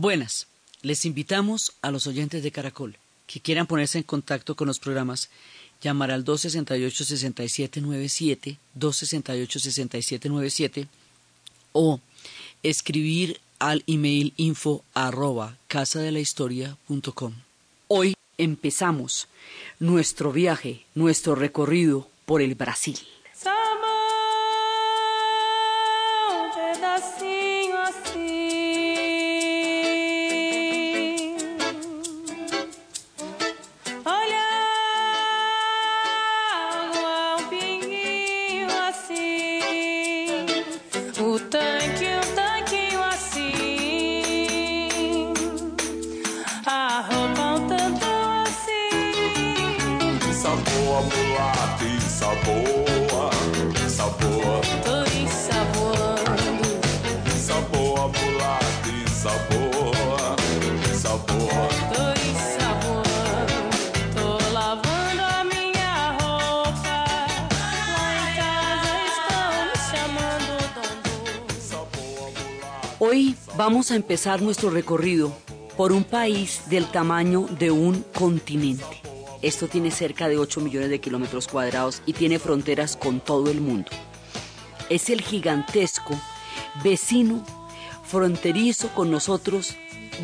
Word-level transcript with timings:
Buenas, 0.00 0.46
les 0.82 1.04
invitamos 1.06 1.72
a 1.82 1.90
los 1.90 2.06
oyentes 2.06 2.44
de 2.44 2.52
Caracol 2.52 2.96
que 3.26 3.40
quieran 3.40 3.66
ponerse 3.66 3.98
en 3.98 4.04
contacto 4.04 4.54
con 4.54 4.68
los 4.68 4.78
programas, 4.78 5.28
llamar 5.82 6.12
al 6.12 6.24
268-6797, 6.24 8.58
268-6797 8.78 10.86
o 11.72 11.98
escribir 12.62 13.40
al 13.58 13.82
email 13.88 14.34
info 14.36 14.84
arroba 14.94 15.58
casadelahistoria.com. 15.66 17.34
Hoy 17.88 18.14
empezamos 18.36 19.26
nuestro 19.80 20.30
viaje, 20.30 20.84
nuestro 20.94 21.34
recorrido 21.34 22.08
por 22.24 22.40
el 22.40 22.54
Brasil. 22.54 22.96
Empezar 73.98 74.40
nuestro 74.40 74.70
recorrido 74.70 75.36
por 75.76 75.92
un 75.92 76.04
país 76.04 76.62
del 76.70 76.86
tamaño 76.86 77.46
de 77.58 77.72
un 77.72 78.04
continente. 78.14 79.02
Esto 79.42 79.66
tiene 79.66 79.90
cerca 79.90 80.28
de 80.28 80.38
8 80.38 80.60
millones 80.60 80.88
de 80.90 81.00
kilómetros 81.00 81.48
cuadrados 81.48 82.00
y 82.06 82.12
tiene 82.12 82.38
fronteras 82.38 82.96
con 82.96 83.20
todo 83.20 83.50
el 83.50 83.60
mundo. 83.60 83.90
Es 84.88 85.10
el 85.10 85.20
gigantesco 85.20 86.14
vecino 86.82 87.44
fronterizo 88.04 88.88
con 88.94 89.10
nosotros 89.10 89.76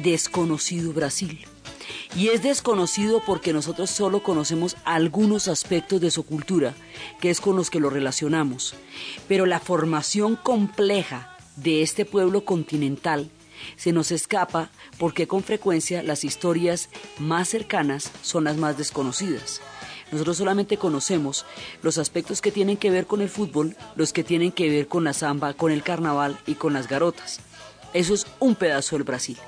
desconocido 0.02 0.92
Brasil. 0.92 1.46
Y 2.16 2.28
es 2.28 2.44
desconocido 2.44 3.22
porque 3.26 3.52
nosotros 3.52 3.90
solo 3.90 4.22
conocemos 4.22 4.76
algunos 4.84 5.48
aspectos 5.48 6.00
de 6.00 6.12
su 6.12 6.24
cultura, 6.24 6.74
que 7.20 7.30
es 7.30 7.40
con 7.40 7.56
los 7.56 7.70
que 7.70 7.80
lo 7.80 7.90
relacionamos. 7.90 8.74
Pero 9.26 9.46
la 9.46 9.58
formación 9.58 10.36
compleja 10.36 11.36
de 11.56 11.82
este 11.82 12.04
pueblo 12.04 12.44
continental 12.44 13.30
se 13.76 13.92
nos 13.92 14.10
escapa 14.10 14.70
porque 14.98 15.26
con 15.26 15.42
frecuencia 15.42 16.02
las 16.02 16.24
historias 16.24 16.88
más 17.18 17.48
cercanas 17.48 18.10
son 18.22 18.44
las 18.44 18.56
más 18.56 18.78
desconocidas. 18.78 19.60
Nosotros 20.12 20.36
solamente 20.36 20.76
conocemos 20.76 21.44
los 21.82 21.98
aspectos 21.98 22.40
que 22.40 22.52
tienen 22.52 22.76
que 22.76 22.90
ver 22.90 23.06
con 23.06 23.20
el 23.20 23.28
fútbol, 23.28 23.76
los 23.96 24.12
que 24.12 24.22
tienen 24.24 24.52
que 24.52 24.68
ver 24.68 24.86
con 24.86 25.04
la 25.04 25.12
samba, 25.12 25.54
con 25.54 25.72
el 25.72 25.82
carnaval 25.82 26.38
y 26.46 26.54
con 26.54 26.72
las 26.72 26.88
garotas. 26.88 27.40
Eso 27.94 28.12
es 28.12 28.26
un 28.40 28.56
pedazo 28.56 28.96
del 28.96 29.04
Brasil. 29.04 29.38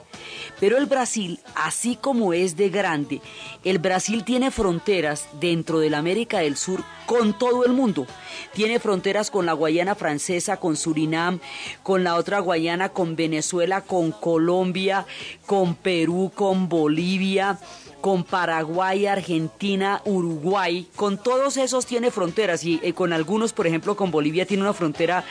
Pero 0.58 0.78
el 0.78 0.86
Brasil, 0.86 1.40
así 1.54 1.96
como 1.96 2.32
es 2.32 2.56
de 2.56 2.70
grande, 2.70 3.20
el 3.64 3.78
Brasil 3.78 4.24
tiene 4.24 4.50
fronteras 4.50 5.28
dentro 5.40 5.80
de 5.80 5.90
la 5.90 5.98
América 5.98 6.38
del 6.38 6.56
Sur 6.56 6.82
con 7.04 7.36
todo 7.36 7.66
el 7.66 7.72
mundo. 7.72 8.06
Tiene 8.54 8.78
fronteras 8.78 9.30
con 9.30 9.44
la 9.44 9.52
Guayana 9.52 9.94
francesa, 9.94 10.56
con 10.56 10.76
Surinam, 10.76 11.40
con 11.82 12.04
la 12.04 12.14
otra 12.14 12.38
Guayana, 12.38 12.90
con 12.90 13.16
Venezuela, 13.16 13.82
con 13.82 14.12
Colombia, 14.12 15.04
con 15.44 15.74
Perú, 15.74 16.32
con 16.34 16.68
Bolivia 16.68 17.58
con 18.06 18.22
Paraguay, 18.22 19.06
Argentina, 19.06 20.00
Uruguay, 20.04 20.86
con 20.94 21.20
todos 21.20 21.56
esos 21.56 21.86
tiene 21.86 22.12
fronteras 22.12 22.62
y 22.62 22.78
eh, 22.84 22.92
con 22.92 23.12
algunos, 23.12 23.52
por 23.52 23.66
ejemplo, 23.66 23.96
con 23.96 24.12
Bolivia 24.12 24.46
tiene 24.46 24.62
una 24.62 24.74
frontera 24.74 25.24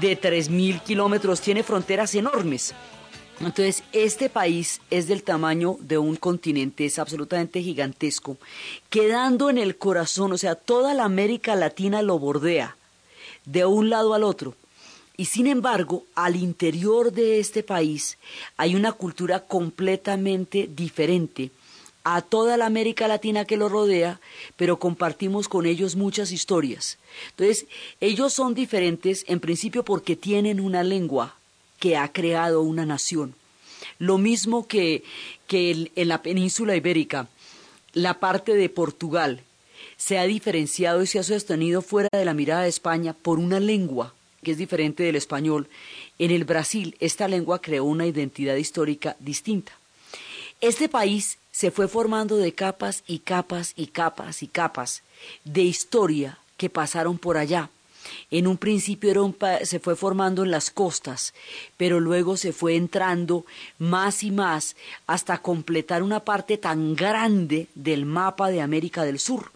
de 0.00 0.20
3.000 0.20 0.82
kilómetros, 0.82 1.40
tiene 1.40 1.62
fronteras 1.62 2.14
enormes. 2.14 2.74
Entonces, 3.40 3.82
este 3.92 4.30
país 4.30 4.80
es 4.90 5.08
del 5.08 5.22
tamaño 5.22 5.76
de 5.80 5.98
un 5.98 6.16
continente, 6.16 6.86
es 6.86 6.98
absolutamente 6.98 7.62
gigantesco, 7.62 8.38
quedando 8.88 9.50
en 9.50 9.58
el 9.58 9.76
corazón, 9.76 10.32
o 10.32 10.38
sea, 10.38 10.54
toda 10.54 10.94
la 10.94 11.04
América 11.04 11.54
Latina 11.54 12.00
lo 12.00 12.18
bordea, 12.18 12.76
de 13.44 13.66
un 13.66 13.90
lado 13.90 14.14
al 14.14 14.24
otro. 14.24 14.54
Y 15.18 15.26
sin 15.26 15.46
embargo, 15.46 16.04
al 16.14 16.36
interior 16.36 17.12
de 17.12 17.38
este 17.38 17.62
país 17.62 18.18
hay 18.56 18.74
una 18.74 18.92
cultura 18.92 19.40
completamente 19.40 20.68
diferente 20.74 21.50
a 22.08 22.22
toda 22.22 22.56
la 22.56 22.66
América 22.66 23.08
Latina 23.08 23.46
que 23.46 23.56
lo 23.56 23.68
rodea, 23.68 24.20
pero 24.56 24.78
compartimos 24.78 25.48
con 25.48 25.66
ellos 25.66 25.96
muchas 25.96 26.30
historias. 26.30 26.98
Entonces, 27.30 27.66
ellos 28.00 28.32
son 28.32 28.54
diferentes 28.54 29.24
en 29.26 29.40
principio 29.40 29.84
porque 29.84 30.14
tienen 30.14 30.60
una 30.60 30.84
lengua, 30.84 31.34
que 31.80 31.96
ha 31.96 32.12
creado 32.12 32.62
una 32.62 32.86
nación. 32.86 33.34
Lo 33.98 34.18
mismo 34.18 34.68
que, 34.68 35.02
que 35.48 35.90
en 35.96 36.08
la 36.08 36.22
península 36.22 36.76
ibérica, 36.76 37.26
la 37.92 38.20
parte 38.20 38.54
de 38.54 38.68
Portugal 38.68 39.42
se 39.96 40.18
ha 40.18 40.26
diferenciado 40.26 41.02
y 41.02 41.08
se 41.08 41.18
ha 41.18 41.24
sostenido 41.24 41.82
fuera 41.82 42.08
de 42.12 42.24
la 42.24 42.34
mirada 42.34 42.62
de 42.62 42.68
España 42.68 43.14
por 43.14 43.40
una 43.40 43.58
lengua 43.58 44.14
que 44.44 44.52
es 44.52 44.58
diferente 44.58 45.02
del 45.02 45.16
español. 45.16 45.66
En 46.20 46.30
el 46.30 46.44
Brasil, 46.44 46.96
esta 47.00 47.26
lengua 47.26 47.60
creó 47.60 47.82
una 47.82 48.06
identidad 48.06 48.54
histórica 48.54 49.16
distinta. 49.18 49.72
Este 50.60 50.88
país 50.88 51.38
se 51.56 51.70
fue 51.70 51.88
formando 51.88 52.36
de 52.36 52.52
capas 52.52 53.02
y 53.06 53.20
capas 53.20 53.72
y 53.76 53.86
capas 53.86 54.42
y 54.42 54.46
capas 54.46 55.02
de 55.42 55.62
historia 55.62 56.38
que 56.58 56.68
pasaron 56.68 57.16
por 57.16 57.38
allá. 57.38 57.70
En 58.30 58.46
un 58.46 58.58
principio 58.58 59.34
se 59.64 59.80
fue 59.80 59.96
formando 59.96 60.44
en 60.44 60.50
las 60.50 60.70
costas, 60.70 61.32
pero 61.78 61.98
luego 61.98 62.36
se 62.36 62.52
fue 62.52 62.76
entrando 62.76 63.46
más 63.78 64.22
y 64.22 64.32
más 64.32 64.76
hasta 65.06 65.38
completar 65.38 66.02
una 66.02 66.20
parte 66.20 66.58
tan 66.58 66.94
grande 66.94 67.68
del 67.74 68.04
mapa 68.04 68.50
de 68.50 68.60
América 68.60 69.04
del 69.04 69.18
Sur. 69.18 69.50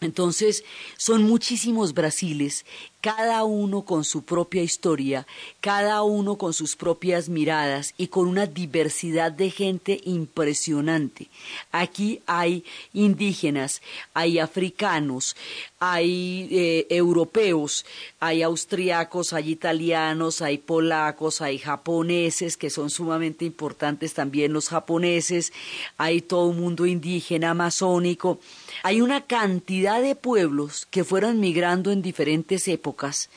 Entonces, 0.00 0.64
son 0.96 1.24
muchísimos 1.24 1.92
Brasiles, 1.92 2.64
cada 3.02 3.44
uno 3.44 3.82
con 3.82 4.04
su 4.04 4.22
propia 4.22 4.62
historia, 4.62 5.26
cada 5.60 6.02
uno 6.02 6.36
con 6.36 6.54
sus 6.54 6.76
propias 6.76 7.28
miradas 7.28 7.94
y 7.96 8.08
con 8.08 8.26
una 8.26 8.46
diversidad 8.46 9.32
de 9.32 9.50
gente 9.50 10.00
impresionante. 10.04 11.28
Aquí 11.72 12.22
hay 12.26 12.64
indígenas, 12.92 13.80
hay 14.12 14.38
africanos, 14.38 15.36
hay 15.78 16.48
eh, 16.50 16.86
europeos, 16.90 17.86
hay 18.20 18.42
austriacos, 18.42 19.32
hay 19.32 19.50
italianos, 19.50 20.42
hay 20.42 20.58
polacos, 20.58 21.40
hay 21.40 21.58
japoneses, 21.58 22.56
que 22.58 22.68
son 22.68 22.90
sumamente 22.90 23.46
importantes 23.46 24.12
también 24.12 24.52
los 24.52 24.68
japoneses, 24.68 25.52
hay 25.96 26.20
todo 26.20 26.46
un 26.46 26.60
mundo 26.60 26.84
indígena, 26.84 27.50
amazónico. 27.50 28.38
Hay 28.82 29.00
una 29.00 29.22
cantidad 29.22 30.00
de 30.00 30.14
pueblos 30.14 30.86
que 30.90 31.04
fueron 31.04 31.40
migrando 31.40 31.92
en 31.92 32.02
diferentes 32.02 32.68
épocas 32.68 33.30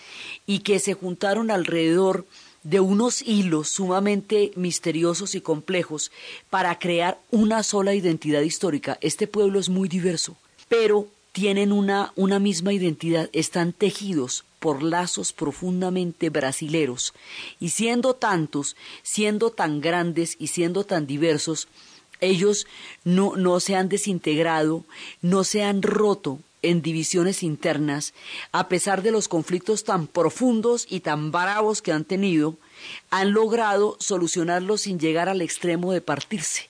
y 0.46 0.60
que 0.60 0.80
se 0.80 0.94
juntaron 0.94 1.52
alrededor 1.52 2.26
de 2.64 2.80
unos 2.80 3.22
hilos 3.22 3.70
sumamente 3.70 4.52
misteriosos 4.56 5.36
y 5.36 5.42
complejos 5.42 6.12
para 6.50 6.80
crear 6.80 7.20
una 7.30 7.62
sola 7.64 7.94
identidad 7.94 8.42
histórica. 8.42 8.98
Este 9.02 9.28
pueblo 9.28 9.60
es 9.60 9.70
muy 9.70 9.90
diverso, 9.90 10.38
pero 10.70 11.08
tienen 11.34 11.72
una, 11.72 12.14
una 12.16 12.40
misma 12.40 12.74
identidad, 12.74 13.30
están 13.34 13.74
tejidos 13.74 14.46
por 14.60 14.82
lazos 14.82 15.34
profundamente 15.34 16.30
brasileros, 16.30 17.14
y 17.60 17.70
siendo 17.70 18.14
tantos, 18.14 18.78
siendo 19.02 19.50
tan 19.50 19.82
grandes 19.82 20.38
y 20.40 20.48
siendo 20.48 20.86
tan 20.86 21.06
diversos, 21.06 21.68
ellos 22.24 22.68
no, 23.04 23.36
no 23.36 23.60
se 23.60 23.76
han 23.76 23.90
desintegrado, 23.90 24.84
no 25.22 25.44
se 25.44 25.64
han 25.64 25.82
roto 25.82 26.40
en 26.64 26.82
divisiones 26.82 27.44
internas, 27.44 28.14
a 28.52 28.68
pesar 28.70 29.04
de 29.04 29.12
los 29.12 29.28
conflictos 29.28 29.84
tan 29.84 30.08
profundos 30.08 30.88
y 30.90 31.02
tan 31.02 31.32
bravos 31.32 31.82
que 31.82 31.92
han 31.92 32.06
tenido, 32.06 32.56
han 33.10 33.34
logrado 33.34 33.98
solucionarlos 34.00 34.82
sin 34.82 35.00
llegar 35.00 35.30
al 35.30 35.42
extremo 35.42 35.92
de 35.92 36.02
partirse. 36.02 36.70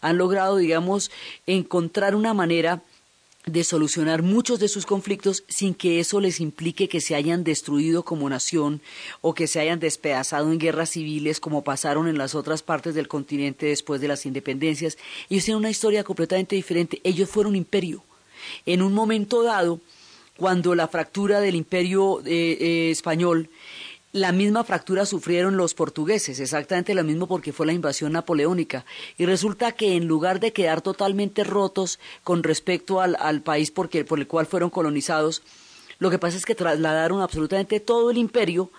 Han 0.00 0.18
logrado, 0.18 0.56
digamos, 0.56 1.10
encontrar 1.46 2.14
una 2.14 2.34
manera 2.34 2.82
de 3.46 3.62
solucionar 3.62 4.22
muchos 4.22 4.58
de 4.58 4.68
sus 4.68 4.86
conflictos 4.86 5.44
sin 5.48 5.74
que 5.74 6.00
eso 6.00 6.20
les 6.20 6.40
implique 6.40 6.88
que 6.88 7.00
se 7.00 7.14
hayan 7.14 7.44
destruido 7.44 8.02
como 8.02 8.28
nación 8.30 8.80
o 9.20 9.34
que 9.34 9.46
se 9.46 9.60
hayan 9.60 9.80
despedazado 9.80 10.50
en 10.50 10.58
guerras 10.58 10.90
civiles 10.90 11.40
como 11.40 11.62
pasaron 11.62 12.08
en 12.08 12.16
las 12.16 12.34
otras 12.34 12.62
partes 12.62 12.94
del 12.94 13.08
continente 13.08 13.66
después 13.66 14.00
de 14.00 14.08
las 14.08 14.24
independencias. 14.24 14.96
Ellos 15.28 15.44
tienen 15.44 15.58
una 15.58 15.70
historia 15.70 16.04
completamente 16.04 16.56
diferente. 16.56 17.00
Ellos 17.04 17.28
fueron 17.28 17.54
imperio. 17.54 18.02
En 18.64 18.80
un 18.80 18.94
momento 18.94 19.42
dado, 19.42 19.80
cuando 20.36 20.74
la 20.74 20.88
fractura 20.88 21.40
del 21.40 21.54
imperio 21.54 22.20
eh, 22.20 22.56
eh, 22.60 22.90
español 22.90 23.50
la 24.14 24.30
misma 24.30 24.62
fractura 24.62 25.06
sufrieron 25.06 25.56
los 25.56 25.74
portugueses, 25.74 26.38
exactamente 26.38 26.94
lo 26.94 27.02
mismo 27.02 27.26
porque 27.26 27.52
fue 27.52 27.66
la 27.66 27.72
invasión 27.72 28.12
napoleónica. 28.12 28.86
Y 29.18 29.26
resulta 29.26 29.72
que 29.72 29.96
en 29.96 30.06
lugar 30.06 30.38
de 30.38 30.52
quedar 30.52 30.82
totalmente 30.82 31.42
rotos 31.42 31.98
con 32.22 32.44
respecto 32.44 33.00
al, 33.00 33.42
país 33.42 33.72
por 33.72 33.90
el 33.92 34.26
cual 34.28 34.46
fueron 34.46 34.70
colonizados, 34.70 35.42
lo 35.98 36.10
que 36.10 36.20
pasa 36.20 36.36
es 36.36 36.46
que 36.46 36.54
trasladaron 36.54 37.22
absolutamente 37.22 37.80
todo 37.80 38.12
el 38.12 38.18
imperio 38.18 38.70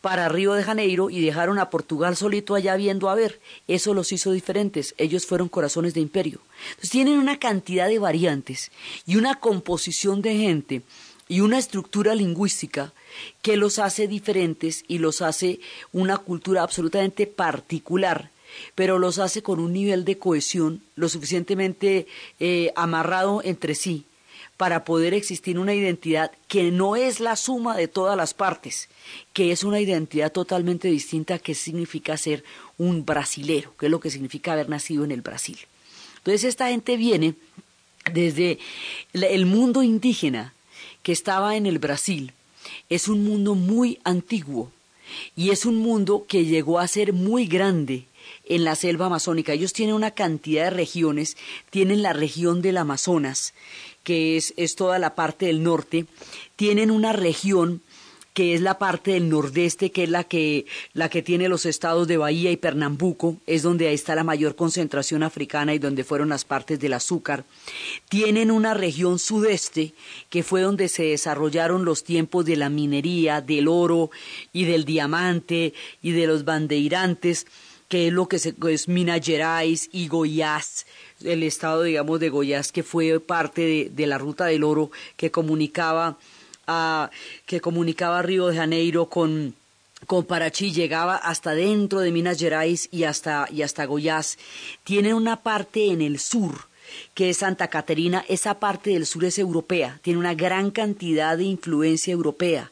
para 0.00 0.28
Río 0.28 0.54
de 0.54 0.64
Janeiro 0.64 1.10
y 1.10 1.20
dejaron 1.20 1.60
a 1.60 1.70
Portugal 1.70 2.16
solito 2.16 2.56
allá 2.56 2.74
viendo 2.74 3.08
a 3.08 3.14
ver. 3.14 3.40
Eso 3.68 3.94
los 3.94 4.10
hizo 4.10 4.32
diferentes. 4.32 4.96
Ellos 4.98 5.26
fueron 5.26 5.48
corazones 5.48 5.94
de 5.94 6.00
imperio. 6.00 6.40
Entonces 6.70 6.90
tienen 6.90 7.18
una 7.20 7.38
cantidad 7.38 7.86
de 7.86 8.00
variantes 8.00 8.72
y 9.06 9.14
una 9.14 9.36
composición 9.36 10.22
de 10.22 10.36
gente 10.36 10.82
y 11.32 11.40
una 11.40 11.58
estructura 11.58 12.14
lingüística 12.14 12.92
que 13.40 13.56
los 13.56 13.78
hace 13.78 14.06
diferentes 14.06 14.84
y 14.86 14.98
los 14.98 15.22
hace 15.22 15.60
una 15.90 16.18
cultura 16.18 16.62
absolutamente 16.62 17.26
particular, 17.26 18.30
pero 18.74 18.98
los 18.98 19.18
hace 19.18 19.42
con 19.42 19.58
un 19.58 19.72
nivel 19.72 20.04
de 20.04 20.18
cohesión 20.18 20.82
lo 20.94 21.08
suficientemente 21.08 22.06
eh, 22.38 22.70
amarrado 22.76 23.40
entre 23.44 23.74
sí 23.74 24.04
para 24.58 24.84
poder 24.84 25.14
existir 25.14 25.58
una 25.58 25.72
identidad 25.72 26.32
que 26.48 26.70
no 26.70 26.96
es 26.96 27.18
la 27.18 27.36
suma 27.36 27.78
de 27.78 27.88
todas 27.88 28.14
las 28.14 28.34
partes, 28.34 28.90
que 29.32 29.52
es 29.52 29.64
una 29.64 29.80
identidad 29.80 30.32
totalmente 30.32 30.88
distinta 30.88 31.38
que 31.38 31.54
significa 31.54 32.18
ser 32.18 32.44
un 32.76 33.06
brasilero, 33.06 33.74
que 33.78 33.86
es 33.86 33.90
lo 33.90 34.00
que 34.00 34.10
significa 34.10 34.52
haber 34.52 34.68
nacido 34.68 35.02
en 35.02 35.12
el 35.12 35.22
Brasil. 35.22 35.58
Entonces 36.18 36.44
esta 36.44 36.68
gente 36.68 36.98
viene 36.98 37.36
desde 38.12 38.58
el 39.14 39.46
mundo 39.46 39.82
indígena 39.82 40.52
que 41.02 41.12
estaba 41.12 41.56
en 41.56 41.66
el 41.66 41.78
Brasil, 41.78 42.32
es 42.88 43.08
un 43.08 43.24
mundo 43.24 43.54
muy 43.54 43.98
antiguo 44.04 44.70
y 45.36 45.50
es 45.50 45.66
un 45.66 45.76
mundo 45.76 46.26
que 46.28 46.44
llegó 46.44 46.78
a 46.78 46.88
ser 46.88 47.12
muy 47.12 47.46
grande 47.46 48.04
en 48.44 48.64
la 48.64 48.76
selva 48.76 49.06
amazónica. 49.06 49.52
Ellos 49.52 49.72
tienen 49.72 49.94
una 49.94 50.12
cantidad 50.12 50.64
de 50.64 50.70
regiones, 50.70 51.36
tienen 51.70 52.02
la 52.02 52.12
región 52.12 52.62
del 52.62 52.76
Amazonas, 52.76 53.52
que 54.04 54.36
es, 54.36 54.54
es 54.56 54.74
toda 54.74 54.98
la 54.98 55.14
parte 55.14 55.46
del 55.46 55.62
norte, 55.62 56.06
tienen 56.56 56.90
una 56.90 57.12
región 57.12 57.82
que 58.34 58.54
es 58.54 58.60
la 58.62 58.78
parte 58.78 59.12
del 59.12 59.28
nordeste, 59.28 59.90
que 59.90 60.04
es 60.04 60.08
la 60.08 60.24
que, 60.24 60.64
la 60.94 61.08
que 61.08 61.22
tiene 61.22 61.48
los 61.48 61.66
estados 61.66 62.08
de 62.08 62.16
Bahía 62.16 62.50
y 62.50 62.56
Pernambuco, 62.56 63.36
es 63.46 63.62
donde 63.62 63.92
está 63.92 64.14
la 64.14 64.24
mayor 64.24 64.56
concentración 64.56 65.22
africana 65.22 65.74
y 65.74 65.78
donde 65.78 66.04
fueron 66.04 66.30
las 66.30 66.44
partes 66.44 66.80
del 66.80 66.94
azúcar. 66.94 67.44
Tienen 68.08 68.50
una 68.50 68.74
región 68.74 69.18
sudeste, 69.18 69.92
que 70.30 70.42
fue 70.42 70.62
donde 70.62 70.88
se 70.88 71.04
desarrollaron 71.04 71.84
los 71.84 72.04
tiempos 72.04 72.44
de 72.46 72.56
la 72.56 72.70
minería, 72.70 73.40
del 73.40 73.68
oro 73.68 74.10
y 74.52 74.64
del 74.64 74.84
diamante 74.84 75.74
y 76.00 76.12
de 76.12 76.26
los 76.26 76.44
bandeirantes, 76.44 77.46
que 77.88 78.06
es 78.06 78.12
lo 78.14 78.26
que 78.26 78.38
se, 78.38 78.54
es 78.70 78.88
Minas 78.88 79.20
Gerais 79.22 79.90
y 79.92 80.08
Goiás, 80.08 80.86
el 81.22 81.42
estado, 81.42 81.82
digamos, 81.82 82.20
de 82.20 82.30
Goiás, 82.30 82.72
que 82.72 82.82
fue 82.82 83.20
parte 83.20 83.60
de, 83.60 83.90
de 83.94 84.06
la 84.06 84.16
ruta 84.16 84.46
del 84.46 84.64
oro 84.64 84.90
que 85.16 85.30
comunicaba 85.30 86.16
que 87.46 87.60
comunicaba 87.60 88.22
Río 88.22 88.48
de 88.48 88.56
Janeiro 88.56 89.06
con, 89.06 89.54
con 90.06 90.24
Parachi 90.24 90.72
llegaba 90.72 91.16
hasta 91.16 91.52
dentro 91.54 92.00
de 92.00 92.12
Minas 92.12 92.38
Gerais 92.38 92.88
y 92.90 93.04
hasta, 93.04 93.46
y 93.50 93.62
hasta 93.62 93.84
Goiás. 93.84 94.38
Tiene 94.84 95.14
una 95.14 95.42
parte 95.42 95.86
en 95.90 96.02
el 96.02 96.18
sur, 96.18 96.66
que 97.14 97.30
es 97.30 97.38
Santa 97.38 97.68
Caterina, 97.68 98.24
esa 98.28 98.58
parte 98.60 98.90
del 98.90 99.06
sur 99.06 99.24
es 99.24 99.38
europea, 99.38 99.98
tiene 100.02 100.18
una 100.18 100.34
gran 100.34 100.70
cantidad 100.70 101.36
de 101.36 101.44
influencia 101.44 102.12
europea. 102.12 102.70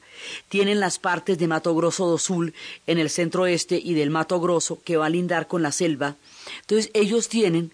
Tienen 0.48 0.80
las 0.80 0.98
partes 0.98 1.38
de 1.38 1.48
Mato 1.48 1.74
Grosso 1.74 2.06
do 2.06 2.18
Sul 2.18 2.52
en 2.86 2.98
el 2.98 3.08
centro 3.08 3.42
oeste 3.44 3.80
y 3.82 3.94
del 3.94 4.10
Mato 4.10 4.38
Grosso 4.38 4.78
que 4.84 4.98
va 4.98 5.06
a 5.06 5.10
lindar 5.10 5.46
con 5.46 5.62
la 5.62 5.72
selva 5.72 6.16
entonces 6.60 6.90
ellos 6.94 7.28
tienen 7.28 7.72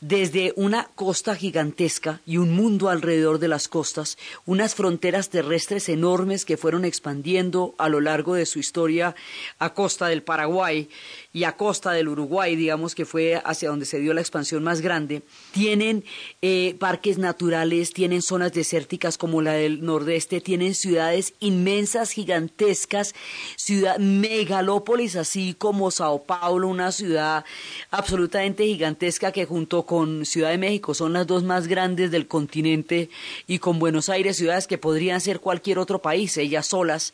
desde 0.00 0.52
una 0.56 0.84
costa 0.94 1.34
gigantesca 1.34 2.20
y 2.26 2.36
un 2.38 2.54
mundo 2.54 2.88
alrededor 2.88 3.38
de 3.38 3.48
las 3.48 3.68
costas, 3.68 4.18
unas 4.46 4.74
fronteras 4.74 5.30
terrestres 5.30 5.88
enormes 5.88 6.44
que 6.44 6.56
fueron 6.56 6.84
expandiendo 6.84 7.74
a 7.78 7.88
lo 7.88 8.00
largo 8.00 8.34
de 8.34 8.46
su 8.46 8.58
historia 8.58 9.14
a 9.58 9.74
costa 9.74 10.08
del 10.08 10.22
Paraguay 10.22 10.88
y 11.30 11.44
a 11.44 11.56
costa 11.56 11.92
del 11.92 12.08
Uruguay, 12.08 12.56
digamos 12.56 12.94
que 12.94 13.04
fue 13.04 13.40
hacia 13.44 13.68
donde 13.68 13.84
se 13.84 13.98
dio 13.98 14.14
la 14.14 14.22
expansión 14.22 14.64
más 14.64 14.80
grande, 14.80 15.22
tienen 15.52 16.02
eh, 16.40 16.74
parques 16.78 17.18
naturales, 17.18 17.92
tienen 17.92 18.22
zonas 18.22 18.54
desérticas 18.54 19.18
como 19.18 19.42
la 19.42 19.52
del 19.52 19.84
nordeste, 19.84 20.40
tienen 20.40 20.74
ciudades 20.74 21.34
inmensas, 21.38 22.12
gigantescas, 22.12 23.14
ciudad, 23.56 23.98
megalópolis 23.98 25.16
así 25.16 25.54
como 25.56 25.90
Sao 25.90 26.24
Paulo, 26.24 26.66
una 26.66 26.92
ciudad 26.92 27.44
absolutamente 27.90 28.64
gigantesca 28.64 29.30
que 29.30 29.44
junto 29.44 29.84
con 29.84 30.24
Ciudad 30.24 30.50
de 30.50 30.58
México 30.58 30.94
son 30.94 31.12
las 31.12 31.26
dos 31.26 31.44
más 31.44 31.66
grandes 31.68 32.10
del 32.10 32.26
continente 32.26 33.10
y 33.46 33.58
con 33.58 33.78
Buenos 33.78 34.08
Aires, 34.08 34.38
ciudades 34.38 34.66
que 34.66 34.78
podrían 34.78 35.20
ser 35.20 35.40
cualquier 35.40 35.78
otro 35.78 36.00
país, 36.00 36.38
ellas 36.38 36.66
solas, 36.66 37.12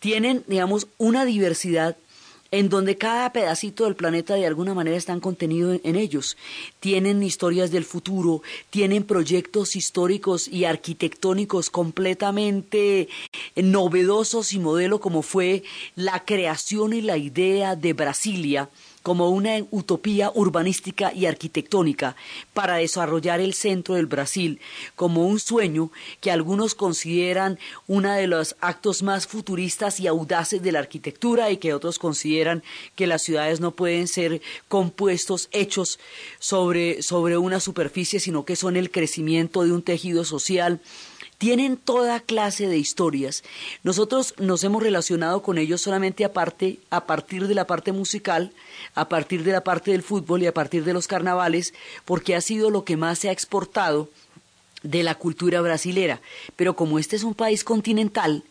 tienen, 0.00 0.42
digamos, 0.46 0.88
una 0.96 1.26
diversidad 1.26 1.96
en 2.52 2.68
donde 2.68 2.96
cada 2.96 3.32
pedacito 3.32 3.84
del 3.84 3.96
planeta 3.96 4.34
de 4.34 4.46
alguna 4.46 4.74
manera 4.74 4.96
están 4.96 5.20
contenidos 5.20 5.80
en 5.82 5.96
ellos. 5.96 6.36
Tienen 6.78 7.22
historias 7.22 7.72
del 7.72 7.84
futuro, 7.84 8.42
tienen 8.70 9.02
proyectos 9.02 9.74
históricos 9.74 10.46
y 10.46 10.66
arquitectónicos 10.66 11.70
completamente 11.70 13.08
novedosos 13.56 14.52
y 14.52 14.58
modelo 14.58 15.00
como 15.00 15.22
fue 15.22 15.64
la 15.96 16.24
creación 16.24 16.92
y 16.92 17.00
la 17.00 17.16
idea 17.16 17.74
de 17.74 17.94
Brasilia 17.94 18.68
como 19.02 19.30
una 19.30 19.64
utopía 19.70 20.30
urbanística 20.34 21.12
y 21.12 21.26
arquitectónica 21.26 22.16
para 22.54 22.76
desarrollar 22.76 23.40
el 23.40 23.54
centro 23.54 23.96
del 23.96 24.06
Brasil 24.06 24.60
como 24.96 25.26
un 25.26 25.40
sueño 25.40 25.90
que 26.20 26.30
algunos 26.30 26.74
consideran 26.74 27.58
uno 27.86 28.12
de 28.12 28.26
los 28.26 28.56
actos 28.60 29.02
más 29.02 29.26
futuristas 29.26 30.00
y 30.00 30.06
audaces 30.06 30.62
de 30.62 30.72
la 30.72 30.78
arquitectura 30.78 31.50
y 31.50 31.56
que 31.56 31.74
otros 31.74 31.98
consideran 31.98 32.62
que 32.94 33.06
las 33.06 33.22
ciudades 33.22 33.60
no 33.60 33.72
pueden 33.72 34.08
ser 34.08 34.40
compuestos 34.68 35.48
hechos 35.52 35.98
sobre, 36.38 37.02
sobre 37.02 37.36
una 37.36 37.60
superficie, 37.60 38.20
sino 38.20 38.44
que 38.44 38.56
son 38.56 38.76
el 38.76 38.90
crecimiento 38.90 39.64
de 39.64 39.72
un 39.72 39.82
tejido 39.82 40.24
social 40.24 40.80
tienen 41.42 41.76
toda 41.76 42.20
clase 42.20 42.68
de 42.68 42.78
historias. 42.78 43.42
Nosotros 43.82 44.32
nos 44.38 44.62
hemos 44.62 44.80
relacionado 44.80 45.42
con 45.42 45.58
ellos 45.58 45.80
solamente 45.80 46.24
aparte, 46.24 46.78
a 46.88 47.04
partir 47.04 47.48
de 47.48 47.56
la 47.56 47.66
parte 47.66 47.90
musical, 47.90 48.52
a 48.94 49.08
partir 49.08 49.42
de 49.42 49.50
la 49.50 49.64
parte 49.64 49.90
del 49.90 50.04
fútbol 50.04 50.44
y 50.44 50.46
a 50.46 50.54
partir 50.54 50.84
de 50.84 50.92
los 50.92 51.08
carnavales, 51.08 51.74
porque 52.04 52.36
ha 52.36 52.40
sido 52.40 52.70
lo 52.70 52.84
que 52.84 52.96
más 52.96 53.18
se 53.18 53.28
ha 53.28 53.32
exportado 53.32 54.08
de 54.84 55.02
la 55.02 55.16
cultura 55.16 55.60
brasilera. 55.60 56.20
Pero 56.54 56.76
como 56.76 57.00
este 57.00 57.16
es 57.16 57.24
un 57.24 57.34
país 57.34 57.64
continental, 57.64 58.44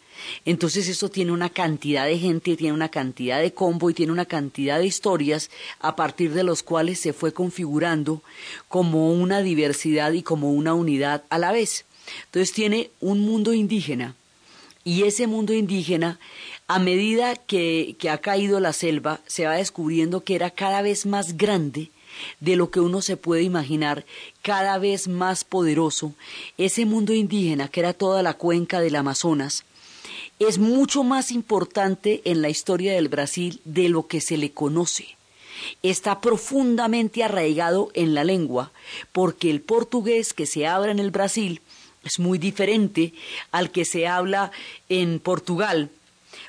entonces 0.44 0.90
eso 0.90 1.08
tiene 1.08 1.32
una 1.32 1.50
cantidad 1.50 2.06
de 2.06 2.20
gente, 2.20 2.58
tiene 2.58 2.74
una 2.74 2.90
cantidad 2.90 3.40
de 3.40 3.54
combo 3.54 3.90
y 3.90 3.94
tiene 3.94 4.12
una 4.12 4.26
cantidad 4.26 4.80
de 4.80 4.88
historias 4.88 5.50
a 5.80 5.96
partir 5.96 6.34
de 6.34 6.44
los 6.44 6.62
cuales 6.62 7.00
se 7.00 7.14
fue 7.14 7.32
configurando 7.32 8.22
como 8.68 9.14
una 9.14 9.42
diversidad 9.42 10.12
y 10.12 10.24
como 10.24 10.52
una 10.52 10.74
unidad 10.74 11.24
a 11.30 11.38
la 11.38 11.54
vez. 11.54 11.86
Entonces 12.26 12.54
tiene 12.54 12.90
un 13.00 13.20
mundo 13.20 13.54
indígena 13.54 14.16
y 14.84 15.04
ese 15.04 15.28
mundo 15.28 15.54
indígena, 15.54 16.20
a 16.68 16.80
medida 16.80 17.36
que, 17.36 17.96
que 18.00 18.10
ha 18.10 18.18
caído 18.18 18.60
la 18.60 18.74
selva, 18.74 19.22
se 19.28 19.46
va 19.46 19.54
descubriendo 19.54 20.24
que 20.24 20.36
era 20.36 20.50
cada 20.50 20.82
vez 20.82 21.06
más 21.06 21.38
grande 21.38 21.92
de 22.40 22.56
lo 22.56 22.72
que 22.72 22.80
uno 22.80 23.02
se 23.02 23.16
puede 23.16 23.44
imaginar, 23.44 24.06
cada 24.42 24.80
vez 24.80 25.08
más 25.08 25.44
poderoso. 25.44 26.14
Ese 26.58 26.86
mundo 26.86 27.14
indígena, 27.14 27.68
que 27.68 27.82
era 27.82 27.94
toda 27.94 28.24
la 28.24 28.34
cuenca 28.34 28.82
del 28.82 28.96
Amazonas, 28.96 29.66
es 30.40 30.58
mucho 30.58 31.04
más 31.04 31.32
importante 31.32 32.22
en 32.26 32.42
la 32.42 32.50
historia 32.50 32.94
del 32.94 33.10
Brasil 33.10 33.62
de 33.64 33.90
lo 33.90 34.08
que 34.08 34.20
se 34.22 34.38
le 34.38 34.52
conoce. 34.52 35.16
Está 35.84 36.22
profundamente 36.22 37.24
arraigado 37.24 37.92
en 37.94 38.16
la 38.16 38.24
lengua, 38.24 38.72
porque 39.12 39.52
el 39.52 39.62
portugués 39.62 40.34
que 40.34 40.48
se 40.48 40.66
habla 40.66 40.92
en 40.92 40.98
el 40.98 41.12
Brasil 41.12 41.62
es 42.04 42.20
muy 42.20 42.38
diferente 42.38 43.14
al 43.52 43.72
que 43.72 43.86
se 43.86 44.08
habla 44.08 44.52
en 44.90 45.20
Portugal, 45.20 45.90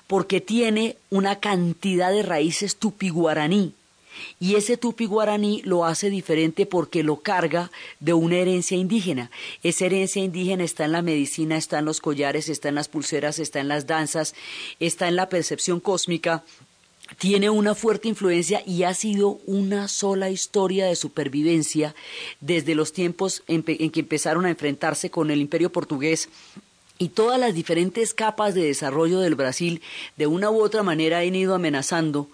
porque 0.07 0.41
tiene 0.41 0.97
una 1.11 1.41
cantidad 1.41 2.13
de 2.13 2.23
raíces 2.23 2.79
tupi-guaraní 2.79 3.75
Y 4.41 4.57
ese 4.57 4.77
tupi 4.77 5.07
guaraní 5.07 5.63
lo 5.65 5.85
hace 5.85 6.11
diferente 6.11 6.67
porque 6.67 7.03
lo 7.03 7.17
carga 7.17 7.71
de 8.01 8.13
una 8.13 8.37
herencia 8.37 8.77
indígena. 8.77 9.31
Esa 9.63 9.87
herencia 9.87 10.23
indígena 10.23 10.65
está 10.65 10.85
en 10.85 10.93
la 10.93 11.03
medicina, 11.03 11.57
está 11.57 11.79
en 11.79 11.87
los 11.87 12.01
collares, 12.01 12.49
está 12.49 12.69
en 12.69 12.75
las 12.75 12.89
pulseras, 12.89 13.39
está 13.39 13.61
en 13.61 13.69
las 13.69 13.87
danzas, 13.87 14.35
está 14.81 15.09
en 15.09 15.17
la 15.17 15.29
percepción 15.29 15.81
cósmica 15.81 16.45
tiene 17.19 17.51
una 17.51 17.75
fuerte 17.75 18.09
influencia 18.09 18.63
y 18.67 18.85
ha 18.85 18.95
sido 18.95 19.41
una 19.47 19.89
sola 19.89 20.31
historia 20.31 20.87
de 20.87 20.97
supervivencia 20.97 21.95
desde 22.41 22.75
los 22.75 22.93
tiempos 22.93 23.43
en, 23.47 23.63
que 23.63 24.01
empezaron 24.01 24.47
a 24.47 24.51
enfrentarse 24.51 25.11
con 25.11 25.31
el 25.31 25.41
imperio 25.41 25.71
portugués 25.73 26.29
y 26.99 27.09
todas 27.09 27.39
las 27.41 27.55
diferentes 27.55 28.15
capas 28.15 28.55
de 28.55 28.65
desarrollo 28.65 29.21
del 29.21 29.35
Brasil 29.35 29.83
de 30.17 30.27
una 30.27 30.51
u 30.51 30.63
otra 30.63 30.83
manera 30.83 31.19
han 31.19 31.35
ido 31.35 31.55
amenazando 31.55 32.29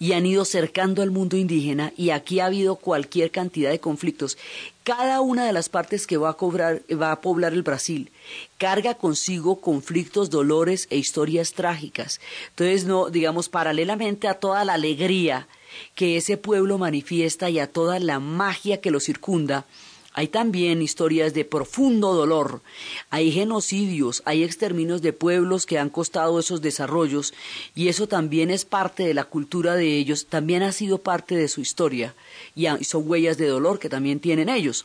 y 0.00 0.14
han 0.14 0.24
ido 0.24 0.46
cercando 0.46 1.02
al 1.02 1.10
mundo 1.10 1.36
indígena 1.36 1.92
y 1.94 2.10
aquí 2.10 2.40
ha 2.40 2.46
habido 2.46 2.76
cualquier 2.76 3.30
cantidad 3.30 3.70
de 3.70 3.80
conflictos. 3.80 4.38
Cada 4.82 5.20
una 5.20 5.46
de 5.46 5.52
las 5.52 5.68
partes 5.68 6.06
que 6.06 6.16
va 6.16 6.30
a, 6.30 6.34
cobrar, 6.34 6.82
va 6.90 7.12
a 7.12 7.20
poblar 7.20 7.52
el 7.52 7.62
Brasil 7.62 8.10
carga 8.56 8.94
consigo 8.94 9.60
conflictos, 9.60 10.30
dolores 10.30 10.86
e 10.90 10.96
historias 10.96 11.52
trágicas. 11.52 12.20
Entonces, 12.48 12.86
no, 12.86 13.10
digamos, 13.10 13.50
paralelamente 13.50 14.26
a 14.26 14.34
toda 14.34 14.64
la 14.64 14.74
alegría 14.74 15.48
que 15.94 16.16
ese 16.16 16.36
pueblo 16.38 16.78
manifiesta 16.78 17.50
y 17.50 17.58
a 17.58 17.70
toda 17.70 17.98
la 17.98 18.20
magia 18.20 18.80
que 18.80 18.90
lo 18.90 19.00
circunda, 19.00 19.66
hay 20.12 20.28
también 20.28 20.82
historias 20.82 21.34
de 21.34 21.44
profundo 21.44 22.14
dolor, 22.14 22.62
hay 23.10 23.30
genocidios, 23.30 24.22
hay 24.24 24.42
exterminios 24.42 25.02
de 25.02 25.12
pueblos 25.12 25.66
que 25.66 25.78
han 25.78 25.90
costado 25.90 26.40
esos 26.40 26.62
desarrollos 26.62 27.32
y 27.74 27.88
eso 27.88 28.08
también 28.08 28.50
es 28.50 28.64
parte 28.64 29.04
de 29.04 29.14
la 29.14 29.24
cultura 29.24 29.74
de 29.74 29.96
ellos, 29.96 30.26
también 30.26 30.62
ha 30.62 30.72
sido 30.72 30.98
parte 30.98 31.36
de 31.36 31.48
su 31.48 31.60
historia 31.60 32.14
y 32.54 32.66
son 32.84 33.04
huellas 33.06 33.38
de 33.38 33.46
dolor 33.46 33.78
que 33.78 33.88
también 33.88 34.20
tienen 34.20 34.48
ellos. 34.48 34.84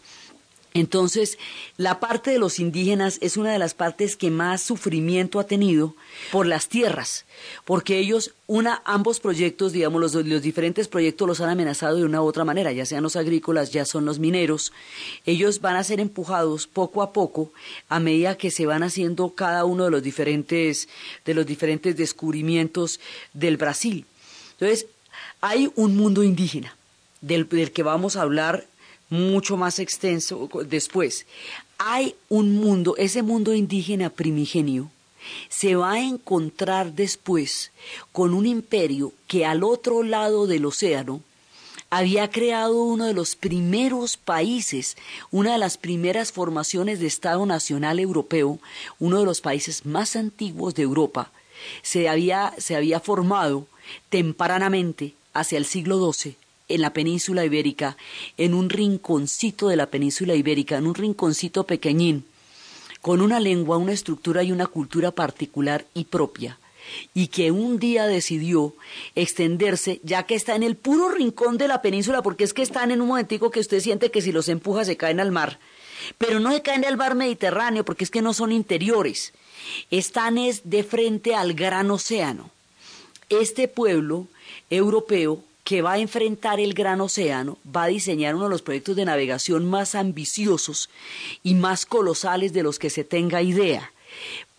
Entonces, 0.75 1.37
la 1.77 2.01
parte 2.01 2.31
de 2.31 2.37
los 2.37 2.59
indígenas 2.59 3.17
es 3.21 3.37
una 3.37 3.53
de 3.53 3.59
las 3.59 3.73
partes 3.73 4.17
que 4.17 4.29
más 4.29 4.61
sufrimiento 4.61 5.39
ha 5.39 5.45
tenido 5.45 5.95
por 6.33 6.45
las 6.45 6.67
tierras, 6.67 7.23
porque 7.63 7.97
ellos, 7.97 8.33
una, 8.45 8.81
ambos 8.83 9.21
proyectos, 9.21 9.71
digamos, 9.71 10.01
los, 10.01 10.13
los, 10.13 10.41
diferentes 10.41 10.89
proyectos 10.89 11.29
los 11.29 11.39
han 11.39 11.49
amenazado 11.49 11.95
de 11.95 12.03
una 12.03 12.21
u 12.21 12.25
otra 12.25 12.43
manera, 12.43 12.73
ya 12.73 12.85
sean 12.85 13.03
los 13.03 13.15
agrícolas, 13.15 13.71
ya 13.71 13.85
son 13.85 14.03
los 14.03 14.19
mineros. 14.19 14.73
Ellos 15.25 15.61
van 15.61 15.77
a 15.77 15.83
ser 15.85 16.01
empujados 16.01 16.67
poco 16.67 17.01
a 17.01 17.13
poco 17.13 17.53
a 17.87 18.01
medida 18.01 18.35
que 18.35 18.51
se 18.51 18.65
van 18.65 18.83
haciendo 18.83 19.29
cada 19.29 19.63
uno 19.63 19.85
de 19.85 19.91
los 19.91 20.03
diferentes, 20.03 20.89
de 21.23 21.33
los 21.35 21.45
diferentes 21.45 21.95
descubrimientos 21.95 22.99
del 23.31 23.55
Brasil. 23.55 24.05
Entonces, 24.59 24.87
hay 25.39 25.71
un 25.77 25.95
mundo 25.95 26.21
indígena 26.21 26.75
del, 27.21 27.47
del 27.47 27.71
que 27.71 27.81
vamos 27.81 28.17
a 28.17 28.23
hablar 28.23 28.65
mucho 29.09 29.57
más 29.57 29.79
extenso 29.79 30.49
después. 30.67 31.25
Hay 31.77 32.15
un 32.29 32.55
mundo, 32.55 32.95
ese 32.97 33.21
mundo 33.21 33.53
indígena 33.53 34.09
primigenio, 34.09 34.89
se 35.49 35.75
va 35.75 35.93
a 35.93 35.99
encontrar 35.99 36.93
después 36.93 37.71
con 38.11 38.33
un 38.33 38.45
imperio 38.45 39.13
que 39.27 39.45
al 39.45 39.63
otro 39.63 40.03
lado 40.03 40.47
del 40.47 40.65
océano 40.65 41.21
había 41.89 42.29
creado 42.29 42.83
uno 42.83 43.05
de 43.05 43.13
los 43.13 43.35
primeros 43.35 44.17
países, 44.17 44.97
una 45.31 45.53
de 45.53 45.57
las 45.57 45.77
primeras 45.77 46.31
formaciones 46.31 46.99
de 46.99 47.07
Estado 47.07 47.45
Nacional 47.45 47.99
Europeo, 47.99 48.59
uno 48.99 49.19
de 49.19 49.25
los 49.25 49.41
países 49.41 49.85
más 49.85 50.15
antiguos 50.15 50.75
de 50.75 50.83
Europa, 50.83 51.31
se 51.81 52.09
había, 52.09 52.53
se 52.57 52.75
había 52.75 52.99
formado 52.99 53.67
tempranamente 54.09 55.13
hacia 55.33 55.57
el 55.57 55.65
siglo 55.65 56.11
XII 56.11 56.37
en 56.67 56.81
la 56.81 56.93
península 56.93 57.45
ibérica, 57.45 57.97
en 58.37 58.53
un 58.53 58.69
rinconcito 58.69 59.67
de 59.67 59.75
la 59.75 59.87
península 59.87 60.35
ibérica, 60.35 60.77
en 60.77 60.87
un 60.87 60.95
rinconcito 60.95 61.65
pequeñín, 61.65 62.25
con 63.01 63.21
una 63.21 63.39
lengua, 63.39 63.77
una 63.77 63.93
estructura 63.93 64.43
y 64.43 64.51
una 64.51 64.65
cultura 64.65 65.11
particular 65.11 65.85
y 65.93 66.05
propia, 66.05 66.57
y 67.13 67.27
que 67.27 67.51
un 67.51 67.79
día 67.79 68.07
decidió 68.07 68.73
extenderse, 69.15 69.99
ya 70.03 70.23
que 70.23 70.35
está 70.35 70.55
en 70.55 70.63
el 70.63 70.75
puro 70.75 71.09
rincón 71.09 71.57
de 71.57 71.67
la 71.67 71.81
península, 71.81 72.21
porque 72.21 72.43
es 72.43 72.53
que 72.53 72.61
están 72.61 72.91
en 72.91 73.01
un 73.01 73.09
momentico 73.09 73.51
que 73.51 73.59
usted 73.59 73.79
siente 73.79 74.11
que 74.11 74.21
si 74.21 74.31
los 74.31 74.49
empuja 74.49 74.85
se 74.85 74.97
caen 74.97 75.19
al 75.19 75.31
mar, 75.31 75.59
pero 76.17 76.39
no 76.39 76.51
se 76.51 76.61
caen 76.61 76.85
al 76.85 76.97
mar 76.97 77.15
Mediterráneo, 77.15 77.85
porque 77.85 78.03
es 78.03 78.11
que 78.11 78.21
no 78.21 78.33
son 78.33 78.51
interiores, 78.51 79.33
están 79.91 80.37
es 80.37 80.69
de 80.69 80.83
frente 80.83 81.35
al 81.35 81.53
gran 81.53 81.89
océano. 81.91 82.49
Este 83.29 83.67
pueblo 83.67 84.27
europeo 84.69 85.43
que 85.65 85.81
va 85.81 85.93
a 85.93 85.97
enfrentar 85.97 86.59
el 86.59 86.75
gran 86.75 87.01
océano, 87.01 87.57
va 87.75 87.83
a 87.83 87.87
diseñar 87.87 88.35
uno 88.35 88.45
de 88.45 88.51
los 88.51 88.61
proyectos 88.61 88.95
de 88.95 89.03
navegación 89.03 89.65
más 89.65 89.95
ambiciosos 89.95 90.89
y 91.43 91.55
más 91.55 91.87
colosales 91.87 92.53
de 92.53 92.61
los 92.61 92.77
que 92.77 92.91
se 92.91 93.03
tenga 93.03 93.41
idea. 93.41 93.91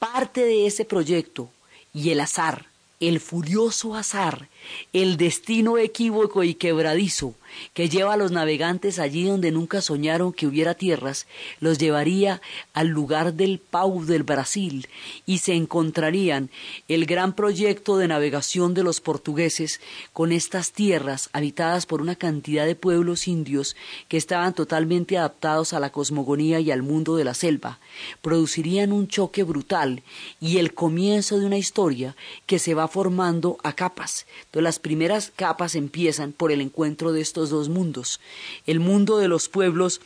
Parte 0.00 0.44
de 0.44 0.66
ese 0.66 0.84
proyecto 0.84 1.48
y 1.94 2.10
el 2.10 2.20
azar, 2.20 2.66
el 2.98 3.20
furioso 3.20 3.94
azar, 3.94 4.48
el 4.92 5.16
destino 5.16 5.78
equívoco 5.78 6.42
y 6.42 6.54
quebradizo 6.54 7.34
que 7.74 7.88
lleva 7.88 8.14
a 8.14 8.16
los 8.16 8.32
navegantes 8.32 8.98
allí 8.98 9.24
donde 9.24 9.50
nunca 9.50 9.80
soñaron 9.80 10.32
que 10.32 10.46
hubiera 10.46 10.74
tierras, 10.74 11.26
los 11.60 11.78
llevaría 11.78 12.40
al 12.72 12.88
lugar 12.88 13.34
del 13.34 13.58
Pau 13.58 14.04
del 14.04 14.22
Brasil 14.22 14.88
y 15.26 15.38
se 15.38 15.54
encontrarían 15.54 16.50
el 16.88 17.06
gran 17.06 17.34
proyecto 17.34 17.96
de 17.98 18.08
navegación 18.08 18.74
de 18.74 18.82
los 18.82 19.00
portugueses 19.00 19.80
con 20.12 20.32
estas 20.32 20.72
tierras 20.72 21.30
habitadas 21.32 21.86
por 21.86 22.00
una 22.00 22.16
cantidad 22.16 22.66
de 22.66 22.74
pueblos 22.74 23.28
indios 23.28 23.76
que 24.08 24.16
estaban 24.16 24.54
totalmente 24.54 25.18
adaptados 25.18 25.72
a 25.72 25.80
la 25.80 25.90
cosmogonía 25.90 26.60
y 26.60 26.70
al 26.70 26.82
mundo 26.82 27.16
de 27.16 27.24
la 27.24 27.34
selva. 27.34 27.78
Producirían 28.22 28.92
un 28.92 29.08
choque 29.08 29.42
brutal 29.42 30.02
y 30.40 30.58
el 30.58 30.74
comienzo 30.74 31.38
de 31.38 31.46
una 31.46 31.58
historia 31.58 32.16
que 32.46 32.58
se 32.58 32.74
va 32.74 32.88
formando 32.88 33.58
a 33.62 33.72
capas. 33.72 34.26
Entonces 34.46 34.62
las 34.62 34.78
primeras 34.78 35.32
capas 35.34 35.74
empiezan 35.74 36.32
por 36.32 36.52
el 36.52 36.60
encuentro 36.60 37.12
de 37.12 37.20
estos 37.20 37.45
dos 37.50 37.68
mundos. 37.68 38.20
El 38.66 38.80
mundo 38.80 39.18
de 39.18 39.28
los 39.28 39.48
pueblos 39.48 40.00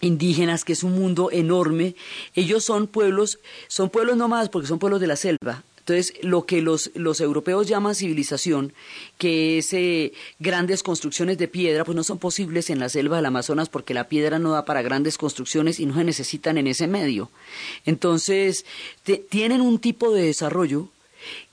indígenas, 0.00 0.64
que 0.64 0.72
es 0.72 0.82
un 0.82 0.92
mundo 0.92 1.30
enorme. 1.32 1.94
Ellos 2.34 2.64
son 2.64 2.86
pueblos, 2.86 3.38
son 3.68 3.90
pueblos 3.90 4.16
nómadas 4.16 4.48
porque 4.48 4.68
son 4.68 4.78
pueblos 4.78 5.00
de 5.00 5.06
la 5.06 5.16
selva. 5.16 5.62
Entonces, 5.78 6.14
lo 6.22 6.46
que 6.46 6.62
los, 6.62 6.90
los 6.94 7.20
europeos 7.20 7.68
llaman 7.68 7.94
civilización, 7.94 8.72
que 9.18 9.58
es 9.58 9.72
eh, 9.72 10.12
grandes 10.40 10.82
construcciones 10.82 11.38
de 11.38 11.46
piedra, 11.46 11.84
pues 11.84 11.94
no 11.94 12.02
son 12.02 12.18
posibles 12.18 12.70
en 12.70 12.80
la 12.80 12.88
selva 12.88 13.16
del 13.16 13.26
Amazonas 13.26 13.68
porque 13.68 13.94
la 13.94 14.08
piedra 14.08 14.40
no 14.40 14.50
da 14.50 14.64
para 14.64 14.82
grandes 14.82 15.16
construcciones 15.16 15.78
y 15.78 15.86
no 15.86 15.94
se 15.94 16.02
necesitan 16.02 16.58
en 16.58 16.66
ese 16.66 16.88
medio. 16.88 17.30
Entonces, 17.84 18.66
tienen 19.28 19.60
un 19.60 19.78
tipo 19.78 20.12
de 20.12 20.22
desarrollo 20.22 20.88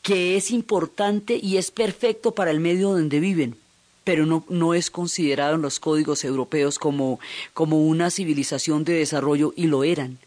que 0.01 0.35
es 0.35 0.49
importante 0.49 1.39
y 1.41 1.57
es 1.57 1.69
perfecto 1.69 2.31
para 2.31 2.49
el 2.49 2.59
medio 2.59 2.89
donde 2.89 3.19
viven 3.19 3.55
pero 4.03 4.25
no, 4.25 4.45
no 4.49 4.73
es 4.73 4.89
considerado 4.89 5.55
en 5.55 5.61
los 5.61 5.79
códigos 5.79 6.23
europeos 6.23 6.79
como, 6.79 7.19
como 7.53 7.81
una 7.81 8.11
civilización 8.11 8.83
de 8.83 8.93
desarrollo 8.93 9.53
y 9.55 9.67
lo 9.67 9.83
eran 9.83 10.19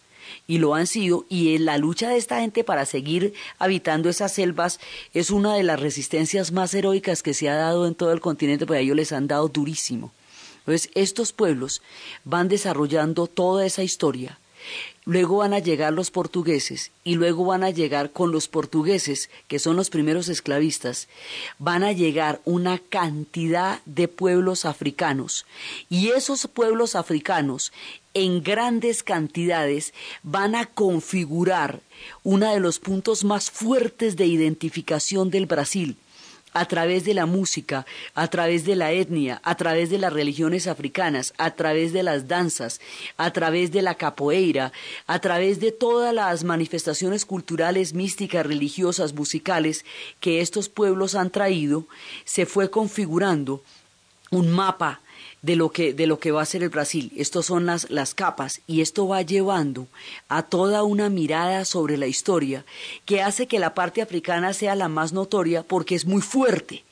y 0.46 0.58
lo 0.58 0.74
han 0.74 0.86
sido, 0.86 1.24
y 1.28 1.58
la 1.58 1.78
lucha 1.78 2.10
de 2.10 2.16
esta 2.16 2.40
gente 2.40 2.64
para 2.64 2.86
seguir 2.86 3.34
habitando 3.58 4.08
esas 4.08 4.32
selvas 4.32 4.80
es 5.12 5.30
una 5.30 5.54
de 5.54 5.62
las 5.62 5.80
resistencias 5.80 6.52
más 6.52 6.74
heroicas 6.74 7.22
que 7.22 7.34
se 7.34 7.48
ha 7.48 7.56
dado 7.56 7.86
en 7.86 7.94
todo 7.94 8.12
el 8.12 8.20
continente, 8.20 8.66
porque 8.66 8.78
a 8.78 8.82
ellos 8.82 8.96
les 8.96 9.12
han 9.12 9.26
dado 9.26 9.48
durísimo. 9.48 10.12
Entonces, 10.60 10.90
estos 10.94 11.32
pueblos 11.32 11.82
van 12.24 12.48
desarrollando 12.48 13.26
toda 13.26 13.66
esa 13.66 13.82
historia 13.82 14.38
Luego 15.04 15.36
van 15.36 15.54
a 15.54 15.60
llegar 15.60 15.92
los 15.92 16.10
portugueses 16.10 16.90
y 17.04 17.14
luego 17.14 17.44
van 17.44 17.62
a 17.62 17.70
llegar 17.70 18.10
con 18.10 18.32
los 18.32 18.48
portugueses, 18.48 19.30
que 19.46 19.60
son 19.60 19.76
los 19.76 19.88
primeros 19.88 20.28
esclavistas, 20.28 21.06
van 21.58 21.84
a 21.84 21.92
llegar 21.92 22.40
una 22.44 22.78
cantidad 22.78 23.80
de 23.84 24.08
pueblos 24.08 24.64
africanos. 24.64 25.46
Y 25.88 26.08
esos 26.08 26.48
pueblos 26.48 26.96
africanos, 26.96 27.72
en 28.14 28.42
grandes 28.42 29.04
cantidades, 29.04 29.94
van 30.24 30.56
a 30.56 30.66
configurar 30.66 31.80
uno 32.24 32.52
de 32.52 32.58
los 32.58 32.80
puntos 32.80 33.22
más 33.22 33.50
fuertes 33.50 34.16
de 34.16 34.26
identificación 34.26 35.30
del 35.30 35.46
Brasil 35.46 35.96
a 36.56 36.64
través 36.64 37.04
de 37.04 37.12
la 37.12 37.26
música, 37.26 37.84
a 38.14 38.28
través 38.28 38.64
de 38.64 38.76
la 38.76 38.90
etnia, 38.90 39.40
a 39.44 39.56
través 39.56 39.90
de 39.90 39.98
las 39.98 40.10
religiones 40.10 40.66
africanas, 40.66 41.34
a 41.36 41.50
través 41.50 41.92
de 41.92 42.02
las 42.02 42.28
danzas, 42.28 42.80
a 43.18 43.30
través 43.30 43.72
de 43.72 43.82
la 43.82 43.96
capoeira, 43.96 44.72
a 45.06 45.18
través 45.18 45.60
de 45.60 45.70
todas 45.70 46.14
las 46.14 46.44
manifestaciones 46.44 47.26
culturales, 47.26 47.92
místicas, 47.92 48.46
religiosas, 48.46 49.12
musicales 49.12 49.84
que 50.18 50.40
estos 50.40 50.70
pueblos 50.70 51.14
han 51.14 51.28
traído, 51.28 51.86
se 52.24 52.46
fue 52.46 52.70
configurando 52.70 53.62
un 54.30 54.50
mapa 54.50 55.00
de 55.42 55.56
lo 55.56 55.70
que, 55.70 55.92
de 55.92 56.06
lo 56.06 56.18
que 56.18 56.32
va 56.32 56.42
a 56.42 56.46
ser 56.46 56.62
el 56.62 56.70
Brasil. 56.70 57.12
Estas 57.16 57.46
son 57.46 57.66
las, 57.66 57.90
las 57.90 58.14
capas 58.14 58.60
y 58.66 58.80
esto 58.80 59.06
va 59.06 59.22
llevando 59.22 59.86
a 60.28 60.42
toda 60.42 60.82
una 60.82 61.08
mirada 61.08 61.64
sobre 61.64 61.96
la 61.96 62.06
historia 62.06 62.64
que 63.04 63.22
hace 63.22 63.46
que 63.46 63.58
la 63.58 63.74
parte 63.74 64.02
africana 64.02 64.52
sea 64.52 64.74
la 64.74 64.88
más 64.88 65.12
notoria 65.12 65.62
porque 65.62 65.94
es 65.94 66.06
muy 66.06 66.22
fuerte. 66.22 66.85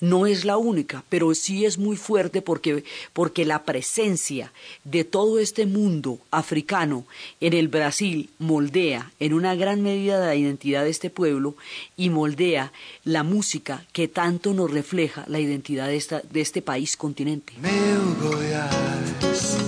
No 0.00 0.26
es 0.26 0.44
la 0.44 0.56
única, 0.56 1.04
pero 1.08 1.34
sí 1.34 1.64
es 1.64 1.78
muy 1.78 1.96
fuerte 1.96 2.40
porque, 2.40 2.84
porque 3.12 3.44
la 3.44 3.64
presencia 3.64 4.52
de 4.84 5.04
todo 5.04 5.38
este 5.38 5.66
mundo 5.66 6.18
africano 6.30 7.04
en 7.40 7.52
el 7.52 7.68
Brasil 7.68 8.30
moldea 8.38 9.12
en 9.20 9.34
una 9.34 9.54
gran 9.54 9.82
medida 9.82 10.18
la 10.18 10.34
identidad 10.34 10.84
de 10.84 10.90
este 10.90 11.10
pueblo 11.10 11.54
y 11.96 12.08
moldea 12.08 12.72
la 13.04 13.22
música 13.22 13.84
que 13.92 14.08
tanto 14.08 14.54
nos 14.54 14.70
refleja 14.70 15.24
la 15.28 15.38
identidad 15.38 15.86
de, 15.86 15.96
esta, 15.96 16.22
de 16.30 16.40
este 16.40 16.62
país 16.62 16.96
continente. 16.96 17.52
Meu 17.60 18.14
Goiás, 18.22 19.58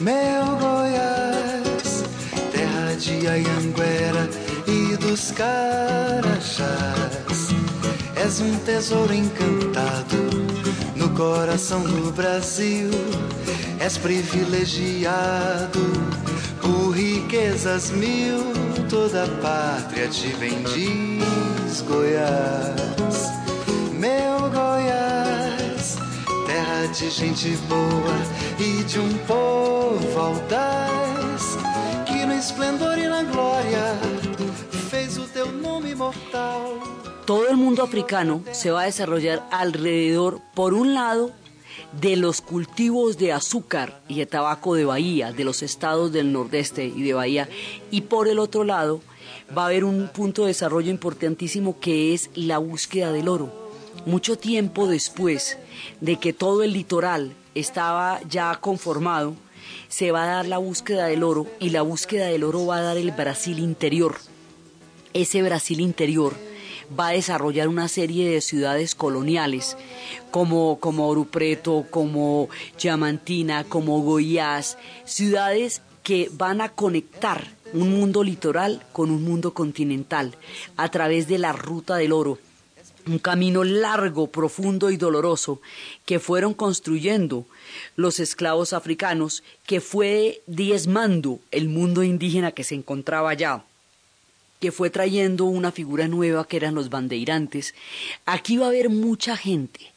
meu 0.00 0.44
Goiás, 0.58 2.04
terra 2.52 2.94
de 2.96 3.28
Anhanguera 3.28 4.28
e 4.66 4.96
dos. 4.98 5.32
És 8.24 8.40
um 8.40 8.56
tesouro 8.60 9.12
encantado 9.12 10.16
no 10.96 11.10
coração 11.10 11.82
do 11.82 12.10
Brasil. 12.10 12.88
És 13.78 13.98
privilegiado 13.98 15.78
por 16.62 16.92
riquezas 16.92 17.90
mil. 17.90 18.38
Toda 18.88 19.24
a 19.24 19.28
pátria 19.42 20.08
te 20.08 20.28
bendiz, 20.36 21.82
Goiás. 21.86 23.30
Meu 23.92 24.48
Goiás, 24.48 25.98
terra 26.46 26.86
de 26.94 27.10
gente 27.10 27.50
boa 27.68 28.16
e 28.58 28.84
de 28.84 29.00
um 29.00 29.18
povo 29.26 30.18
audaz 30.18 31.58
que 32.06 32.24
no 32.24 32.32
esplendor 32.32 32.96
e 32.96 33.06
na 33.06 33.22
glória 33.22 33.98
fez 34.88 35.18
o 35.18 35.24
teu 35.24 35.52
nome 35.52 35.90
imortal. 35.90 36.93
Todo 37.24 37.48
el 37.48 37.56
mundo 37.56 37.82
africano 37.82 38.42
se 38.52 38.70
va 38.70 38.82
a 38.82 38.86
desarrollar 38.86 39.46
alrededor, 39.50 40.40
por 40.54 40.74
un 40.74 40.94
lado, 40.94 41.30
de 42.00 42.16
los 42.16 42.40
cultivos 42.40 43.18
de 43.18 43.32
azúcar 43.32 44.02
y 44.08 44.18
de 44.18 44.26
tabaco 44.26 44.74
de 44.74 44.84
Bahía, 44.84 45.32
de 45.32 45.44
los 45.44 45.62
estados 45.62 46.12
del 46.12 46.32
nordeste 46.32 46.84
y 46.84 47.02
de 47.02 47.14
Bahía, 47.14 47.48
y 47.90 48.02
por 48.02 48.28
el 48.28 48.38
otro 48.38 48.64
lado 48.64 49.00
va 49.56 49.62
a 49.62 49.66
haber 49.66 49.84
un 49.84 50.08
punto 50.08 50.42
de 50.42 50.48
desarrollo 50.48 50.90
importantísimo 50.90 51.78
que 51.80 52.12
es 52.14 52.30
la 52.34 52.58
búsqueda 52.58 53.12
del 53.12 53.28
oro. 53.28 53.50
Mucho 54.06 54.36
tiempo 54.36 54.86
después 54.86 55.56
de 56.00 56.16
que 56.16 56.32
todo 56.32 56.62
el 56.62 56.72
litoral 56.72 57.32
estaba 57.54 58.20
ya 58.28 58.54
conformado, 58.56 59.34
se 59.88 60.10
va 60.10 60.24
a 60.24 60.26
dar 60.26 60.46
la 60.46 60.58
búsqueda 60.58 61.06
del 61.06 61.22
oro 61.22 61.46
y 61.58 61.70
la 61.70 61.82
búsqueda 61.82 62.26
del 62.26 62.44
oro 62.44 62.66
va 62.66 62.78
a 62.78 62.82
dar 62.82 62.96
el 62.98 63.12
Brasil 63.12 63.60
interior. 63.60 64.16
Ese 65.14 65.42
Brasil 65.42 65.80
interior 65.80 66.34
va 66.98 67.08
a 67.08 67.12
desarrollar 67.12 67.68
una 67.68 67.88
serie 67.88 68.28
de 68.28 68.40
ciudades 68.40 68.94
coloniales 68.94 69.76
como, 70.30 70.78
como 70.80 71.08
Ouro 71.08 71.24
Preto, 71.24 71.86
como 71.90 72.48
Diamantina, 72.80 73.64
como 73.64 74.00
Goiás, 74.00 74.78
ciudades 75.04 75.82
que 76.02 76.30
van 76.32 76.60
a 76.60 76.68
conectar 76.70 77.54
un 77.72 77.98
mundo 77.98 78.22
litoral 78.22 78.84
con 78.92 79.10
un 79.10 79.24
mundo 79.24 79.54
continental 79.54 80.36
a 80.76 80.90
través 80.90 81.28
de 81.28 81.38
la 81.38 81.52
ruta 81.52 81.96
del 81.96 82.12
oro 82.12 82.38
un 83.06 83.18
camino 83.18 83.64
largo, 83.64 84.28
profundo 84.28 84.90
y 84.90 84.96
doloroso 84.96 85.60
que 86.06 86.18
fueron 86.18 86.54
construyendo 86.54 87.46
los 87.96 88.18
esclavos 88.18 88.72
africanos, 88.72 89.42
que 89.66 89.80
fue 89.80 90.42
diezmando 90.46 91.40
el 91.50 91.68
mundo 91.68 92.02
indígena 92.02 92.52
que 92.52 92.64
se 92.64 92.74
encontraba 92.74 93.30
allá 93.30 93.64
que 94.64 94.72
fue 94.72 94.88
trayendo 94.88 95.44
una 95.44 95.72
figura 95.72 96.08
nueva 96.08 96.48
que 96.48 96.56
eran 96.56 96.74
los 96.74 96.88
bandeirantes. 96.88 97.74
Aquí 98.24 98.56
va 98.56 98.64
a 98.64 98.68
haber 98.70 98.88
mucha 98.88 99.36
gente. 99.36 99.92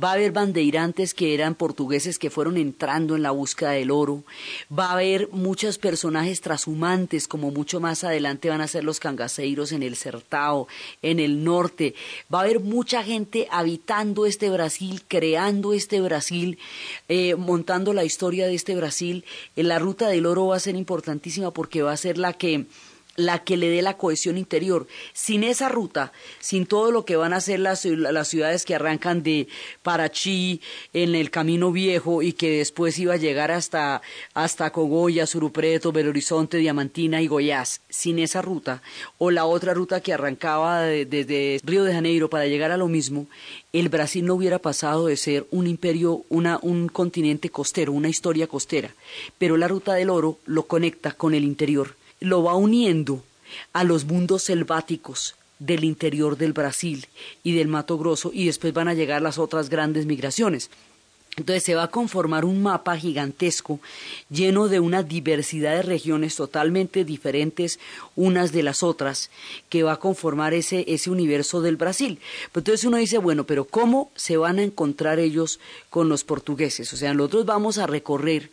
Va 0.00 0.10
a 0.10 0.12
haber 0.12 0.30
bandeirantes 0.30 1.14
que 1.14 1.34
eran 1.34 1.56
portugueses 1.56 2.20
que 2.20 2.30
fueron 2.30 2.56
entrando 2.56 3.16
en 3.16 3.24
la 3.24 3.32
búsqueda 3.32 3.72
del 3.72 3.90
oro. 3.90 4.22
Va 4.70 4.90
a 4.90 4.92
haber 4.92 5.30
muchos 5.32 5.78
personajes 5.78 6.40
trashumantes, 6.42 7.26
como 7.26 7.50
mucho 7.50 7.80
más 7.80 8.04
adelante 8.04 8.50
van 8.50 8.60
a 8.60 8.68
ser 8.68 8.84
los 8.84 9.00
cangaceiros 9.00 9.72
en 9.72 9.82
el 9.82 9.96
Sertao, 9.96 10.68
en 11.02 11.18
el 11.18 11.42
norte. 11.42 11.96
Va 12.32 12.38
a 12.38 12.42
haber 12.42 12.60
mucha 12.60 13.02
gente 13.02 13.48
habitando 13.50 14.26
este 14.26 14.48
Brasil, 14.48 15.02
creando 15.08 15.72
este 15.72 16.00
Brasil, 16.00 16.56
eh, 17.08 17.34
montando 17.34 17.92
la 17.92 18.04
historia 18.04 18.46
de 18.46 18.54
este 18.54 18.76
Brasil. 18.76 19.24
En 19.56 19.66
la 19.66 19.80
ruta 19.80 20.06
del 20.06 20.26
oro 20.26 20.46
va 20.46 20.56
a 20.56 20.60
ser 20.60 20.76
importantísima 20.76 21.50
porque 21.50 21.82
va 21.82 21.90
a 21.90 21.96
ser 21.96 22.16
la 22.16 22.32
que 22.32 22.66
la 23.16 23.44
que 23.44 23.56
le 23.56 23.68
dé 23.68 23.82
la 23.82 23.96
cohesión 23.96 24.38
interior. 24.38 24.86
Sin 25.12 25.44
esa 25.44 25.68
ruta, 25.68 26.12
sin 26.40 26.66
todo 26.66 26.90
lo 26.90 27.04
que 27.04 27.16
van 27.16 27.32
a 27.32 27.36
hacer 27.36 27.60
las, 27.60 27.84
las, 27.84 28.28
ciudades 28.28 28.64
que 28.64 28.74
arrancan 28.74 29.22
de 29.22 29.48
Parachi 29.82 30.60
en 30.92 31.14
el 31.14 31.30
Camino 31.30 31.72
Viejo 31.72 32.22
y 32.22 32.32
que 32.32 32.58
después 32.58 32.98
iba 32.98 33.14
a 33.14 33.18
llegar 33.18 33.50
hasta, 33.50 34.02
hasta 34.34 34.70
Cogoya, 34.70 35.26
Surupreto, 35.26 35.92
Belo 35.92 36.10
Horizonte, 36.10 36.56
Diamantina 36.56 37.22
y 37.22 37.26
Goiás, 37.26 37.80
sin 37.88 38.18
esa 38.18 38.42
ruta, 38.42 38.82
o 39.18 39.30
la 39.30 39.44
otra 39.44 39.74
ruta 39.74 40.00
que 40.00 40.12
arrancaba 40.12 40.82
desde 40.82 41.60
Río 41.64 41.84
de 41.84 41.92
Janeiro 41.92 42.30
para 42.30 42.46
llegar 42.46 42.70
a 42.70 42.76
lo 42.76 42.88
mismo, 42.88 43.26
el 43.72 43.88
Brasil 43.88 44.24
no 44.24 44.34
hubiera 44.34 44.58
pasado 44.58 45.06
de 45.06 45.16
ser 45.16 45.46
un 45.50 45.66
imperio, 45.66 46.24
una, 46.28 46.58
un 46.62 46.88
continente 46.88 47.50
costero, 47.50 47.92
una 47.92 48.08
historia 48.08 48.46
costera. 48.46 48.94
Pero 49.38 49.56
la 49.56 49.68
ruta 49.68 49.94
del 49.94 50.10
oro 50.10 50.38
lo 50.46 50.66
conecta 50.66 51.12
con 51.12 51.34
el 51.34 51.44
interior 51.44 51.96
lo 52.24 52.42
va 52.42 52.54
uniendo 52.54 53.22
a 53.72 53.84
los 53.84 54.04
mundos 54.04 54.44
selváticos 54.44 55.36
del 55.58 55.84
interior 55.84 56.36
del 56.36 56.52
Brasil 56.52 57.06
y 57.42 57.54
del 57.54 57.68
Mato 57.68 57.98
Grosso 57.98 58.30
y 58.32 58.46
después 58.46 58.72
van 58.72 58.88
a 58.88 58.94
llegar 58.94 59.22
las 59.22 59.38
otras 59.38 59.68
grandes 59.68 60.06
migraciones. 60.06 60.70
Entonces 61.36 61.64
se 61.64 61.74
va 61.74 61.84
a 61.84 61.90
conformar 61.90 62.44
un 62.44 62.62
mapa 62.62 62.96
gigantesco 62.96 63.80
lleno 64.30 64.68
de 64.68 64.78
una 64.78 65.02
diversidad 65.02 65.74
de 65.74 65.82
regiones 65.82 66.36
totalmente 66.36 67.04
diferentes 67.04 67.80
unas 68.14 68.52
de 68.52 68.62
las 68.62 68.84
otras 68.84 69.30
que 69.68 69.82
va 69.82 69.94
a 69.94 69.98
conformar 69.98 70.54
ese, 70.54 70.84
ese 70.86 71.10
universo 71.10 71.60
del 71.60 71.76
Brasil. 71.76 72.20
Pero 72.52 72.60
entonces 72.60 72.84
uno 72.84 72.98
dice, 72.98 73.18
bueno, 73.18 73.44
pero 73.44 73.64
¿cómo 73.64 74.12
se 74.14 74.36
van 74.36 74.60
a 74.60 74.62
encontrar 74.62 75.18
ellos 75.18 75.58
con 75.90 76.08
los 76.08 76.22
portugueses? 76.22 76.92
O 76.92 76.96
sea, 76.96 77.14
nosotros 77.14 77.46
vamos 77.46 77.78
a 77.78 77.88
recorrer 77.88 78.50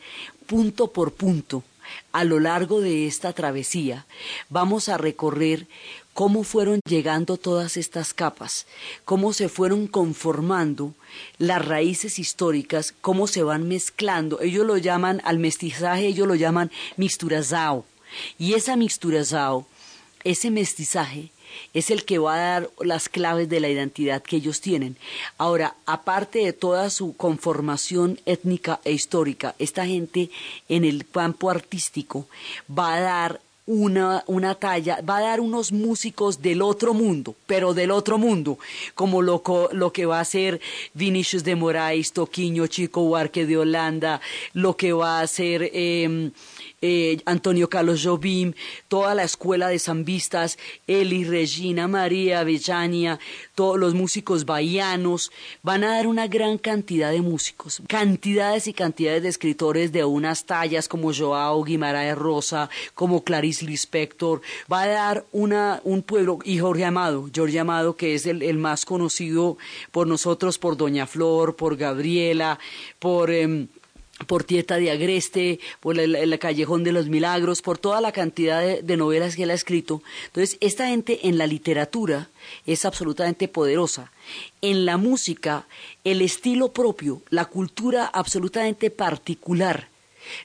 punto 0.47 0.87
por 0.87 1.13
punto 1.13 1.63
a 2.11 2.23
lo 2.23 2.39
largo 2.39 2.81
de 2.81 3.07
esta 3.07 3.33
travesía 3.33 4.05
vamos 4.49 4.89
a 4.89 4.97
recorrer 4.97 5.67
cómo 6.13 6.43
fueron 6.43 6.81
llegando 6.85 7.37
todas 7.37 7.77
estas 7.77 8.13
capas, 8.13 8.67
cómo 9.05 9.33
se 9.33 9.49
fueron 9.49 9.87
conformando 9.87 10.93
las 11.37 11.65
raíces 11.65 12.19
históricas, 12.19 12.93
cómo 13.01 13.27
se 13.27 13.43
van 13.43 13.67
mezclando. 13.67 14.41
Ellos 14.41 14.65
lo 14.65 14.77
llaman, 14.77 15.21
al 15.23 15.39
mestizaje, 15.39 16.07
ellos 16.07 16.27
lo 16.27 16.35
llaman 16.35 16.71
mixturazao. 16.97 17.85
Y 18.37 18.53
esa 18.53 18.75
mixturazao, 18.75 19.65
ese 20.23 20.51
mestizaje, 20.51 21.31
es 21.73 21.91
el 21.91 22.05
que 22.05 22.17
va 22.17 22.35
a 22.35 22.37
dar 22.37 22.69
las 22.79 23.09
claves 23.09 23.49
de 23.49 23.59
la 23.59 23.69
identidad 23.69 24.21
que 24.21 24.37
ellos 24.37 24.61
tienen. 24.61 24.97
Ahora, 25.37 25.75
aparte 25.85 26.39
de 26.39 26.53
toda 26.53 26.89
su 26.89 27.15
conformación 27.15 28.19
étnica 28.25 28.79
e 28.83 28.91
histórica, 28.91 29.55
esta 29.59 29.85
gente 29.85 30.29
en 30.69 30.85
el 30.85 31.07
campo 31.07 31.49
artístico 31.49 32.27
va 32.69 32.95
a 32.95 33.01
dar 33.01 33.41
una, 33.67 34.23
una, 34.27 34.55
talla, 34.55 34.99
va 35.07 35.17
a 35.17 35.21
dar 35.21 35.39
unos 35.39 35.71
músicos 35.71 36.41
del 36.41 36.61
otro 36.61 36.93
mundo, 36.93 37.35
pero 37.45 37.73
del 37.73 37.91
otro 37.91 38.17
mundo, 38.17 38.57
como 38.95 39.21
lo, 39.21 39.43
lo 39.71 39.93
que 39.93 40.05
va 40.05 40.19
a 40.19 40.25
ser 40.25 40.59
Vinicius 40.93 41.43
de 41.43 41.55
Moraes, 41.55 42.11
Toquinho, 42.11 42.67
Chico 42.67 43.03
Huarque 43.03 43.45
de 43.45 43.57
Holanda, 43.57 44.19
lo 44.53 44.75
que 44.75 44.93
va 44.93 45.21
a 45.21 45.27
ser 45.27 45.69
eh, 45.73 46.31
eh, 46.81 47.21
Antonio 47.25 47.69
Carlos 47.69 48.01
Jobim, 48.03 48.53
toda 48.87 49.15
la 49.15 49.23
escuela 49.23 49.67
de 49.67 49.79
zambistas, 49.79 50.57
Eli, 50.87 51.23
Regina, 51.23 51.87
María, 51.87 52.43
Bellania, 52.43 53.19
todos 53.55 53.79
los 53.79 53.93
músicos 53.93 54.45
bahianos, 54.45 55.31
van 55.63 55.83
a 55.83 55.95
dar 55.95 56.07
una 56.07 56.27
gran 56.27 56.57
cantidad 56.57 57.11
de 57.11 57.21
músicos, 57.21 57.81
cantidades 57.87 58.67
y 58.67 58.73
cantidades 58.73 59.23
de 59.23 59.29
escritores 59.29 59.91
de 59.91 60.03
unas 60.05 60.45
tallas 60.45 60.87
como 60.87 61.13
Joao 61.13 61.63
Guimaraes 61.63 62.17
Rosa, 62.17 62.69
como 62.95 63.23
Clarice 63.23 63.65
Lispector, 63.65 64.41
va 64.71 64.83
a 64.83 64.87
dar 64.87 65.25
una, 65.31 65.81
un 65.83 66.01
pueblo, 66.01 66.39
y 66.43 66.59
Jorge 66.59 66.85
Amado, 66.85 67.29
Jorge 67.33 67.59
Amado 67.59 67.95
que 67.95 68.15
es 68.15 68.25
el, 68.25 68.57
más 68.57 68.85
conocido 68.85 69.57
por 69.91 70.07
nosotros, 70.07 70.57
por 70.57 70.77
Doña 70.77 71.07
Flor, 71.07 71.55
por 71.55 71.77
Gabriela, 71.77 72.59
por... 72.99 73.31
Em, 73.31 73.67
por 74.27 74.43
Tieta 74.43 74.77
de 74.77 74.91
Agreste, 74.91 75.59
por 75.79 75.99
el, 75.99 76.39
Callejón 76.39 76.83
de 76.83 76.91
los 76.91 77.07
Milagros, 77.07 77.61
por 77.61 77.77
toda 77.77 78.01
la 78.01 78.11
cantidad 78.11 78.61
de, 78.61 78.97
novelas 78.97 79.35
que 79.35 79.43
él 79.43 79.51
ha 79.51 79.55
escrito. 79.55 80.01
Entonces, 80.27 80.57
esta 80.61 80.87
gente 80.87 81.27
en 81.27 81.37
la 81.37 81.47
literatura 81.47 82.29
es 82.65 82.85
absolutamente 82.85 83.47
poderosa. 83.47 84.11
En 84.61 84.85
la 84.85 84.97
música, 84.97 85.67
el 86.03 86.21
estilo 86.21 86.71
propio, 86.73 87.21
la 87.29 87.45
cultura 87.45 88.05
absolutamente 88.05 88.89
particular 88.89 89.90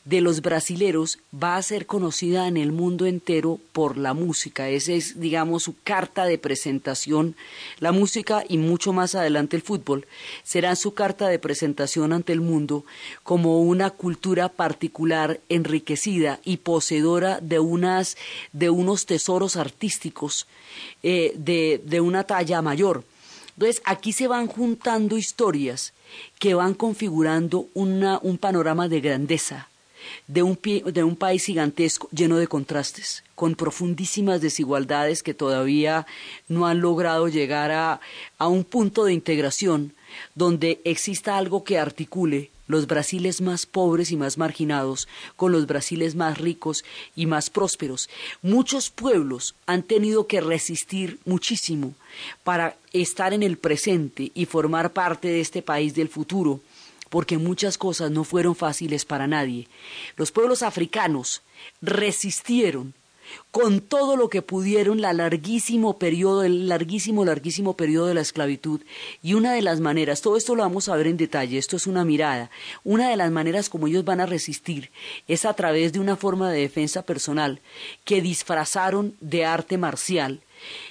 de 0.04 0.20
los 0.20 0.42
brasileros 0.42 1.18
va 1.32 1.56
a 1.56 1.62
ser 1.62 1.86
conocida 1.86 2.48
en 2.48 2.56
el 2.56 2.72
mundo 2.72 3.06
entero 3.06 3.58
por 3.72 3.96
la 3.96 4.14
música. 4.14 4.68
Esa 4.68 4.92
es, 4.92 5.20
digamos, 5.20 5.64
su 5.64 5.74
carta 5.82 6.24
de 6.24 6.38
presentación. 6.38 7.36
La 7.78 7.92
música 7.92 8.44
y 8.48 8.58
mucho 8.58 8.92
más 8.92 9.14
adelante 9.14 9.56
el 9.56 9.62
fútbol 9.62 10.06
serán 10.44 10.76
su 10.76 10.94
carta 10.94 11.28
de 11.28 11.38
presentación 11.38 12.12
ante 12.12 12.32
el 12.32 12.40
mundo 12.40 12.84
como 13.22 13.60
una 13.60 13.90
cultura 13.90 14.48
particular, 14.48 15.40
enriquecida 15.48 16.40
y 16.44 16.58
poseedora 16.58 17.40
de, 17.40 17.58
unas, 17.58 18.16
de 18.52 18.70
unos 18.70 19.06
tesoros 19.06 19.56
artísticos 19.56 20.46
eh, 21.02 21.32
de, 21.36 21.80
de 21.84 22.00
una 22.00 22.24
talla 22.24 22.62
mayor. 22.62 23.04
Entonces, 23.56 23.80
aquí 23.84 24.12
se 24.12 24.28
van 24.28 24.46
juntando 24.46 25.16
historias 25.16 25.92
que 26.38 26.54
van 26.54 26.74
configurando 26.74 27.68
una, 27.74 28.18
un 28.22 28.36
panorama 28.38 28.88
de 28.88 29.00
grandeza 29.00 29.68
de 30.26 30.42
un, 30.42 30.58
de 30.62 31.04
un 31.04 31.16
país 31.16 31.44
gigantesco 31.44 32.08
lleno 32.12 32.36
de 32.36 32.46
contrastes, 32.46 33.24
con 33.34 33.54
profundísimas 33.54 34.40
desigualdades 34.40 35.22
que 35.22 35.34
todavía 35.34 36.06
no 36.48 36.66
han 36.66 36.80
logrado 36.80 37.28
llegar 37.28 37.70
a, 37.70 38.00
a 38.38 38.48
un 38.48 38.64
punto 38.64 39.04
de 39.04 39.12
integración 39.12 39.94
donde 40.34 40.80
exista 40.84 41.36
algo 41.36 41.64
que 41.64 41.78
articule 41.78 42.50
los 42.66 42.86
Brasiles 42.86 43.40
más 43.40 43.66
pobres 43.66 44.10
y 44.10 44.16
más 44.16 44.38
marginados 44.38 45.08
con 45.36 45.52
los 45.52 45.66
Brasiles 45.66 46.14
más 46.14 46.38
ricos 46.38 46.84
y 47.14 47.26
más 47.26 47.50
prósperos. 47.50 48.08
Muchos 48.42 48.90
pueblos 48.90 49.54
han 49.66 49.82
tenido 49.82 50.26
que 50.26 50.40
resistir 50.40 51.18
muchísimo 51.24 51.94
para 52.44 52.76
estar 52.92 53.32
en 53.32 53.42
el 53.42 53.58
presente 53.58 54.30
y 54.34 54.46
formar 54.46 54.92
parte 54.92 55.28
de 55.28 55.40
este 55.40 55.62
país 55.62 55.94
del 55.94 56.08
futuro, 56.08 56.60
porque 57.08 57.38
muchas 57.38 57.78
cosas 57.78 58.10
no 58.10 58.24
fueron 58.24 58.54
fáciles 58.56 59.04
para 59.04 59.26
nadie. 59.26 59.68
Los 60.16 60.32
pueblos 60.32 60.62
africanos 60.62 61.42
resistieron 61.80 62.94
con 63.50 63.80
todo 63.80 64.16
lo 64.16 64.28
que 64.28 64.42
pudieron 64.42 65.00
la 65.00 65.12
larguísimo 65.12 65.98
periodo, 65.98 66.44
el 66.44 66.68
larguísimo, 66.68 67.24
larguísimo 67.24 67.76
periodo 67.76 68.06
de 68.06 68.14
la 68.14 68.20
esclavitud. 68.20 68.80
Y 69.22 69.34
una 69.34 69.52
de 69.52 69.62
las 69.62 69.80
maneras, 69.80 70.20
todo 70.20 70.36
esto 70.36 70.54
lo 70.54 70.62
vamos 70.62 70.88
a 70.88 70.96
ver 70.96 71.06
en 71.06 71.16
detalle, 71.16 71.58
esto 71.58 71.76
es 71.76 71.86
una 71.86 72.04
mirada, 72.04 72.50
una 72.84 73.08
de 73.08 73.16
las 73.16 73.30
maneras 73.30 73.68
como 73.68 73.86
ellos 73.86 74.04
van 74.04 74.20
a 74.20 74.26
resistir 74.26 74.90
es 75.28 75.44
a 75.44 75.54
través 75.54 75.92
de 75.92 76.00
una 76.00 76.16
forma 76.16 76.50
de 76.50 76.60
defensa 76.60 77.02
personal 77.02 77.60
que 78.04 78.20
disfrazaron 78.20 79.16
de 79.20 79.44
arte 79.44 79.78
marcial 79.78 80.40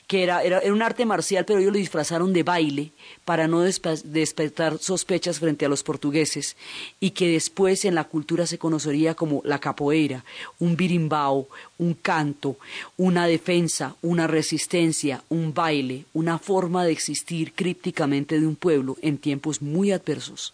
que 0.08 0.24
era, 0.24 0.44
era, 0.44 0.62
un 0.72 0.82
arte 0.82 1.06
marcial, 1.06 1.46
pero 1.46 1.60
ellos 1.60 1.74
lo 1.74 1.80
disfrazaron 1.80 2.34
de 2.34 2.44
baile 2.44 2.92
para 3.24 3.48
no 3.48 3.62
despertar 3.62 4.78
sospechas 4.80 5.40
frente 5.40 5.66
a 5.66 5.70
los 5.70 5.84
portugueses 5.84 6.56
y 7.00 7.12
que 7.12 7.30
después 7.30 7.86
en 7.86 7.96
la 7.96 8.04
cultura 8.04 8.46
se 8.46 8.58
conocería 8.58 9.16
como 9.16 9.42
la 9.44 9.60
capoeira, 9.60 10.24
un 10.60 10.76
birimbao, 10.76 11.48
un 11.78 11.94
canto, 11.94 12.58
una 12.98 13.28
defensa, 13.28 13.96
una 14.02 14.28
resistencia, 14.28 15.24
un 15.30 15.54
baile, 15.54 16.06
una 16.14 16.38
forma 16.40 16.86
de 16.86 16.92
existir 16.92 17.54
crípticamente 17.54 18.40
de 18.40 18.48
un 18.48 18.56
pueblo 18.56 18.98
en 19.02 19.18
tiempos 19.18 19.62
muy 19.62 19.92
adversos. 19.92 20.54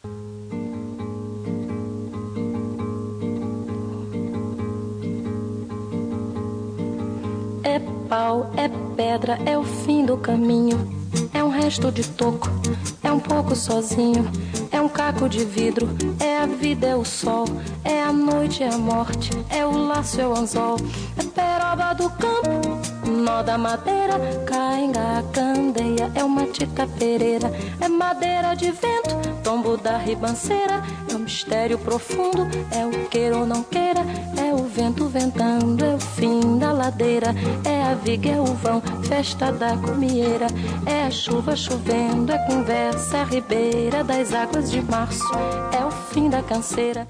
É 7.72 7.80
pau, 8.10 8.52
é 8.58 8.68
pedra, 8.98 9.40
é 9.46 9.58
o 9.58 9.64
fim 9.64 10.06
do 10.06 10.18
caminho. 10.18 10.78
É 11.34 11.42
um 11.42 11.48
resto 11.48 11.90
de 11.90 12.04
toco, 12.04 12.50
é 13.02 13.10
um 13.10 13.18
pouco 13.18 13.56
sozinho. 13.56 14.30
É 14.70 14.82
um 14.82 14.90
caco 14.90 15.30
de 15.30 15.46
vidro, 15.46 15.88
é 16.20 16.40
a 16.40 16.46
vida, 16.46 16.88
é 16.88 16.96
o 16.98 17.06
sol. 17.06 17.46
É 17.86 18.04
a 18.04 18.12
noite, 18.12 18.62
é 18.62 18.68
a 18.68 18.78
morte, 18.78 19.32
é 19.50 19.66
o 19.66 19.72
laço, 19.72 20.20
é 20.20 20.28
o 20.28 20.36
anzol. 20.36 20.76
É 21.18 21.24
peroba 21.24 21.94
do 21.94 22.10
campo, 22.10 23.08
nó 23.08 23.42
da 23.42 23.58
madeira. 23.58 24.20
Cainga, 24.46 25.24
candeia, 25.32 26.12
é 26.14 26.26
uma 26.26 26.48
tica 26.48 26.86
pereira. 27.00 27.50
É 27.80 27.88
madeira 27.88 28.54
de 28.54 28.70
vento, 28.70 29.16
tombo 29.46 29.78
da 29.78 29.96
ribanceira. 29.96 30.84
É 31.32 31.34
mistério 31.34 31.80
profundo, 31.80 32.46
é 32.76 32.86
o 32.86 33.08
queira 33.08 33.38
ou 33.38 33.48
não 33.48 33.64
queira. 33.64 34.02
É 34.38 34.54
o 34.54 34.66
vento 34.66 35.08
ventando, 35.08 35.86
é 35.86 35.96
o 35.96 36.00
fim 36.00 36.60
da 36.60 36.74
ladeira. 36.74 37.28
É 37.64 37.84
a 37.84 37.96
viga, 37.96 38.32
é 38.32 38.40
o 38.40 38.48
vão, 38.48 38.82
festa 39.08 39.50
da 39.50 39.78
comieira. 39.78 40.48
É 40.86 41.06
a 41.06 41.10
chuva 41.10 41.56
chovendo, 41.56 42.34
é 42.34 42.46
conversa, 42.46 43.16
é 43.16 43.22
a 43.22 43.24
ribeira 43.24 44.04
das 44.04 44.34
águas 44.34 44.70
de 44.70 44.82
março. 44.82 45.24
É 45.74 45.86
o 45.86 45.92
fim 45.92 46.30
da 46.30 46.44
canseira. 46.44 47.08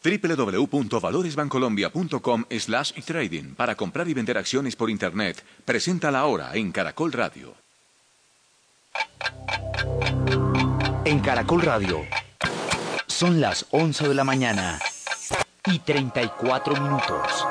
www.valoresbancolombia.com 0.00 2.44
slash 2.50 2.94
trading 3.04 3.56
para 3.56 3.74
comprar 3.74 4.06
y 4.06 4.14
vender 4.14 4.38
acciones 4.38 4.76
por 4.76 4.90
Internet. 4.90 5.42
Presenta 5.64 6.12
la 6.12 6.24
hora 6.24 6.54
en 6.54 6.70
Caracol 6.70 7.10
Radio. 7.10 7.56
En 11.04 11.18
Caracol 11.20 11.62
Radio 11.62 12.06
son 13.18 13.40
las 13.40 13.66
11 13.72 14.06
de 14.06 14.14
la 14.14 14.22
mañana 14.22 14.78
y 15.66 15.80
34 15.80 16.80
minutos. 16.80 17.48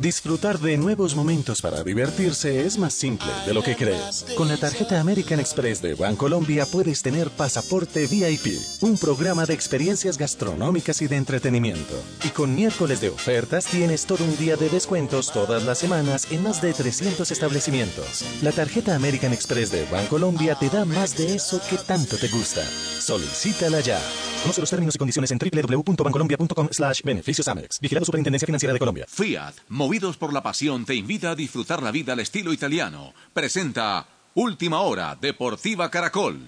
Disfrutar 0.00 0.60
de 0.60 0.76
nuevos 0.76 1.16
momentos 1.16 1.60
para 1.60 1.82
divertirse 1.82 2.64
es 2.64 2.78
más 2.78 2.94
simple 2.94 3.26
de 3.44 3.52
lo 3.52 3.64
que 3.64 3.74
crees. 3.74 4.24
Con 4.36 4.46
la 4.46 4.56
tarjeta 4.56 5.00
American 5.00 5.40
Express 5.40 5.82
de 5.82 5.94
Bancolombia 5.94 6.66
puedes 6.66 7.02
tener 7.02 7.30
Pasaporte 7.30 8.06
VIP, 8.06 8.60
un 8.82 8.96
programa 8.96 9.44
de 9.44 9.54
experiencias 9.54 10.16
gastronómicas 10.16 11.02
y 11.02 11.08
de 11.08 11.16
entretenimiento. 11.16 12.00
Y 12.24 12.28
con 12.28 12.54
miércoles 12.54 13.00
de 13.00 13.08
ofertas 13.08 13.64
tienes 13.64 14.06
todo 14.06 14.22
un 14.22 14.36
día 14.36 14.56
de 14.56 14.68
descuentos 14.68 15.32
todas 15.32 15.64
las 15.64 15.78
semanas 15.78 16.28
en 16.30 16.44
más 16.44 16.62
de 16.62 16.72
300 16.74 17.28
establecimientos. 17.32 18.24
La 18.40 18.52
tarjeta 18.52 18.94
American 18.94 19.32
Express 19.32 19.72
de 19.72 19.84
Bancolombia 19.90 20.54
te 20.54 20.70
da 20.70 20.84
más 20.84 21.16
de 21.16 21.34
eso 21.34 21.60
que 21.68 21.76
tanto 21.76 22.16
te 22.18 22.28
gusta. 22.28 22.62
Solicítala 23.00 23.80
ya. 23.80 24.00
Conoce 24.42 24.60
los 24.60 24.70
términos 24.70 24.94
y 24.94 24.98
condiciones 24.98 25.32
en 25.32 25.38
www.bancolombia.com 25.38 26.68
slash 26.70 27.02
beneficios 27.02 27.48
Amex. 27.48 27.80
Vigilado 27.80 28.06
Superintendencia 28.06 28.46
Financiera 28.46 28.72
de 28.72 28.78
Colombia. 28.78 29.06
Fiat, 29.08 29.54
movidos 29.88 30.18
por 30.18 30.34
la 30.34 30.42
pasión, 30.42 30.84
te 30.84 30.94
invita 30.94 31.30
a 31.30 31.34
disfrutar 31.34 31.82
la 31.82 31.90
vida 31.90 32.12
al 32.12 32.20
estilo 32.20 32.52
italiano. 32.52 33.14
Presenta 33.32 34.06
Última 34.34 34.82
Hora, 34.82 35.16
Deportiva 35.18 35.90
Caracol. 35.90 36.38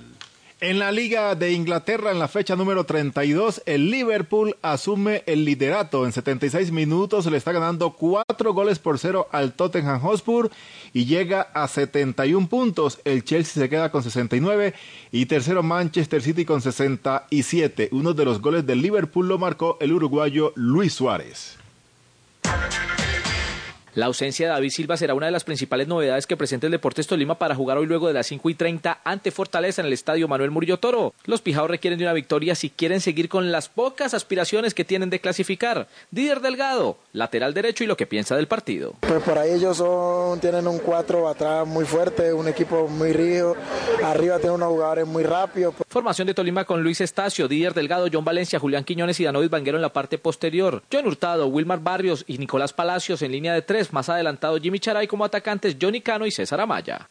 En 0.60 0.78
la 0.78 0.92
Liga 0.92 1.34
de 1.34 1.52
Inglaterra, 1.52 2.10
en 2.10 2.18
la 2.18 2.28
fecha 2.28 2.54
número 2.54 2.84
32, 2.84 3.62
el 3.64 3.90
Liverpool 3.90 4.56
asume 4.60 5.22
el 5.24 5.46
liderato. 5.46 6.04
En 6.04 6.12
76 6.12 6.70
minutos 6.70 7.24
le 7.24 7.38
está 7.38 7.52
ganando 7.52 7.92
4 7.92 8.52
goles 8.52 8.78
por 8.78 8.98
0 8.98 9.28
al 9.32 9.54
Tottenham 9.54 10.02
Hotspur 10.02 10.50
y 10.92 11.06
llega 11.06 11.40
a 11.40 11.66
71 11.66 12.46
puntos. 12.46 13.00
El 13.06 13.24
Chelsea 13.24 13.62
se 13.62 13.70
queda 13.70 13.90
con 13.90 14.02
69 14.02 14.74
y 15.12 15.24
tercero 15.24 15.62
Manchester 15.62 16.20
City 16.20 16.44
con 16.44 16.60
67. 16.60 17.88
Uno 17.92 18.12
de 18.12 18.24
los 18.26 18.42
goles 18.42 18.66
del 18.66 18.82
Liverpool 18.82 19.28
lo 19.28 19.38
marcó 19.38 19.78
el 19.80 19.94
uruguayo 19.94 20.52
Luis 20.56 20.92
Suárez. 20.92 21.56
La 23.94 24.06
ausencia 24.06 24.46
de 24.46 24.52
David 24.52 24.70
Silva 24.70 24.96
será 24.96 25.14
una 25.14 25.26
de 25.26 25.32
las 25.32 25.42
principales 25.42 25.88
novedades 25.88 26.28
que 26.28 26.36
presenta 26.36 26.66
el 26.66 26.70
Deportes 26.70 27.08
Tolima 27.08 27.38
para 27.38 27.56
jugar 27.56 27.76
hoy 27.76 27.86
luego 27.86 28.06
de 28.06 28.14
las 28.14 28.28
5 28.28 28.48
y 28.48 28.54
30 28.54 29.00
ante 29.02 29.32
Fortaleza 29.32 29.82
en 29.82 29.88
el 29.88 29.92
estadio 29.92 30.28
Manuel 30.28 30.52
Murillo 30.52 30.78
Toro. 30.78 31.12
Los 31.24 31.42
pijados 31.42 31.70
requieren 31.70 31.98
de 31.98 32.04
una 32.04 32.12
victoria 32.12 32.54
si 32.54 32.70
quieren 32.70 33.00
seguir 33.00 33.28
con 33.28 33.50
las 33.50 33.68
pocas 33.68 34.14
aspiraciones 34.14 34.74
que 34.74 34.84
tienen 34.84 35.10
de 35.10 35.18
clasificar. 35.18 35.88
Didier 36.12 36.40
Delgado, 36.40 36.98
lateral 37.12 37.52
derecho 37.52 37.82
y 37.82 37.88
lo 37.88 37.96
que 37.96 38.06
piensa 38.06 38.36
del 38.36 38.46
partido. 38.46 38.94
Pues 39.00 39.22
por 39.24 39.36
ahí 39.38 39.54
ellos 39.54 39.76
son, 39.76 40.38
tienen 40.38 40.68
un 40.68 40.78
4 40.78 41.28
atrás 41.28 41.66
muy 41.66 41.84
fuerte, 41.84 42.32
un 42.32 42.46
equipo 42.46 42.86
muy 42.86 43.12
rígido, 43.12 43.56
arriba 44.04 44.38
tienen 44.38 44.54
unos 44.54 44.68
jugadores 44.68 45.06
muy 45.06 45.24
rápidos. 45.24 45.74
Formación 45.88 46.28
de 46.28 46.34
Tolima 46.34 46.64
con 46.64 46.84
Luis 46.84 47.00
Estacio, 47.00 47.48
Didier 47.48 47.74
Delgado, 47.74 48.06
John 48.12 48.24
Valencia, 48.24 48.60
Julián 48.60 48.84
Quiñones 48.84 49.18
y 49.18 49.24
Danovis 49.24 49.50
Vanguero 49.50 49.78
en 49.78 49.82
la 49.82 49.92
parte 49.92 50.16
posterior. 50.16 50.84
John 50.92 51.06
Hurtado, 51.08 51.48
Wilmar 51.48 51.80
Barrios 51.80 52.24
y 52.28 52.38
Nicolás 52.38 52.72
Palacios 52.72 53.22
en 53.22 53.32
línea 53.32 53.52
de 53.52 53.62
tres 53.62 53.79
más 53.92 54.08
adelantado 54.08 54.58
Jimmy 54.58 54.78
Charay 54.78 55.06
como 55.06 55.24
atacantes 55.24 55.76
Johnny 55.80 56.00
Cano 56.00 56.26
y 56.26 56.30
César 56.30 56.60
Amaya. 56.60 57.08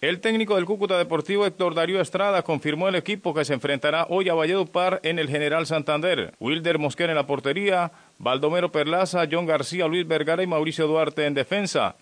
El 0.00 0.20
técnico 0.20 0.56
del 0.56 0.64
Cúcuta 0.64 0.96
Deportivo 0.96 1.44
Héctor 1.44 1.74
Darío 1.74 2.00
Estrada 2.00 2.42
confirmó 2.42 2.88
el 2.88 2.94
equipo 2.94 3.34
que 3.34 3.44
se 3.44 3.52
enfrentará 3.52 4.06
hoy 4.08 4.30
a 4.30 4.34
Valledupar 4.34 4.98
en 5.02 5.18
el 5.18 5.28
General 5.28 5.66
Santander. 5.66 6.32
Wilder 6.40 6.78
Mosquera 6.78 7.12
en 7.12 7.16
la 7.16 7.26
portería, 7.26 7.92
Baldomero 8.16 8.72
Perlaza, 8.72 9.28
John 9.30 9.44
García, 9.44 9.86
Luis 9.88 10.08
Vergara 10.08 10.42
y 10.42 10.46
Mauricio 10.46 10.86
Duarte 10.86 11.26
en 11.26 11.34
defensa. 11.34 11.96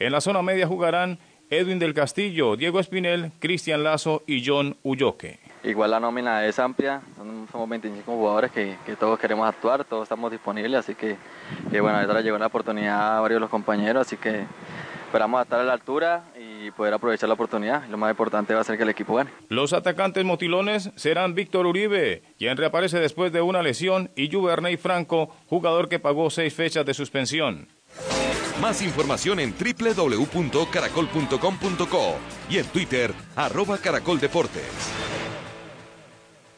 En 0.00 0.10
la 0.10 0.20
zona 0.20 0.42
media 0.42 0.66
jugarán 0.66 1.20
Edwin 1.48 1.78
del 1.78 1.94
Castillo, 1.94 2.56
Diego 2.56 2.80
Espinel, 2.80 3.30
Cristian 3.38 3.84
Lazo 3.84 4.24
y 4.26 4.44
John 4.44 4.76
Ulloque. 4.82 5.45
Igual 5.66 5.90
la 5.90 6.00
nómina 6.00 6.46
es 6.46 6.58
amplia, 6.58 7.02
somos 7.50 7.68
25 7.68 8.10
jugadores 8.10 8.52
que, 8.52 8.76
que, 8.86 8.96
todos 8.96 9.18
queremos 9.18 9.48
actuar, 9.48 9.84
todos 9.84 10.04
estamos 10.04 10.30
disponibles, 10.30 10.78
así 10.78 10.94
que, 10.94 11.16
que 11.70 11.80
bueno, 11.80 11.98
ahora 11.98 12.20
llegó 12.20 12.38
la 12.38 12.46
oportunidad 12.46 13.18
a 13.18 13.20
varios 13.20 13.36
de 13.36 13.40
los 13.40 13.50
compañeros, 13.50 14.06
así 14.06 14.16
que 14.16 14.44
esperamos 15.06 15.42
estar 15.42 15.60
a 15.60 15.64
la 15.64 15.72
altura 15.72 16.24
y 16.40 16.46
y 16.66 16.70
poder 16.70 16.94
aprovechar 16.94 17.28
la 17.28 17.34
oportunidad. 17.34 17.86
Lo 17.88 17.96
más 17.96 18.10
importante 18.10 18.54
va 18.54 18.60
a 18.60 18.64
ser 18.64 18.76
que 18.76 18.82
el 18.82 18.90
equipo 18.90 19.14
gane. 19.14 19.30
Los 19.48 19.72
atacantes 19.72 20.24
motilones 20.24 20.90
serán 20.96 21.34
Víctor 21.34 21.66
Uribe, 21.66 22.24
quien 22.38 22.56
reaparece 22.56 22.98
después 22.98 23.32
de 23.32 23.42
una 23.42 23.62
lesión, 23.62 24.10
y 24.16 24.30
Juverney 24.30 24.76
Franco, 24.76 25.34
jugador 25.46 25.88
que 25.88 25.98
pagó 25.98 26.30
seis 26.30 26.54
fechas 26.54 26.86
de 26.86 26.94
suspensión. 26.94 27.66
Más 28.60 28.82
información 28.82 29.40
en 29.40 29.54
www.caracol.com.co 29.54 32.14
y 32.48 32.58
en 32.58 32.66
Twitter, 32.66 33.12
arroba 33.36 33.78
caracoldeportes. 33.78 35.15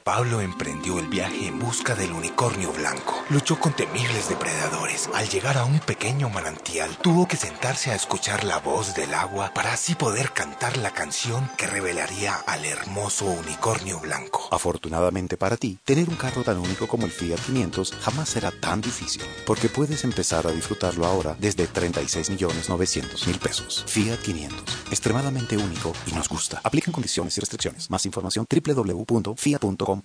Pablo 0.08 0.40
emprendió 0.40 0.98
el 0.98 1.06
viaje 1.06 1.48
en 1.48 1.58
busca 1.58 1.94
del 1.94 2.12
unicornio 2.12 2.72
blanco. 2.72 3.22
Luchó 3.28 3.60
con 3.60 3.74
temibles 3.74 4.30
depredadores. 4.30 5.10
Al 5.12 5.28
llegar 5.28 5.58
a 5.58 5.66
un 5.66 5.80
pequeño 5.80 6.30
manantial, 6.30 6.96
tuvo 7.02 7.28
que 7.28 7.36
sentarse 7.36 7.90
a 7.90 7.94
escuchar 7.94 8.42
la 8.42 8.58
voz 8.58 8.94
del 8.94 9.12
agua 9.12 9.52
para 9.52 9.74
así 9.74 9.94
poder 9.94 10.32
cantar 10.32 10.78
la 10.78 10.92
canción 10.92 11.50
que 11.58 11.66
revelaría 11.66 12.36
al 12.36 12.64
hermoso 12.64 13.26
unicornio 13.26 14.00
blanco. 14.00 14.48
Afortunadamente 14.50 15.36
para 15.36 15.58
ti, 15.58 15.78
tener 15.84 16.08
un 16.08 16.16
carro 16.16 16.42
tan 16.42 16.56
único 16.56 16.88
como 16.88 17.04
el 17.04 17.12
Fiat 17.12 17.40
500 17.40 17.92
jamás 18.00 18.30
será 18.30 18.50
tan 18.50 18.80
difícil, 18.80 19.20
porque 19.44 19.68
puedes 19.68 20.04
empezar 20.04 20.46
a 20.46 20.52
disfrutarlo 20.52 21.04
ahora 21.04 21.36
desde 21.38 21.66
36 21.66 22.30
millones 22.30 22.70
900 22.70 23.26
mil 23.26 23.38
pesos. 23.38 23.84
Fiat 23.86 24.20
500, 24.20 24.60
extremadamente 24.90 25.58
único 25.58 25.92
y 26.06 26.12
nos 26.12 26.30
gusta. 26.30 26.62
Aplican 26.64 26.92
condiciones 26.92 27.36
y 27.36 27.40
restricciones. 27.40 27.90
Más 27.90 28.06
información 28.06 28.46
www.fiat.com 28.48 29.97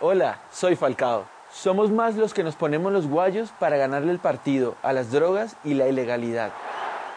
Hola, 0.00 0.40
soy 0.52 0.76
Falcao. 0.76 1.26
Somos 1.52 1.90
más 1.90 2.16
los 2.16 2.34
que 2.34 2.42
nos 2.42 2.56
ponemos 2.56 2.92
los 2.92 3.06
guayos 3.06 3.50
para 3.58 3.76
ganarle 3.76 4.10
el 4.10 4.18
partido 4.18 4.74
a 4.82 4.92
las 4.92 5.10
drogas 5.10 5.56
y 5.64 5.74
la 5.74 5.86
ilegalidad. 5.86 6.52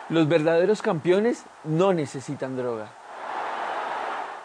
Los 0.09 0.27
verdaderos 0.27 0.81
campeones 0.81 1.45
no 1.63 1.93
necesitan 1.93 2.57
droga. 2.57 2.91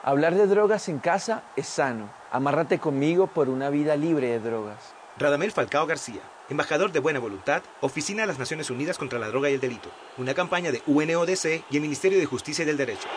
Hablar 0.02 0.34
de 0.34 0.46
drogas 0.46 0.88
en 0.88 1.00
casa 1.00 1.42
es 1.56 1.66
sano. 1.66 2.08
Amárrate 2.32 2.78
conmigo 2.78 3.26
por 3.26 3.50
una 3.50 3.68
vida 3.68 3.96
libre 3.96 4.28
de 4.28 4.40
drogas. 4.40 4.94
Radamel 5.18 5.52
Falcao 5.52 5.86
García, 5.86 6.22
embajador 6.48 6.92
de 6.92 7.00
buena 7.00 7.18
voluntad, 7.18 7.62
Oficina 7.82 8.22
de 8.22 8.28
las 8.28 8.38
Naciones 8.38 8.70
Unidas 8.70 8.96
contra 8.96 9.18
la 9.18 9.28
Droga 9.28 9.50
y 9.50 9.54
el 9.54 9.60
Delito, 9.60 9.90
una 10.16 10.32
campaña 10.32 10.72
de 10.72 10.82
UNODC 10.86 11.64
y 11.68 11.76
el 11.76 11.82
Ministerio 11.82 12.18
de 12.18 12.24
Justicia 12.24 12.62
y 12.62 12.66
del 12.66 12.78
Derecho. 12.78 13.08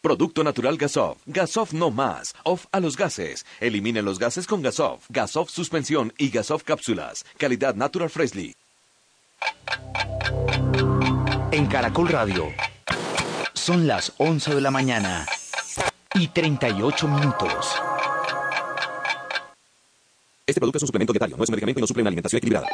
Producto 0.00 0.42
natural 0.42 0.78
Gasov. 0.78 1.18
Gasov 1.26 1.74
no 1.74 1.90
más. 1.90 2.34
Off 2.44 2.66
a 2.72 2.80
los 2.80 2.96
gases. 2.96 3.44
Elimine 3.60 4.00
los 4.00 4.18
gases 4.18 4.46
con 4.46 4.62
Gasov. 4.62 5.00
Gasov 5.10 5.50
suspensión 5.50 6.14
y 6.16 6.30
Gasov 6.30 6.64
cápsulas. 6.64 7.26
Calidad 7.36 7.74
Natural 7.74 8.08
Freshly. 8.08 8.54
En 11.52 11.66
Caracol 11.66 12.08
Radio. 12.08 12.48
Son 13.52 13.86
las 13.86 14.14
11 14.16 14.54
de 14.54 14.60
la 14.62 14.70
mañana 14.70 15.26
y 16.14 16.28
38 16.28 17.06
minutos. 17.06 17.66
Este 20.46 20.60
producto 20.60 20.78
es 20.78 20.82
un 20.82 20.86
suplemento 20.88 21.12
dietario, 21.12 21.36
no 21.36 21.44
es 21.44 21.50
un 21.50 21.52
medicamento 21.52 21.78
y 21.78 21.82
no 21.82 21.86
suple 21.86 22.02
una 22.02 22.08
alimentación 22.08 22.38
equilibrada. 22.38 22.68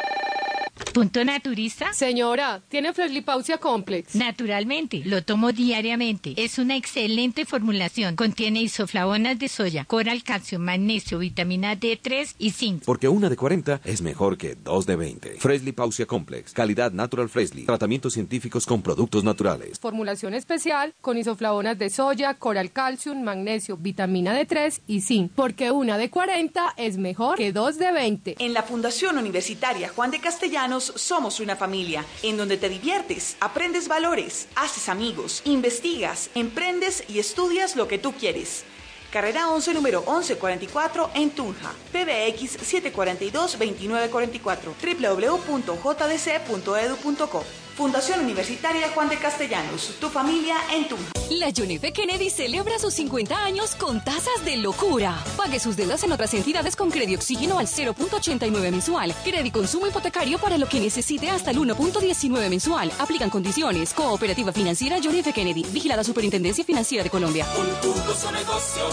¿Punto 0.96 1.22
naturista? 1.26 1.92
Señora, 1.92 2.62
¿tiene 2.70 2.94
Freslipausia 2.94 3.58
Complex? 3.58 4.14
Naturalmente, 4.14 5.02
lo 5.04 5.22
tomo 5.22 5.52
diariamente. 5.52 6.32
Es 6.38 6.58
una 6.58 6.74
excelente 6.74 7.44
formulación. 7.44 8.16
Contiene 8.16 8.62
isoflavonas 8.62 9.38
de 9.38 9.48
soya, 9.48 9.84
coral, 9.84 10.22
calcio, 10.22 10.58
magnesio, 10.58 11.18
vitamina 11.18 11.78
D3 11.78 12.36
y 12.38 12.52
zinc. 12.52 12.84
Porque 12.86 13.10
una 13.10 13.28
de 13.28 13.36
40 13.36 13.82
es 13.84 14.00
mejor 14.00 14.38
que 14.38 14.54
dos 14.54 14.86
de 14.86 14.96
20. 14.96 15.36
Fresley 15.38 15.72
Pausia 15.72 16.06
Complex. 16.06 16.54
Calidad 16.54 16.92
Natural 16.92 17.28
Fresley. 17.28 17.66
Tratamientos 17.66 18.14
científicos 18.14 18.64
con 18.64 18.80
productos 18.80 19.22
naturales. 19.22 19.78
Formulación 19.78 20.32
especial 20.32 20.94
con 21.02 21.18
isoflavonas 21.18 21.78
de 21.78 21.90
soya, 21.90 22.32
coral, 22.38 22.72
calcium, 22.72 23.22
magnesio, 23.22 23.76
vitamina 23.76 24.34
D3 24.34 24.80
y 24.86 25.02
zinc. 25.02 25.30
Porque 25.34 25.70
una 25.70 25.98
de 25.98 26.08
40 26.08 26.72
es 26.78 26.96
mejor 26.96 27.36
que 27.36 27.52
dos 27.52 27.76
de 27.76 27.92
20. 27.92 28.36
En 28.38 28.54
la 28.54 28.62
Fundación 28.62 29.18
Universitaria 29.18 29.90
Juan 29.90 30.10
de 30.10 30.20
Castellanos 30.20 30.85
somos 30.94 31.40
una 31.40 31.56
familia 31.56 32.04
en 32.22 32.36
donde 32.36 32.56
te 32.56 32.68
diviertes, 32.68 33.36
aprendes 33.40 33.88
valores, 33.88 34.46
haces 34.54 34.88
amigos, 34.88 35.42
investigas, 35.44 36.30
emprendes 36.34 37.02
y 37.08 37.18
estudias 37.18 37.74
lo 37.76 37.88
que 37.88 37.98
tú 37.98 38.12
quieres. 38.12 38.64
Carrera 39.10 39.48
11, 39.48 39.74
número 39.74 40.00
1144 40.00 41.10
en 41.14 41.30
Tunja. 41.30 41.72
PBX 41.92 42.58
742-2944. 42.58 44.74
www.jdc.edu.co. 44.82 47.65
Fundación 47.76 48.20
Universitaria 48.20 48.88
Juan 48.94 49.10
de 49.10 49.18
Castellanos, 49.18 49.96
tu 50.00 50.08
familia 50.08 50.56
en 50.72 50.88
tu. 50.88 50.96
La 51.28 51.52
John 51.54 51.70
F. 51.70 51.92
Kennedy 51.92 52.30
celebra 52.30 52.78
sus 52.78 52.94
50 52.94 53.36
años 53.36 53.74
con 53.74 54.02
tasas 54.02 54.42
de 54.46 54.56
locura. 54.56 55.22
Pague 55.36 55.60
sus 55.60 55.76
deudas 55.76 56.02
en 56.02 56.12
otras 56.12 56.32
entidades 56.32 56.74
con 56.74 56.90
crédito 56.90 57.18
oxígeno 57.18 57.58
al 57.58 57.66
0.89 57.66 58.70
mensual. 58.70 59.14
Crédito 59.22 59.58
consumo 59.58 59.86
hipotecario 59.86 60.38
para 60.38 60.56
lo 60.56 60.66
que 60.66 60.80
necesite 60.80 61.28
hasta 61.28 61.50
el 61.50 61.58
1.19 61.58 62.48
mensual. 62.48 62.90
Aplican 62.98 63.28
condiciones. 63.28 63.92
Cooperativa 63.92 64.52
Financiera 64.52 64.96
John 65.02 65.14
F. 65.14 65.30
Kennedy. 65.34 65.64
Vigilada 65.64 66.02
Superintendencia 66.02 66.64
Financiera 66.64 67.04
de 67.04 67.10
Colombia. 67.10 67.46
Un 67.58 67.66
negocio 68.32 68.84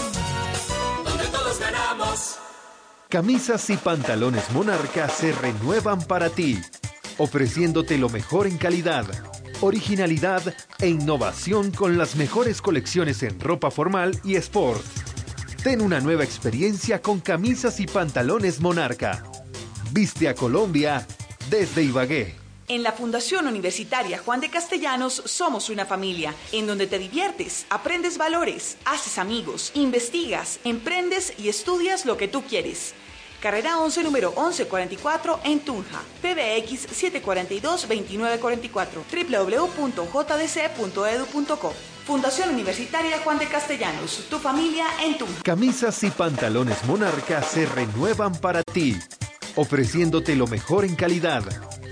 donde 1.04 1.24
todos 1.28 1.58
ganamos. 1.58 2.36
Camisas 3.08 3.70
y 3.70 3.78
pantalones 3.78 4.50
Monarca 4.50 5.08
se 5.08 5.32
renuevan 5.32 6.02
para 6.02 6.28
ti 6.28 6.60
ofreciéndote 7.18 7.98
lo 7.98 8.08
mejor 8.08 8.46
en 8.46 8.58
calidad, 8.58 9.06
originalidad 9.60 10.54
e 10.78 10.88
innovación 10.88 11.70
con 11.70 11.96
las 11.98 12.16
mejores 12.16 12.60
colecciones 12.60 13.22
en 13.22 13.38
ropa 13.40 13.70
formal 13.70 14.18
y 14.24 14.36
sport. 14.36 14.84
Ten 15.62 15.80
una 15.80 16.00
nueva 16.00 16.24
experiencia 16.24 17.00
con 17.00 17.20
camisas 17.20 17.80
y 17.80 17.86
pantalones 17.86 18.60
Monarca. 18.60 19.24
Viste 19.92 20.28
a 20.28 20.34
Colombia 20.34 21.06
desde 21.48 21.82
Ibagué. 21.82 22.34
En 22.66 22.82
la 22.82 22.92
Fundación 22.92 23.46
Universitaria 23.46 24.18
Juan 24.18 24.40
de 24.40 24.48
Castellanos 24.48 25.22
somos 25.26 25.68
una 25.68 25.84
familia 25.84 26.34
en 26.50 26.66
donde 26.66 26.86
te 26.86 26.98
diviertes, 26.98 27.66
aprendes 27.68 28.16
valores, 28.16 28.78
haces 28.86 29.18
amigos, 29.18 29.70
investigas, 29.74 30.60
emprendes 30.64 31.34
y 31.38 31.50
estudias 31.50 32.06
lo 32.06 32.16
que 32.16 32.26
tú 32.26 32.42
quieres. 32.42 32.94
Carrera 33.44 33.78
11, 33.78 34.02
número 34.04 34.30
1144 34.30 35.40
en 35.44 35.60
Tunja. 35.60 36.00
PBX 36.22 36.88
742-2944. 36.88 38.96
www.jdc.edu.co. 39.76 41.74
Fundación 42.06 42.48
Universitaria 42.48 43.18
Juan 43.18 43.38
de 43.38 43.46
Castellanos. 43.46 44.24
Tu 44.30 44.38
familia 44.38 44.86
en 45.04 45.18
Tunja. 45.18 45.42
Camisas 45.42 46.02
y 46.04 46.10
pantalones 46.10 46.82
Monarca 46.86 47.42
se 47.42 47.66
renuevan 47.66 48.34
para 48.34 48.62
ti, 48.62 48.96
ofreciéndote 49.56 50.36
lo 50.36 50.46
mejor 50.46 50.86
en 50.86 50.96
calidad, 50.96 51.42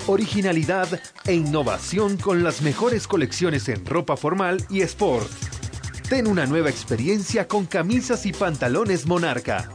originalidad 0.06 0.88
e 1.26 1.34
innovación 1.34 2.16
con 2.16 2.42
las 2.42 2.62
mejores 2.62 3.06
colecciones 3.06 3.68
en 3.68 3.84
ropa 3.84 4.16
formal 4.16 4.64
y 4.70 4.80
sport. 4.80 5.30
Ten 6.08 6.28
una 6.28 6.46
nueva 6.46 6.70
experiencia 6.70 7.46
con 7.46 7.66
camisas 7.66 8.24
y 8.24 8.32
pantalones 8.32 9.04
Monarca. 9.04 9.68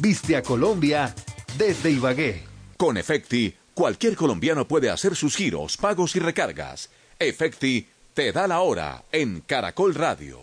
Viste 0.00 0.36
a 0.36 0.42
Colombia 0.42 1.14
desde 1.56 1.90
Ibagué. 1.90 2.42
Con 2.76 2.96
Efecti, 2.96 3.54
cualquier 3.74 4.16
colombiano 4.16 4.66
puede 4.66 4.90
hacer 4.90 5.16
sus 5.16 5.36
giros, 5.36 5.76
pagos 5.76 6.16
y 6.16 6.18
recargas. 6.18 6.90
Efecti 7.18 7.88
te 8.12 8.32
da 8.32 8.46
la 8.46 8.60
hora 8.60 9.04
en 9.12 9.40
Caracol 9.40 9.94
Radio. 9.94 10.40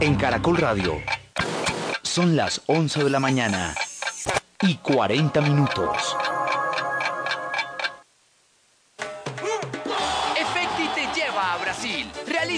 En 0.00 0.16
Caracol 0.16 0.56
Radio 0.56 1.00
son 2.02 2.36
las 2.36 2.60
11 2.66 3.04
de 3.04 3.10
la 3.10 3.20
mañana 3.20 3.74
y 4.60 4.76
40 4.76 5.40
minutos. 5.40 6.16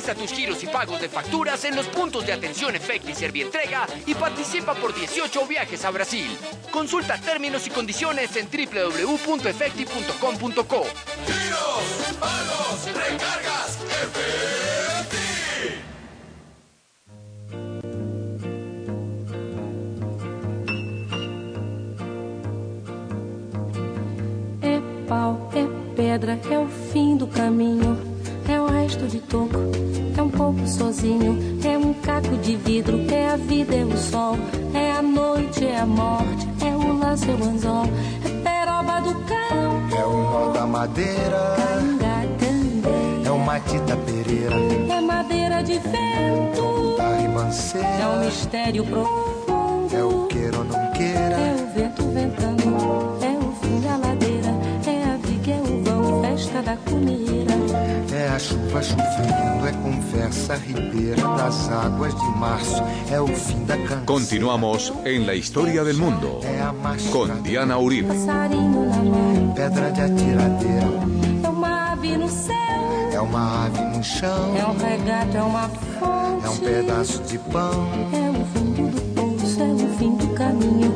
Realiza 0.07 0.25
tus 0.25 0.33
giros 0.37 0.63
y 0.63 0.69
pagos 0.69 1.01
de 1.01 1.09
facturas 1.09 1.65
en 1.65 1.75
los 1.75 1.87
puntos 1.87 2.25
de 2.25 2.33
atención 2.33 2.77
Efecti 2.77 3.13
y 3.35 3.43
entrega 3.43 3.89
y 4.07 4.15
participa 4.15 4.73
por 4.75 4.95
18 4.95 5.49
viajes 5.49 5.85
a 5.85 5.91
Brasil. 5.91 6.31
Consulta 6.71 7.21
términos 7.21 7.67
y 7.67 7.71
condiciones 7.71 8.37
en 8.37 8.47
www.efecti.com.co. 8.47 10.85
Giros, 11.27 11.83
pagos, 12.21 12.87
recargas, 12.87 13.81
Efecti. 14.05 15.17
É 24.63 24.81
pau, 25.09 25.51
é 25.53 25.67
pedra, 25.97 26.39
é 26.49 26.59
o 26.61 26.69
fim 26.93 27.17
do 27.17 27.27
caminho 27.27 28.06
resto 28.87 29.09
de 29.09 29.19
toco, 29.19 29.59
é 30.17 30.23
um 30.23 30.31
pouco 30.31 30.65
sozinho, 30.65 31.37
é 31.65 31.77
um 31.77 31.93
caco 31.93 32.37
de 32.37 32.55
vidro, 32.55 33.05
é 33.13 33.31
a 33.31 33.37
vida, 33.37 33.75
é 33.75 33.85
o 33.85 33.97
sol, 33.97 34.37
é 34.73 34.93
a 34.93 35.03
noite, 35.03 35.67
é 35.67 35.81
a 35.81 35.87
morte, 35.87 36.49
é 36.65 36.71
o 36.73 36.97
laço, 36.97 37.29
é 37.29 37.35
o 37.35 37.45
anzol, 37.49 37.87
é 38.25 38.29
peroba 38.45 39.01
do 39.01 39.15
cão. 39.27 39.99
É 39.99 40.05
o 40.05 40.13
nó 40.13 40.53
da 40.53 40.67
madeira. 40.67 41.57
É 43.25 43.31
o 43.31 43.39
Matita 43.41 43.97
Pereira. 43.97 44.55
É 44.89 45.01
madeira 45.01 45.63
de 45.65 45.81
vento. 45.81 46.97
É 48.01 48.07
um 48.07 48.25
mistério 48.25 48.85
profundo. 48.87 49.97
É 49.97 50.05
o 50.05 50.27
queira 50.29 50.59
ou 50.59 50.65
não 50.65 50.93
queira. 50.93 51.37
É 51.37 51.55
o 51.61 51.75
vento 51.75 52.03
ventando. 52.11 53.16
Comida. 56.85 57.55
É 58.15 58.29
a 58.29 58.39
chuva 58.39 58.83
chovendo, 58.83 59.67
é 59.69 59.73
conversa 59.83 60.55
ribeira 60.57 61.23
das 61.37 61.69
águas 61.71 62.15
de 62.15 62.39
março, 62.39 62.83
é 63.11 63.21
o 63.21 63.27
fim 63.27 63.65
da 63.65 63.77
canção. 63.77 64.05
Continuamos 64.07 64.93
en 65.05 65.27
la 65.27 65.35
historia 65.35 65.85
del 65.85 65.97
mundo 65.99 66.41
con 67.13 67.43
Diana 67.43 67.79
Uribe. 67.79 68.09
Passarinho 68.09 68.89
na 68.89 68.97
mão. 69.03 69.53
Pedra 69.55 69.91
de 69.93 70.01
atiradeira, 70.03 70.87
É 71.45 71.49
uma 71.49 71.93
ave 71.93 72.17
no 72.17 72.29
céu. 72.29 72.55
é 73.13 73.21
uma 73.21 73.67
ave 73.67 73.81
no 73.97 74.03
chão, 74.05 74.57
É 74.57 74.65
um 74.67 74.77
regato, 74.79 75.37
é 75.37 75.43
uma 75.43 75.69
fonte. 75.99 76.45
é 76.47 76.49
um 76.51 76.57
pedaço 76.59 77.23
de 77.25 77.39
pão. 77.39 77.89
É 78.13 78.31
o 78.31 78.45
fundo 78.47 78.91
do 78.91 79.01
poço, 79.15 79.61
é 79.61 79.65
o 79.85 79.89
fim 79.99 80.17
do 80.17 80.27
caminho. 80.35 80.96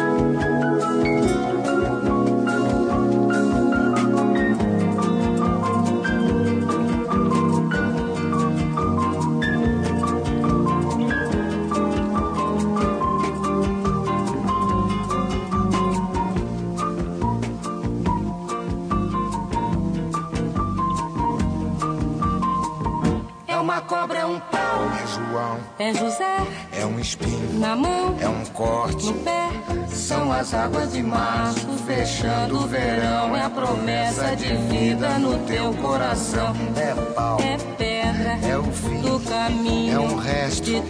é 25.81 25.93
José 25.93 26.37
é 26.79 26.85
um 26.85 26.99
espinho, 26.99 27.59
na 27.59 27.75
mão, 27.75 28.15
é 28.19 28.27
um 28.29 28.45
corte. 28.53 29.05
no 29.07 29.13
pé. 29.15 29.49
São 29.89 30.31
as 30.31 30.53
águas 30.53 30.93
de 30.93 31.01
março 31.03 31.67
fechando 31.85 32.57
o 32.63 32.67
verão, 32.67 33.35
é 33.35 33.41
a 33.43 33.49
promessa 33.49 34.35
de 34.35 34.53
vida 34.55 35.17
no 35.19 35.37
teu 35.45 35.73
coração. 35.75 36.53
É 36.75 36.93
pau, 37.13 37.37
É 37.41 37.57
pedra 37.75 38.39
é 38.47 38.57
o 38.57 38.63
fim, 38.63 39.01
do 39.01 39.19
caminho. 39.21 39.93
é 39.93 39.99
um 39.99 40.15
resto, 40.15 40.63
de 40.63 40.80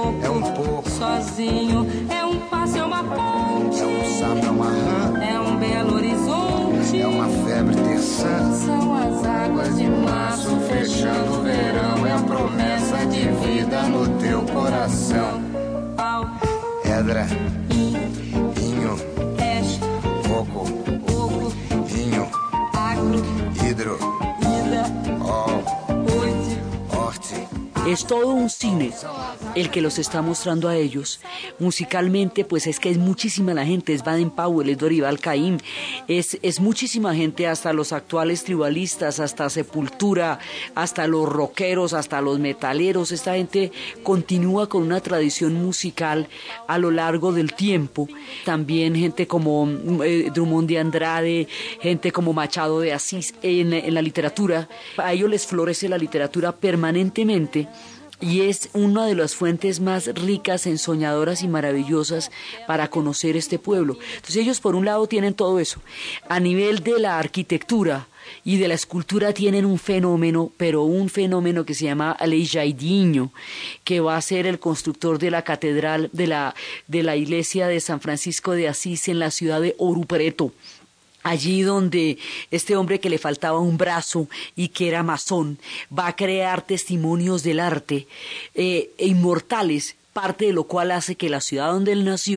toco, 0.00 0.24
é 0.24 0.30
um 0.30 0.42
pouco, 0.54 0.90
sozinho. 0.90 1.86
É 2.08 2.24
um 2.24 2.38
passo, 2.48 2.78
é 2.78 2.84
uma 2.84 3.04
ponte. 3.04 3.80
é 3.80 3.86
um 3.86 4.04
sapo, 4.18 4.46
é 4.46 4.50
uma 4.50 4.66
rã, 4.66 5.22
É 5.22 5.40
um 5.40 5.56
belo 5.56 5.94
horizonte. 5.94 7.00
é 7.00 7.06
uma 7.06 7.28
febre 7.46 7.74
terçã. 7.76 8.52
São 8.54 8.94
as 8.94 9.24
águas 9.24 9.76
de 9.76 9.88
março 9.88 10.56
fechando 10.68 11.38
o 11.38 11.42
verão, 11.42 12.06
é 12.06 12.12
a 12.12 12.18
promessa 12.18 13.06
de 13.06 13.28
vida 13.44 13.82
no 13.84 14.08
teu 14.18 14.42
coração. 14.42 15.42
Pau, 15.96 16.26
Pedra, 16.82 17.26
in, 17.70 17.92
vinho, 18.54 18.96
peixe, 19.36 19.80
coco, 20.26 20.66
oco, 21.12 21.52
vinho, 21.86 22.26
agro, 22.74 23.22
hidro, 23.64 23.98
vida, 24.40 24.84
ó, 25.20 25.46
oite. 26.18 26.58
horte. 26.92 27.48
Es 27.86 28.04
todo 28.04 28.28
un 28.34 28.48
cine 28.50 28.92
el 29.54 29.70
que 29.70 29.80
los 29.80 29.98
está 29.98 30.22
mostrando 30.22 30.68
a 30.68 30.76
ellos. 30.76 31.20
Musicalmente, 31.58 32.44
pues 32.44 32.66
es 32.66 32.78
que 32.78 32.90
es 32.90 32.98
muchísima 32.98 33.54
la 33.54 33.66
gente, 33.66 33.92
es 33.92 34.04
Baden 34.04 34.30
Powell, 34.30 34.68
es 34.68 34.78
Dorival 34.78 35.18
Caim, 35.18 35.58
es, 36.08 36.38
es 36.42 36.60
muchísima 36.60 37.14
gente, 37.14 37.46
hasta 37.46 37.72
los 37.72 37.92
actuales 37.92 38.44
tribalistas, 38.44 39.20
hasta 39.20 39.50
Sepultura, 39.50 40.38
hasta 40.74 41.06
los 41.06 41.28
rockeros, 41.28 41.92
hasta 41.92 42.20
los 42.20 42.38
metaleros. 42.38 43.12
Esta 43.12 43.34
gente 43.34 43.72
continúa 44.02 44.68
con 44.68 44.82
una 44.82 45.00
tradición 45.00 45.54
musical 45.54 46.28
a 46.68 46.78
lo 46.78 46.90
largo 46.90 47.32
del 47.32 47.54
tiempo. 47.54 48.08
También 48.44 48.94
gente 48.94 49.26
como 49.26 49.68
eh, 50.04 50.30
Drummond 50.32 50.68
de 50.68 50.78
Andrade, 50.78 51.48
gente 51.80 52.12
como 52.12 52.32
Machado 52.32 52.80
de 52.80 52.92
Asís 52.92 53.34
en, 53.42 53.72
en 53.72 53.94
la 53.94 54.02
literatura. 54.02 54.68
A 54.96 55.12
ellos 55.12 55.30
les 55.30 55.46
florece 55.46 55.88
la 55.88 55.98
literatura 55.98 56.52
permanentemente 56.52 57.68
y 58.20 58.42
es 58.42 58.68
una 58.72 59.06
de 59.06 59.14
las 59.14 59.34
fuentes 59.34 59.80
más 59.80 60.06
ricas, 60.06 60.66
ensoñadoras 60.66 61.42
y 61.42 61.48
maravillosas 61.48 62.30
para 62.66 62.88
conocer 62.88 63.36
este 63.36 63.58
pueblo. 63.58 63.98
Entonces 64.16 64.36
ellos 64.36 64.60
por 64.60 64.74
un 64.74 64.84
lado 64.84 65.06
tienen 65.06 65.34
todo 65.34 65.58
eso. 65.58 65.80
A 66.28 66.38
nivel 66.40 66.82
de 66.82 66.98
la 66.98 67.18
arquitectura 67.18 68.06
y 68.44 68.58
de 68.58 68.68
la 68.68 68.74
escultura 68.74 69.32
tienen 69.32 69.64
un 69.64 69.78
fenómeno, 69.78 70.52
pero 70.56 70.82
un 70.82 71.08
fenómeno 71.08 71.64
que 71.64 71.74
se 71.74 71.86
llama 71.86 72.12
Alei 72.12 72.46
Jaidinho, 72.46 73.32
que 73.84 74.00
va 74.00 74.16
a 74.16 74.22
ser 74.22 74.46
el 74.46 74.58
constructor 74.58 75.18
de 75.18 75.30
la 75.30 75.42
catedral 75.42 76.10
de 76.12 76.26
la, 76.26 76.54
de 76.86 77.02
la 77.02 77.16
iglesia 77.16 77.66
de 77.66 77.80
San 77.80 78.00
Francisco 78.00 78.52
de 78.52 78.68
Asís 78.68 79.08
en 79.08 79.18
la 79.18 79.30
ciudad 79.30 79.60
de 79.60 79.74
Ouro 79.78 80.02
Preto 80.02 80.52
allí 81.22 81.62
donde 81.62 82.18
este 82.50 82.76
hombre 82.76 83.00
que 83.00 83.10
le 83.10 83.18
faltaba 83.18 83.58
un 83.58 83.76
brazo 83.76 84.28
y 84.56 84.68
que 84.68 84.88
era 84.88 85.02
masón 85.02 85.58
va 85.96 86.08
a 86.08 86.16
crear 86.16 86.62
testimonios 86.62 87.42
del 87.42 87.60
arte 87.60 88.06
e 88.54 88.90
inmortales 88.98 89.96
parte 90.12 90.46
de 90.46 90.52
lo 90.52 90.64
cual 90.64 90.90
hace 90.90 91.14
que 91.14 91.28
la 91.28 91.40
ciudad 91.40 91.72
donde 91.72 91.92
él 91.92 92.04
nació 92.04 92.36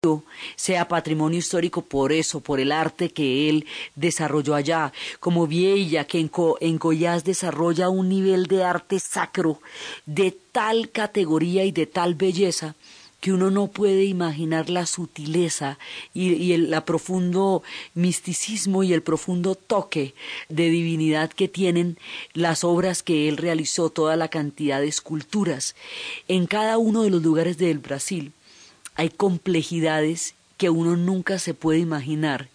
sea 0.55 0.87
patrimonio 0.87 1.39
histórico 1.39 1.81
por 1.81 2.11
eso, 2.11 2.39
por 2.39 2.59
el 2.59 2.71
arte 2.71 3.09
que 3.09 3.49
él 3.49 3.65
desarrolló 3.95 4.55
allá, 4.55 4.93
como 5.19 5.47
Vieilla, 5.47 6.05
que 6.05 6.19
en, 6.19 6.27
Co 6.27 6.57
en 6.61 6.77
Goiás 6.77 7.23
desarrolla 7.23 7.89
un 7.89 8.09
nivel 8.09 8.47
de 8.47 8.63
arte 8.63 8.99
sacro 8.99 9.59
de 10.05 10.37
tal 10.51 10.91
categoría 10.91 11.65
y 11.65 11.71
de 11.71 11.87
tal 11.87 12.15
belleza 12.15 12.75
que 13.23 13.31
uno 13.31 13.49
no 13.51 13.67
puede 13.67 14.03
imaginar 14.03 14.69
la 14.69 14.85
sutileza 14.85 15.79
y, 16.13 16.51
el 16.51 16.75
profundo 16.83 17.63
misticismo 17.93 18.83
y 18.83 18.91
el 18.91 19.01
profundo 19.01 19.55
toque 19.55 20.13
de 20.49 20.69
divinidad 20.69 21.31
que 21.31 21.47
tienen 21.47 21.97
las 22.33 22.65
obras 22.65 23.01
que 23.01 23.29
él 23.29 23.37
realizó, 23.37 23.89
toda 23.89 24.17
la 24.17 24.27
cantidad 24.27 24.81
de 24.81 24.89
esculturas. 24.89 25.73
En 26.27 26.47
cada 26.47 26.77
uno 26.77 27.03
de 27.03 27.11
los 27.11 27.23
lugares 27.23 27.57
del 27.57 27.79
Brasil 27.79 28.33
hay 28.95 29.07
complejidades 29.07 30.35
que 30.57 30.69
uno 30.69 30.97
nunca 30.97 31.39
se 31.39 31.53
puede 31.53 31.79
imaginar 31.79 32.49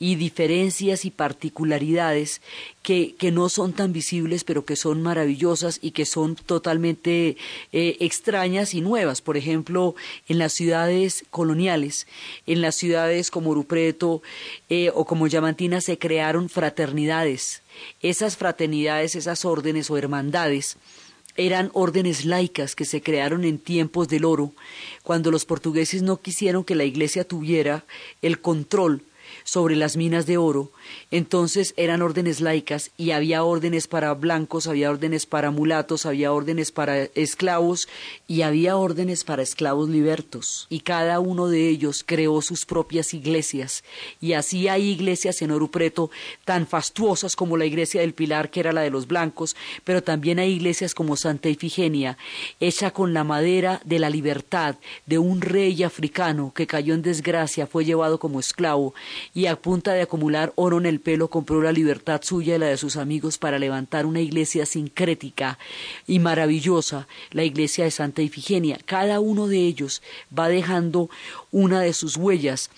y 0.00 0.14
diferencias 0.14 1.04
y 1.04 1.10
particularidades 1.10 2.40
que, 2.82 3.14
que, 3.18 3.32
no 3.32 3.48
son 3.48 3.72
tan 3.72 3.92
visibles, 3.92 4.44
pero 4.44 4.64
que 4.64 4.76
son 4.76 5.02
maravillosas 5.02 5.80
y 5.82 5.90
que 5.90 6.06
son 6.06 6.36
totalmente 6.36 7.36
eh, 7.72 7.96
extrañas 8.00 8.74
y 8.74 8.80
nuevas. 8.80 9.20
Por 9.20 9.36
ejemplo, 9.36 9.96
en 10.28 10.38
las 10.38 10.52
ciudades 10.52 11.24
coloniales, 11.30 12.06
en 12.46 12.60
las 12.60 12.76
ciudades 12.76 13.30
como 13.30 13.54
Rupreto 13.54 14.22
eh, 14.68 14.90
o 14.94 15.04
como 15.04 15.26
Yamantina 15.26 15.80
se 15.80 15.98
crearon 15.98 16.48
fraternidades. 16.48 17.62
Esas 18.00 18.36
fraternidades, 18.36 19.16
esas 19.16 19.44
órdenes 19.44 19.90
o 19.90 19.98
hermandades, 19.98 20.76
eran 21.36 21.70
órdenes 21.72 22.24
laicas 22.24 22.74
que 22.74 22.84
se 22.84 23.00
crearon 23.00 23.44
en 23.44 23.58
tiempos 23.58 24.08
del 24.08 24.24
oro, 24.24 24.52
cuando 25.04 25.30
los 25.30 25.44
portugueses 25.44 26.02
no 26.02 26.20
quisieron 26.20 26.64
que 26.64 26.74
la 26.74 26.84
iglesia 26.84 27.22
tuviera 27.22 27.84
el 28.22 28.40
control 28.40 29.02
sobre 29.48 29.76
las 29.76 29.96
minas 29.96 30.26
de 30.26 30.36
oro, 30.36 30.70
entonces 31.10 31.72
eran 31.78 32.02
órdenes 32.02 32.42
laicas 32.42 32.90
y 32.98 33.12
había 33.12 33.44
órdenes 33.44 33.88
para 33.88 34.12
blancos, 34.12 34.66
había 34.66 34.90
órdenes 34.90 35.24
para 35.24 35.50
mulatos, 35.50 36.04
había 36.04 36.34
órdenes 36.34 36.70
para 36.70 37.04
esclavos 37.14 37.88
y 38.26 38.42
había 38.42 38.76
órdenes 38.76 39.24
para 39.24 39.42
esclavos 39.42 39.88
libertos. 39.88 40.66
Y 40.68 40.80
cada 40.80 41.18
uno 41.18 41.48
de 41.48 41.66
ellos 41.66 42.04
creó 42.04 42.42
sus 42.42 42.66
propias 42.66 43.14
iglesias. 43.14 43.84
Y 44.20 44.34
así 44.34 44.68
hay 44.68 44.90
iglesias 44.90 45.40
en 45.40 45.50
Orupreto 45.50 46.10
tan 46.44 46.66
fastuosas 46.66 47.34
como 47.34 47.56
la 47.56 47.64
iglesia 47.64 48.02
del 48.02 48.12
Pilar, 48.12 48.50
que 48.50 48.60
era 48.60 48.74
la 48.74 48.82
de 48.82 48.90
los 48.90 49.06
blancos, 49.06 49.56
pero 49.82 50.02
también 50.02 50.40
hay 50.40 50.52
iglesias 50.52 50.94
como 50.94 51.16
Santa 51.16 51.48
Ifigenia, 51.48 52.18
hecha 52.60 52.90
con 52.90 53.14
la 53.14 53.24
madera 53.24 53.80
de 53.86 53.98
la 53.98 54.10
libertad 54.10 54.76
de 55.06 55.16
un 55.16 55.40
rey 55.40 55.82
africano 55.84 56.52
que 56.54 56.66
cayó 56.66 56.92
en 56.92 57.00
desgracia, 57.00 57.66
fue 57.66 57.86
llevado 57.86 58.18
como 58.18 58.40
esclavo 58.40 58.92
y 59.38 59.46
a 59.46 59.54
punta 59.54 59.92
de 59.92 60.02
acumular 60.02 60.52
oro 60.56 60.78
en 60.78 60.86
el 60.86 60.98
pelo 60.98 61.30
compró 61.30 61.62
la 61.62 61.70
libertad 61.70 62.20
suya 62.24 62.56
y 62.56 62.58
la 62.58 62.66
de 62.66 62.76
sus 62.76 62.96
amigos 62.96 63.38
para 63.38 63.60
levantar 63.60 64.04
una 64.04 64.20
iglesia 64.20 64.66
sincrética 64.66 65.60
y 66.08 66.18
maravillosa, 66.18 67.06
la 67.30 67.44
iglesia 67.44 67.84
de 67.84 67.92
Santa 67.92 68.20
Ifigenia. 68.20 68.80
Cada 68.84 69.20
uno 69.20 69.46
de 69.46 69.58
ellos 69.58 70.02
va 70.36 70.48
dejando 70.48 71.08
una 71.52 71.80
de 71.82 71.92
sus 71.92 72.16
huellas 72.16 72.72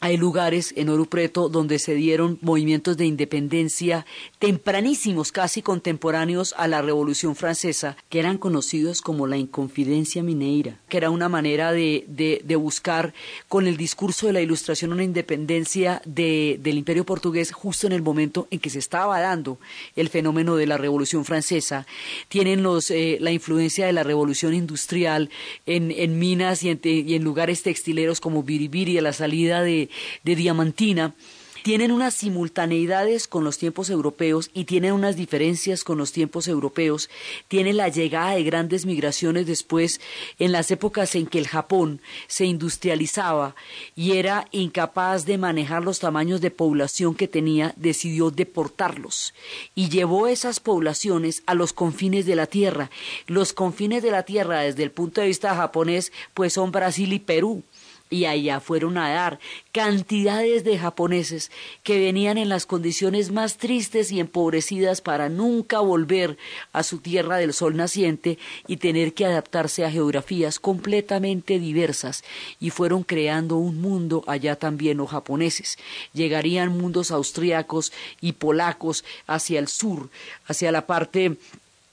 hay 0.00 0.16
lugares 0.16 0.72
en 0.76 0.88
Orupreto 0.88 1.50
donde 1.50 1.78
se 1.78 1.94
dieron 1.94 2.38
movimientos 2.40 2.96
de 2.96 3.04
independencia 3.04 4.06
tempranísimos, 4.38 5.30
casi 5.30 5.60
contemporáneos 5.60 6.54
a 6.56 6.68
la 6.68 6.80
Revolución 6.80 7.36
Francesa, 7.36 7.98
que 8.08 8.18
eran 8.18 8.38
conocidos 8.38 9.02
como 9.02 9.26
la 9.26 9.36
Inconfidencia 9.36 10.22
Mineira, 10.22 10.78
que 10.88 10.96
era 10.96 11.10
una 11.10 11.28
manera 11.28 11.72
de, 11.72 12.06
de, 12.08 12.56
buscar 12.56 13.12
con 13.48 13.66
el 13.66 13.76
discurso 13.76 14.26
de 14.26 14.32
la 14.32 14.40
Ilustración 14.40 14.92
una 14.92 15.04
independencia 15.04 16.00
del 16.06 16.78
Imperio 16.78 17.04
portugués 17.04 17.52
justo 17.52 17.86
en 17.86 17.92
el 17.92 18.02
momento 18.02 18.48
en 18.50 18.58
que 18.58 18.70
se 18.70 18.78
estaba 18.78 19.20
dando 19.20 19.58
el 19.96 20.08
fenómeno 20.08 20.56
de 20.56 20.66
la 20.66 20.78
Revolución 20.78 21.26
Francesa. 21.26 21.86
Tienen 22.28 22.62
los, 22.62 22.90
eh, 22.90 23.18
la 23.20 23.32
influencia 23.32 23.86
de 23.86 23.92
la 23.92 24.02
Revolución 24.02 24.54
Industrial 24.54 25.28
en, 25.66 25.90
en 25.90 26.18
minas 26.18 26.62
y 26.62 26.70
en, 26.70 27.24
lugares 27.24 27.62
textileros 27.62 28.20
como 28.20 28.42
Biribiri 28.42 28.98
la 29.00 29.12
salida 29.12 29.62
de 29.62 29.89
de, 30.24 30.36
Diamantina, 30.36 31.14
tienen 31.62 31.92
unas 31.92 32.14
simultaneidades 32.14 33.28
con 33.28 33.44
los 33.44 33.58
tiempos 33.58 33.90
europeos 33.90 34.50
y 34.54 34.64
tienen 34.64 34.94
unas 34.94 35.16
diferencias 35.16 35.84
con 35.84 35.98
los 35.98 36.12
tiempos 36.12 36.48
europeos. 36.48 37.10
Tiene 37.48 37.74
la 37.74 37.88
llegada 37.88 38.32
de 38.32 38.44
grandes 38.44 38.86
migraciones 38.86 39.46
después 39.46 40.00
en 40.38 40.52
las 40.52 40.70
épocas 40.70 41.14
en 41.14 41.26
que 41.26 41.38
el 41.38 41.46
Japón 41.46 42.00
se 42.28 42.46
industrializaba 42.46 43.54
y 43.94 44.12
era 44.12 44.48
incapaz 44.52 45.26
de 45.26 45.36
manejar 45.36 45.84
los 45.84 45.98
tamaños 45.98 46.40
de 46.40 46.50
población 46.50 47.14
que 47.14 47.28
tenía, 47.28 47.74
decidió 47.76 48.30
deportarlos 48.30 49.34
y 49.74 49.90
llevó 49.90 50.28
esas 50.28 50.60
poblaciones 50.60 51.42
a 51.44 51.54
los 51.54 51.74
confines 51.74 52.24
de 52.24 52.36
la 52.36 52.46
tierra. 52.46 52.90
Los 53.26 53.52
confines 53.52 54.02
de 54.02 54.10
la 54.10 54.22
tierra 54.22 54.60
desde 54.60 54.82
el 54.82 54.92
punto 54.92 55.20
de 55.20 55.26
vista 55.26 55.54
japonés 55.54 56.10
pues 56.32 56.54
son 56.54 56.72
Brasil 56.72 57.12
y 57.12 57.18
Perú 57.18 57.62
y 58.10 58.24
allá 58.24 58.58
fueron 58.58 58.98
a 58.98 59.08
dar 59.08 59.38
cantidades 59.72 60.64
de 60.64 60.78
japoneses 60.78 61.50
que 61.84 62.00
venían 62.00 62.38
en 62.38 62.48
las 62.48 62.66
condiciones 62.66 63.30
más 63.30 63.56
tristes 63.56 64.10
y 64.10 64.18
empobrecidas 64.18 65.00
para 65.00 65.28
nunca 65.28 65.78
volver 65.78 66.36
a 66.72 66.82
su 66.82 66.98
tierra 66.98 67.36
del 67.36 67.54
sol 67.54 67.76
naciente 67.76 68.38
y 68.66 68.78
tener 68.78 69.14
que 69.14 69.26
adaptarse 69.26 69.84
a 69.84 69.90
geografías 69.90 70.58
completamente 70.58 71.60
diversas 71.60 72.24
y 72.58 72.70
fueron 72.70 73.04
creando 73.04 73.56
un 73.56 73.80
mundo 73.80 74.24
allá 74.26 74.56
también 74.56 74.98
los 74.98 75.10
japoneses. 75.10 75.78
Llegarían 76.12 76.76
mundos 76.76 77.12
austriacos 77.12 77.92
y 78.20 78.32
polacos 78.32 79.04
hacia 79.28 79.60
el 79.60 79.68
sur, 79.68 80.10
hacia 80.46 80.72
la 80.72 80.86
parte 80.86 81.36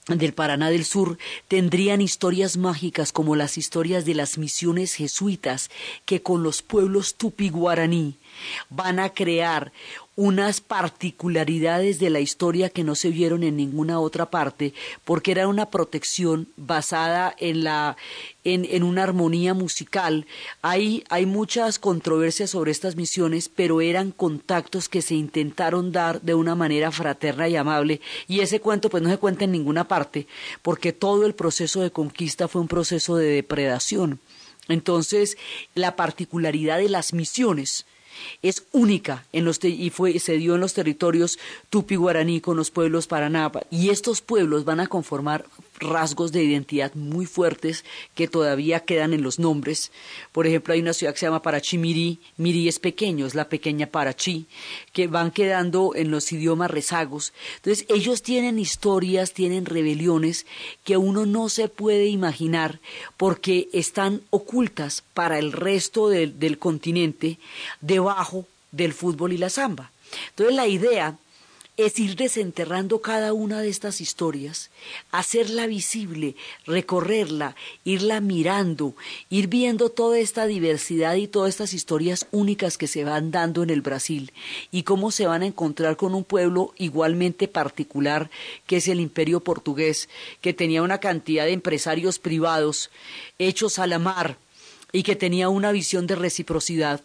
del 0.08 0.34
Paraná 0.34 0.70
del 0.70 0.86
Sur 0.86 1.18
tendrían 1.48 2.00
historias 2.00 2.56
mágicas 2.56 3.12
como 3.12 3.36
las 3.36 3.58
historias 3.58 4.06
de 4.06 4.14
las 4.14 4.38
misiones 4.38 4.94
jesuitas 4.94 5.70
que 6.06 6.22
con 6.22 6.44
los 6.44 6.62
pueblos 6.62 7.18
tupi-guaraní 7.18 8.16
van 8.70 9.00
a 9.00 9.10
crear 9.10 9.72
unas 10.18 10.62
particularidades 10.62 12.00
de 12.00 12.10
la 12.10 12.20
historia 12.20 12.70
que 12.70 12.84
no 12.84 12.96
se 12.96 13.10
vieron 13.10 13.44
en 13.44 13.56
ninguna 13.56 14.00
otra 14.00 14.32
parte, 14.32 14.74
porque 15.06 15.30
era 15.30 15.48
una 15.48 15.70
protección 15.70 16.48
basada 16.58 17.36
en 17.38 17.64
la 17.64 17.98
en, 18.44 18.66
en 18.66 18.82
una 18.82 19.04
armonía 19.04 19.54
musical. 19.54 20.26
Hay, 20.64 21.04
hay 21.10 21.28
muchas 21.28 21.78
controversias 21.78 22.50
sobre 22.50 22.72
estas 22.72 22.96
misiones, 22.96 23.48
pero 23.48 23.80
eran 23.80 24.12
contactos 24.12 24.90
que 24.90 25.04
se 25.04 25.14
intentaron 25.14 25.92
dar 25.92 26.20
de 26.22 26.34
una 26.34 26.56
manera 26.56 26.92
fraterna 26.92 27.48
y 27.48 27.56
amable, 27.56 28.02
y 28.28 28.40
ese 28.40 28.60
cuento 28.60 28.90
pues 28.90 29.04
no 29.04 29.10
se 29.10 29.20
cuenta 29.20 29.46
en 29.46 29.52
ninguna 29.52 29.88
parte, 29.88 30.26
porque 30.64 30.94
todo 30.94 31.28
el 31.28 31.36
proceso 31.36 31.82
de 31.82 31.92
conquista 31.92 32.48
fue 32.48 32.62
un 32.62 32.68
proceso 32.68 33.18
de 33.18 33.28
depredación. 33.28 34.20
Entonces, 34.68 35.38
la 35.76 35.96
particularidad 35.96 36.80
de 36.80 36.90
las 36.90 37.14
misiones 37.14 37.86
es 38.42 38.64
única 38.72 39.26
en 39.34 39.46
los 39.46 39.64
y 39.64 39.90
fue, 39.90 40.20
se 40.20 40.38
dio 40.38 40.56
en 40.56 40.62
los 40.62 40.74
territorios 40.74 41.40
tupi-guaraní 41.70 42.42
con 42.42 42.58
los 42.58 42.72
pueblos 42.72 43.08
paranapa. 43.08 43.64
Y 43.72 43.90
estos 43.90 44.22
pueblos 44.22 44.66
van 44.66 44.80
a 44.80 44.88
conformar 44.88 45.46
rasgos 45.80 46.32
de 46.32 46.44
identidad 46.44 46.94
muy 46.96 47.26
fuertes 47.26 47.86
que 48.16 48.28
todavía 48.28 48.82
quedan 48.82 49.14
en 49.14 49.22
los 49.22 49.40
nombres. 49.40 49.92
Por 50.32 50.48
ejemplo, 50.48 50.74
hay 50.74 50.82
una 50.82 50.94
ciudad 50.94 51.14
que 51.14 51.20
se 51.20 51.26
llama 51.26 51.42
Parachi 51.42 51.78
Miri. 51.78 52.20
Miri 52.38 52.68
es 52.68 52.80
pequeño, 52.80 53.26
es 53.26 53.36
la 53.36 53.50
pequeña 53.50 53.88
Parachi, 53.88 54.48
que 54.94 55.08
van 55.08 55.32
quedando 55.32 55.94
en 55.96 56.12
los 56.12 56.32
idiomas 56.32 56.72
rezagos. 56.72 57.34
Entonces, 57.58 57.86
ellos 57.90 58.22
tienen 58.22 58.60
historias, 58.60 59.34
tienen 59.34 59.66
rebeliones 59.66 60.46
que 60.84 60.98
uno 60.98 61.26
no 61.26 61.50
se 61.50 61.68
puede 61.68 62.08
imaginar 62.08 62.80
porque 63.18 63.70
están 63.74 64.22
ocultas 64.30 65.04
para 65.14 65.40
el 65.40 65.52
resto 65.52 66.10
del, 66.10 66.40
del 66.40 66.58
continente 66.58 67.40
debajo 67.82 68.46
del 68.72 68.94
fútbol 68.94 69.34
y 69.34 69.38
la 69.38 69.50
samba. 69.50 69.92
Entonces, 70.30 70.56
la 70.56 70.68
idea 70.68 71.18
es 71.78 72.00
ir 72.00 72.16
desenterrando 72.16 73.02
cada 73.02 73.34
una 73.34 73.62
de 73.62 73.70
estas 73.70 74.02
historias, 74.02 74.72
hacerla 75.12 75.68
visible, 75.68 76.36
recorrerla, 76.66 77.56
irla 77.86 78.20
mirando, 78.20 78.96
ir 79.30 79.48
viendo 79.48 79.90
toda 79.90 80.18
esta 80.18 80.48
diversidad 80.48 81.16
y 81.16 81.28
todas 81.28 81.50
estas 81.50 81.76
historias 81.76 82.26
únicas 82.32 82.80
que 82.80 82.88
se 82.88 83.04
van 83.04 83.30
dando 83.30 83.62
en 83.62 83.70
el 83.70 83.82
Brasil 83.82 84.34
y 84.72 84.84
cómo 84.84 85.12
se 85.12 85.28
van 85.28 85.44
a 85.44 85.46
encontrar 85.46 85.98
con 85.98 86.16
un 86.16 86.24
pueblo 86.24 86.74
igualmente 86.78 87.48
particular 87.48 88.32
que 88.66 88.78
es 88.78 88.88
el 88.88 89.00
imperio 89.00 89.42
portugués, 89.42 90.10
que 90.42 90.54
tenía 90.54 90.82
una 90.82 90.98
cantidad 91.00 91.46
de 91.46 91.54
empresarios 91.54 92.18
privados 92.18 92.90
hechos 93.38 93.78
a 93.78 93.86
la 93.86 94.00
mar 94.00 94.38
y 94.92 95.04
que 95.04 95.16
tenía 95.16 95.50
una 95.50 95.72
visión 95.72 96.08
de 96.08 96.16
reciprocidad 96.16 97.02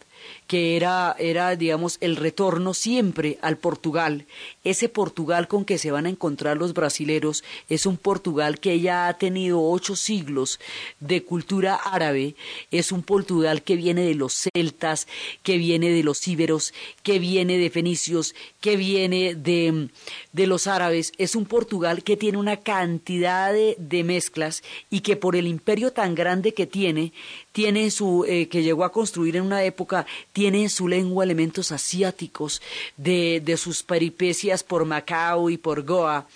que 0.47 0.75
era, 0.75 1.15
era, 1.19 1.55
digamos, 1.55 1.97
el 2.01 2.15
retorno 2.15 2.73
siempre 2.73 3.39
al 3.41 3.57
Portugal. 3.57 4.25
Ese 4.63 4.89
Portugal 4.89 5.47
con 5.47 5.65
que 5.65 5.77
se 5.77 5.91
van 5.91 6.05
a 6.05 6.09
encontrar 6.09 6.57
los 6.57 6.73
brasileros 6.73 7.43
es 7.69 7.85
un 7.85 7.97
Portugal 7.97 8.59
que 8.59 8.79
ya 8.79 9.07
ha 9.07 9.17
tenido 9.17 9.61
ocho 9.61 9.95
siglos 9.95 10.59
de 10.99 11.23
cultura 11.23 11.75
árabe, 11.75 12.35
es 12.71 12.91
un 12.91 13.03
Portugal 13.03 13.63
que 13.63 13.75
viene 13.75 14.03
de 14.03 14.15
los 14.15 14.33
celtas, 14.33 15.07
que 15.43 15.57
viene 15.57 15.89
de 15.89 16.03
los 16.03 16.27
íberos, 16.27 16.73
que 17.03 17.19
viene 17.19 17.57
de 17.57 17.69
fenicios, 17.69 18.35
que 18.61 18.77
viene 18.77 19.35
de, 19.35 19.89
de 20.31 20.47
los 20.47 20.67
árabes, 20.67 21.11
es 21.17 21.35
un 21.35 21.45
Portugal 21.45 22.03
que 22.03 22.17
tiene 22.17 22.37
una 22.37 22.57
cantidad 22.57 23.53
de, 23.53 23.75
de 23.77 24.03
mezclas 24.03 24.63
y 24.89 25.01
que 25.01 25.15
por 25.15 25.35
el 25.35 25.47
imperio 25.47 25.91
tan 25.91 26.15
grande 26.15 26.53
que 26.53 26.67
tiene, 26.67 27.13
tiene 27.53 27.89
su, 27.91 28.25
eh, 28.27 28.49
que 28.49 28.63
llegó 28.63 28.83
a 28.83 28.91
construir 28.91 29.37
en 29.37 29.43
una 29.43 29.63
época, 29.63 30.05
tiene 30.33 30.63
en 30.63 30.69
su 30.69 30.89
lengua 30.89 31.23
elementos 31.23 31.71
asiáticos 31.71 32.61
de, 32.97 33.41
de 33.45 33.55
sus 33.55 33.83
peripecias 33.83 34.63
por 34.63 34.83
Macao 34.83 35.49
y 35.49 35.57
por 35.57 35.83
Goa. 35.83 36.27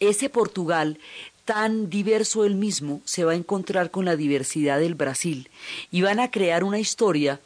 Ese 0.00 0.28
Portugal 0.28 0.98
tan 1.44 1.90
diverso 1.90 2.44
él 2.44 2.54
mismo 2.54 3.00
se 3.04 3.24
va 3.24 3.32
a 3.32 3.36
encontrar 3.36 3.90
con 3.90 4.04
la 4.04 4.16
diversidad 4.16 4.80
del 4.80 4.94
Brasil 4.94 5.48
y 5.90 6.02
van 6.02 6.18
a 6.18 6.30
crear 6.30 6.64
una 6.64 6.78
historia 6.78 7.40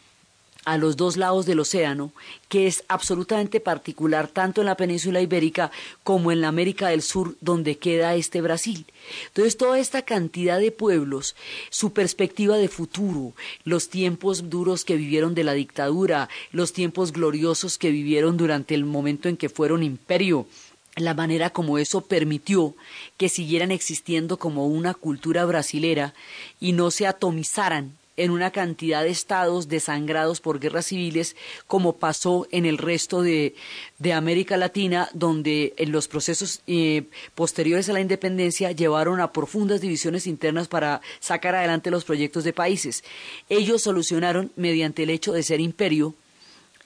a 0.67 0.77
los 0.77 0.97
dos 0.97 1.17
lados 1.17 1.47
del 1.47 1.61
océano, 1.61 2.13
que 2.49 2.67
es 2.67 2.85
absolutamente 2.89 3.61
particular 3.61 4.27
tanto 4.27 4.61
en 4.61 4.67
la 4.67 4.77
península 4.77 5.23
ibérica 5.23 5.71
como 6.03 6.33
en 6.33 6.41
la 6.41 6.49
América 6.49 6.89
del 6.89 7.03
Sur, 7.03 7.37
donde 7.41 7.79
queda 7.79 8.17
este 8.17 8.41
Brasil. 8.41 8.85
Entonces, 9.29 9.57
toda 9.57 9.79
esta 9.79 10.03
cantidad 10.03 10.59
de 10.59 10.73
pueblos, 10.73 11.37
su 11.71 11.93
perspectiva 11.93 12.57
de 12.59 12.69
futuro, 12.69 13.33
los 13.65 13.89
tiempos 13.89 14.51
duros 14.51 14.85
que 14.85 14.97
vivieron 14.97 15.37
de 15.37 15.45
la 15.45 15.53
dictadura, 15.53 16.29
los 16.51 16.73
tiempos 16.73 17.13
gloriosos 17.13 17.79
que 17.79 17.93
vivieron 17.93 18.37
durante 18.37 18.75
el 18.75 18.85
momento 18.85 19.29
en 19.29 19.37
que 19.37 19.49
fueron 19.49 19.85
imperio, 19.85 20.49
la 20.97 21.15
manera 21.15 21.51
como 21.51 21.79
eso 21.79 22.01
permitió 22.01 22.75
que 23.17 23.29
siguieran 23.29 23.71
existiendo 23.71 24.37
como 24.37 24.67
una 24.67 24.95
cultura 24.95 25.45
brasilera 25.45 26.13
y 26.59 26.73
no 26.73 26.91
se 26.91 27.07
atomizaran 27.07 27.93
en 28.17 28.31
una 28.31 28.51
cantidad 28.51 29.03
de 29.03 29.11
estados 29.11 29.69
desangrados 29.69 30.41
por 30.41 30.59
guerras 30.59 30.87
civiles, 30.87 31.37
como 31.67 31.97
pasó 31.97 32.47
en 32.51 32.67
el 32.67 32.79
resto 32.79 33.23
de, 33.23 33.55
América 34.15 34.57
Latina, 34.57 35.09
donde 35.13 35.75
en 35.77 35.93
los 35.93 36.09
procesos 36.09 36.63
eh, 36.67 37.05
posteriores 37.35 37.89
a 37.89 37.93
la 37.93 38.01
independencia 38.01 38.73
llevaron 38.73 39.21
a 39.21 39.33
profundas 39.33 39.81
divisiones 39.81 40.27
internas 40.27 40.69
para 40.69 41.01
sacar 41.21 41.55
adelante 41.55 41.91
los 41.91 42.05
proyectos 42.05 42.45
de 42.45 42.53
países. 42.53 43.05
Ellos 43.49 43.83
solucionaron 43.83 44.53
mediante 44.57 45.03
el 45.03 45.11
hecho 45.11 45.33
de 45.33 45.43
ser 45.43 45.61
imperio, 45.61 46.15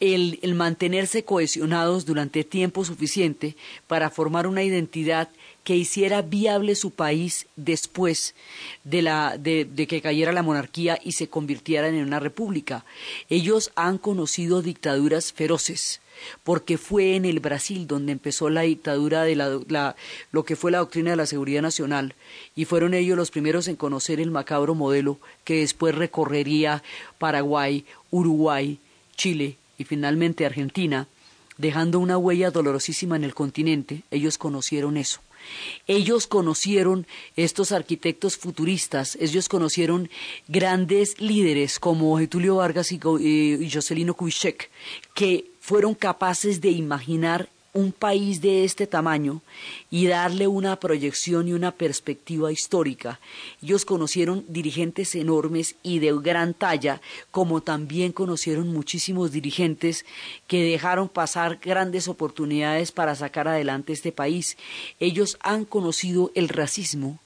el, 0.01 0.55
mantenerse 0.55 1.25
cohesionados 1.25 2.07
durante 2.07 2.43
tiempo 2.43 2.85
suficiente 2.85 3.55
para 3.87 4.11
formar 4.11 4.47
una 4.47 4.63
identidad 4.63 5.29
que 5.71 5.77
hiciera 5.77 6.21
viable 6.21 6.75
su 6.75 6.91
país 6.91 7.47
después 7.55 8.35
de, 8.83 9.03
la, 9.03 9.39
de, 9.39 9.69
que 9.87 10.03
cayera 10.03 10.33
la 10.33 10.43
monarquía 10.43 10.99
y 11.01 11.13
se 11.13 11.29
convirtieran 11.29 11.95
en 11.95 12.03
una 12.03 12.19
república. 12.19 12.85
Ellos 13.29 13.71
han 13.77 13.97
conocido 13.97 14.63
dictaduras 14.63 15.33
feroces, 15.33 16.01
porque 16.43 16.77
fue 16.77 17.15
en 17.15 17.25
el 17.25 17.39
Brasil 17.39 17.87
donde 17.87 18.11
empezó 18.11 18.51
la 18.51 18.63
dictadura 18.63 19.23
de 19.23 19.37
la, 19.37 19.95
lo 20.33 20.45
que 20.45 20.57
fue 20.57 20.73
la 20.73 20.79
doctrina 20.79 21.11
de 21.11 21.17
la 21.19 21.27
seguridad 21.27 21.63
nacional, 21.63 22.17
y 22.57 22.65
fueron 22.65 22.93
ellos 22.93 23.17
los 23.17 23.31
primeros 23.31 23.69
en 23.69 23.77
conocer 23.77 24.19
el 24.19 24.33
macabro 24.33 24.75
modelo 24.75 25.21
que 25.45 25.61
después 25.61 25.95
recorrería 25.95 26.83
Paraguay, 27.19 27.85
Uruguay, 28.11 28.81
Chile 29.15 29.57
y 29.79 29.85
finalmente 29.85 30.45
Argentina, 30.45 31.07
dejando 31.59 32.01
una 32.01 32.19
huella 32.19 32.51
dolorosísima 32.51 33.15
en 33.15 33.23
el 33.23 33.35
continente, 33.35 34.03
ellos 34.11 34.37
conocieron 34.37 34.97
eso. 34.97 35.21
Ellos 35.87 36.27
conocieron 36.27 37.07
estos 37.37 37.73
arquitectos 37.73 38.37
futuristas, 38.37 39.17
ellos 39.21 39.49
conocieron 39.49 40.11
grandes 40.49 41.21
líderes 41.21 41.79
como 41.79 42.19
Getulio 42.19 42.57
Vargas 42.57 42.93
y, 42.93 43.01
y 43.21 43.71
Jocelino 43.71 44.15
Kubitschek, 44.15 44.71
que 45.15 45.51
fueron 45.61 45.95
capaces 45.95 46.61
de 46.61 46.71
imaginar 46.71 47.49
un 47.73 47.93
país 47.93 48.41
de 48.41 48.65
este 48.65 48.87
tamaño 48.87 49.43
y 49.91 50.07
darle 50.07 50.49
una 50.49 50.81
proyección 50.81 51.49
y 51.49 51.53
una 51.53 51.71
perspectiva 51.71 52.51
histórica. 52.51 53.21
Ellos 53.63 53.85
conocieron 53.85 54.45
dirigentes 54.49 55.15
enormes 55.15 55.77
y 55.83 56.01
de 56.01 56.13
gran 56.21 56.55
talla, 56.55 57.01
como 57.31 57.61
también 57.61 58.13
conocieron 58.13 58.73
muchísimos 58.73 59.31
dirigentes 59.31 60.05
que 60.47 60.65
dejaron 60.65 61.09
pasar 61.09 61.59
grandes 61.63 62.09
oportunidades 62.09 62.93
para 62.93 63.15
sacar 63.15 63.47
adelante 63.47 63.93
este 63.93 64.13
país. 64.13 64.57
Ellos 64.99 65.39
han 65.41 65.65
conocido 65.65 66.33
el 66.35 66.49
racismo, 66.49 67.19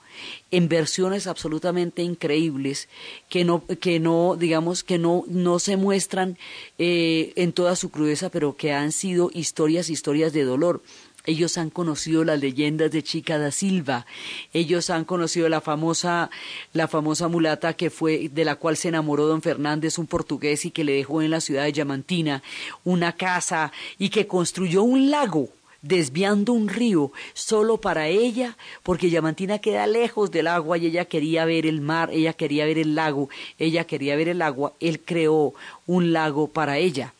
en 0.50 0.68
versiones 0.68 1.26
absolutamente 1.26 2.02
increíbles 2.02 2.88
que 3.28 3.44
no, 3.44 3.64
que 3.80 4.00
no 4.00 4.36
digamos, 4.36 4.84
que 4.84 4.98
no, 4.98 5.24
no 5.28 5.58
se 5.58 5.76
muestran 5.76 6.38
eh, 6.78 7.32
en 7.36 7.52
toda 7.52 7.76
su 7.76 7.90
crudeza, 7.90 8.30
pero 8.30 8.56
que 8.56 8.72
han 8.72 8.92
sido 8.92 9.30
historias, 9.32 9.90
historias 9.90 10.32
de 10.32 10.44
dolor. 10.44 10.82
Ellos 11.26 11.56
han 11.56 11.70
conocido 11.70 12.22
las 12.22 12.38
leyendas 12.38 12.90
de 12.90 13.02
Chica 13.02 13.38
da 13.38 13.50
Silva. 13.50 14.04
Ellos 14.52 14.90
han 14.90 15.06
conocido 15.06 15.48
la 15.48 15.62
famosa, 15.62 16.30
la 16.74 16.86
famosa 16.86 17.28
mulata 17.28 17.72
que 17.72 17.88
fue, 17.88 18.28
de 18.30 18.44
la 18.44 18.56
cual 18.56 18.76
se 18.76 18.88
enamoró 18.88 19.26
don 19.26 19.40
Fernández, 19.40 19.98
un 19.98 20.06
portugués, 20.06 20.66
y 20.66 20.70
que 20.70 20.84
le 20.84 20.92
dejó 20.92 21.22
en 21.22 21.30
la 21.30 21.40
ciudad 21.40 21.64
de 21.64 21.72
Yamantina 21.72 22.42
una 22.84 23.12
casa 23.16 23.72
y 23.98 24.10
que 24.10 24.26
construyó 24.26 24.82
un 24.82 25.10
lago 25.10 25.48
desviando 25.84 26.54
un 26.54 26.68
río 26.68 27.12
solo 27.34 27.76
para 27.76 28.08
ella, 28.08 28.56
porque 28.82 29.10
Yamantina 29.10 29.58
queda 29.58 29.86
lejos 29.86 30.30
del 30.30 30.46
agua 30.46 30.78
y 30.78 30.86
ella 30.86 31.04
quería 31.04 31.44
ver 31.44 31.66
el 31.66 31.80
mar, 31.80 32.10
ella 32.10 32.32
quería 32.32 32.64
ver 32.64 32.78
el 32.78 32.94
lago, 32.94 33.28
ella 33.58 33.84
quería 33.84 34.16
ver 34.16 34.28
el 34.28 34.42
agua, 34.42 34.72
él 34.80 35.00
creó 35.00 35.52
un 35.86 36.12
lago 36.12 36.48
para 36.48 36.78
ella. 36.78 37.12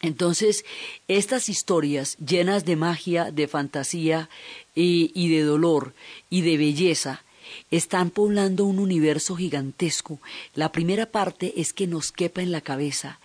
Entonces, 0.00 0.64
estas 1.08 1.48
historias 1.48 2.16
llenas 2.18 2.64
de 2.64 2.76
magia, 2.76 3.32
de 3.32 3.48
fantasía 3.48 4.28
y, 4.76 5.10
y 5.12 5.28
de 5.28 5.42
dolor 5.42 5.92
y 6.30 6.42
de 6.42 6.56
belleza, 6.56 7.24
están 7.72 8.10
poblando 8.10 8.64
un 8.64 8.78
universo 8.78 9.34
gigantesco. 9.34 10.20
La 10.54 10.70
primera 10.70 11.06
parte 11.06 11.54
es 11.56 11.72
que 11.72 11.88
nos 11.88 12.12
quepa 12.12 12.42
en 12.42 12.52
la 12.52 12.60
cabeza 12.60 13.18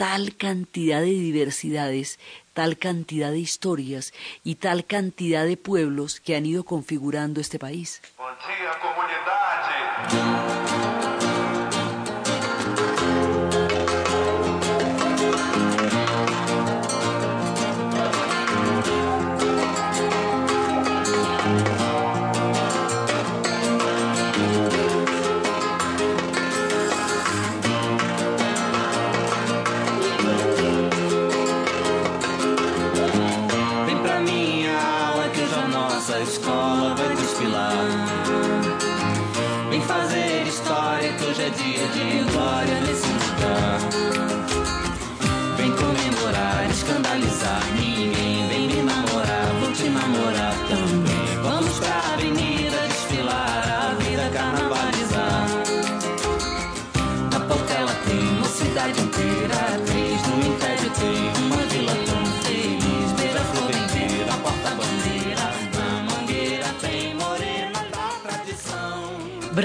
tal 0.00 0.34
cantidad 0.34 1.00
de 1.02 1.10
diversidades, 1.10 2.18
tal 2.54 2.78
cantidad 2.78 3.30
de 3.32 3.38
historias 3.38 4.14
y 4.42 4.54
tal 4.54 4.86
cantidad 4.86 5.44
de 5.44 5.58
pueblos 5.58 6.20
que 6.20 6.36
han 6.36 6.46
ido 6.46 6.64
configurando 6.64 7.38
este 7.38 7.58
país. 7.58 8.00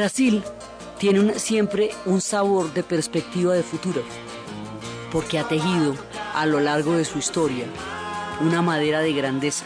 Brasil 0.06 0.44
tiene 1.00 1.40
siempre 1.40 1.90
un 2.06 2.22
sabor 2.22 2.72
de 2.76 2.84
perspectiva 2.84 3.56
de 3.56 3.64
futuro, 3.64 4.04
porque 5.12 5.40
ha 5.40 5.48
tejido 5.48 5.96
a 6.36 6.46
lo 6.46 6.60
largo 6.60 6.96
de 6.96 7.06
su 7.06 7.18
historia 7.18 7.66
una 8.40 8.62
madera 8.62 9.00
de 9.00 9.14
grandeza. 9.14 9.66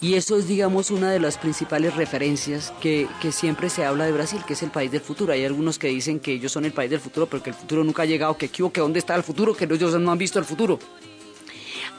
Y 0.00 0.14
eso 0.14 0.36
es, 0.36 0.48
digamos, 0.48 0.90
una 0.90 1.12
de 1.12 1.20
las 1.20 1.38
principales 1.38 1.94
referencias 1.94 2.72
que, 2.80 3.06
siempre 3.30 3.70
se 3.70 3.84
habla 3.84 4.06
de 4.06 4.12
Brasil, 4.12 4.40
que 4.44 4.54
es 4.54 4.62
el 4.64 4.72
país 4.72 4.90
del 4.90 5.02
futuro. 5.02 5.32
Hay 5.32 5.44
algunos 5.44 5.78
que 5.78 5.86
dicen 5.86 6.18
que 6.18 6.32
ellos 6.32 6.50
son 6.50 6.64
el 6.64 6.72
país 6.72 6.90
del 6.90 6.98
futuro, 6.98 7.26
pero 7.26 7.40
que 7.40 7.50
el 7.50 7.56
futuro 7.56 7.84
nunca 7.84 8.02
ha 8.02 8.06
llegado, 8.06 8.36
que 8.36 8.48
que 8.48 8.80
dónde 8.80 8.98
está 8.98 9.14
el 9.14 9.22
futuro, 9.22 9.54
que 9.54 9.66
ellos 9.66 10.00
no 10.00 10.10
han 10.10 10.18
visto 10.18 10.40
el 10.40 10.46
futuro. 10.46 10.80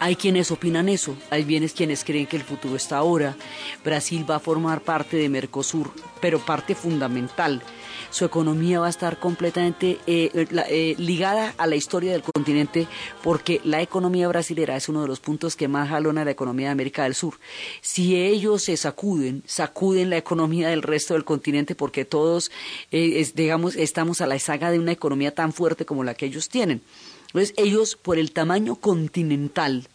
Hay 0.02 0.16
quienes 0.16 0.50
opinan 0.50 0.88
eso, 0.88 1.16
hay 1.30 1.44
bienes 1.44 1.74
quienes 1.74 2.06
creen 2.06 2.26
que 2.26 2.38
el 2.38 2.44
futuro 2.44 2.78
está 2.78 2.98
ahora. 2.98 3.36
Brasil 3.84 4.26
va 4.30 4.36
a 4.36 4.40
formar 4.40 4.82
parte 4.82 5.18
de 5.18 5.28
Mercosur, 5.28 5.92
pero 6.22 6.40
parte 6.40 6.74
fundamental. 6.74 7.62
Su 8.10 8.24
economía 8.26 8.80
va 8.80 8.88
a 8.88 8.90
estar 8.90 9.20
completamente 9.20 10.00
eh, 10.08 10.32
eh, 10.34 10.96
ligada 10.98 11.54
a 11.58 11.68
la 11.68 11.76
historia 11.76 12.14
del 12.14 12.24
continente 12.24 12.88
porque 13.22 13.62
la 13.64 13.82
economía 13.82 14.28
brasilera 14.30 14.76
es 14.78 14.90
uno 14.90 15.02
de 15.02 15.08
los 15.08 15.20
puntos 15.20 15.56
que 15.56 15.68
más 15.68 15.90
jalona 15.90 16.26
la 16.26 16.32
economía 16.32 16.68
de 16.68 16.72
América 16.72 17.04
del 17.04 17.14
Sur. 17.14 17.36
Si 17.82 18.16
ellos 18.16 18.64
se 18.64 18.78
sacuden, 18.78 19.44
sacuden 19.46 20.10
la 20.10 20.18
economía 20.18 20.70
del 20.70 20.82
resto 20.82 21.14
del 21.14 21.26
continente 21.26 21.76
porque 21.76 22.06
todos, 22.06 22.52
eh, 22.92 23.30
digamos, 23.36 23.76
estamos 23.76 24.22
a 24.22 24.28
la 24.28 24.40
saga 24.40 24.72
de 24.72 24.80
una 24.80 24.94
economía 24.94 25.36
tan 25.36 25.54
fuerte 25.54 25.86
como 25.86 26.04
la 26.04 26.14
que 26.14 26.26
ellos 26.26 26.50
tienen. 26.50 26.82
Entonces 27.30 27.54
ellos, 27.58 27.96
por 27.96 28.18
el 28.18 28.32
tamaño 28.32 28.76
continental, 28.76 29.88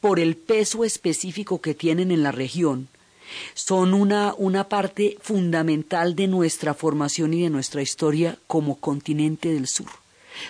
por 0.00 0.18
el 0.18 0.36
peso 0.36 0.84
específico 0.84 1.60
que 1.60 1.74
tienen 1.74 2.10
en 2.10 2.22
la 2.22 2.32
región, 2.32 2.88
son 3.54 3.94
una, 3.94 4.34
una 4.36 4.68
parte 4.68 5.16
fundamental 5.20 6.16
de 6.16 6.28
nuestra 6.28 6.74
formación 6.74 7.34
y 7.34 7.42
de 7.42 7.50
nuestra 7.50 7.82
historia 7.82 8.38
como 8.46 8.76
continente 8.76 9.52
del 9.52 9.66
sur. 9.66 9.88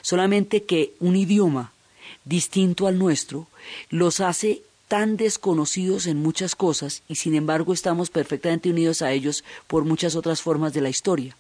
Solamente 0.01 0.63
que 0.63 0.95
un 1.01 1.17
idioma 1.17 1.73
distinto 2.25 2.87
al 2.87 2.99
nuestro 2.99 3.49
los 3.91 4.21
hace 4.21 4.63
tan 4.89 5.17
desconocidos 5.17 6.07
en 6.07 6.19
muchas 6.19 6.55
cosas 6.55 7.03
y 7.09 7.17
sin 7.17 7.35
embargo 7.35 7.73
estamos 7.73 8.11
perfectamente 8.11 8.71
unidos 8.71 9.03
a 9.03 9.13
ellos 9.13 9.43
por 9.67 9.85
muchas 9.85 10.17
otras 10.17 10.43
formas 10.43 10.73
de 10.73 10.83
la 10.83 10.91
historia. 10.91 11.37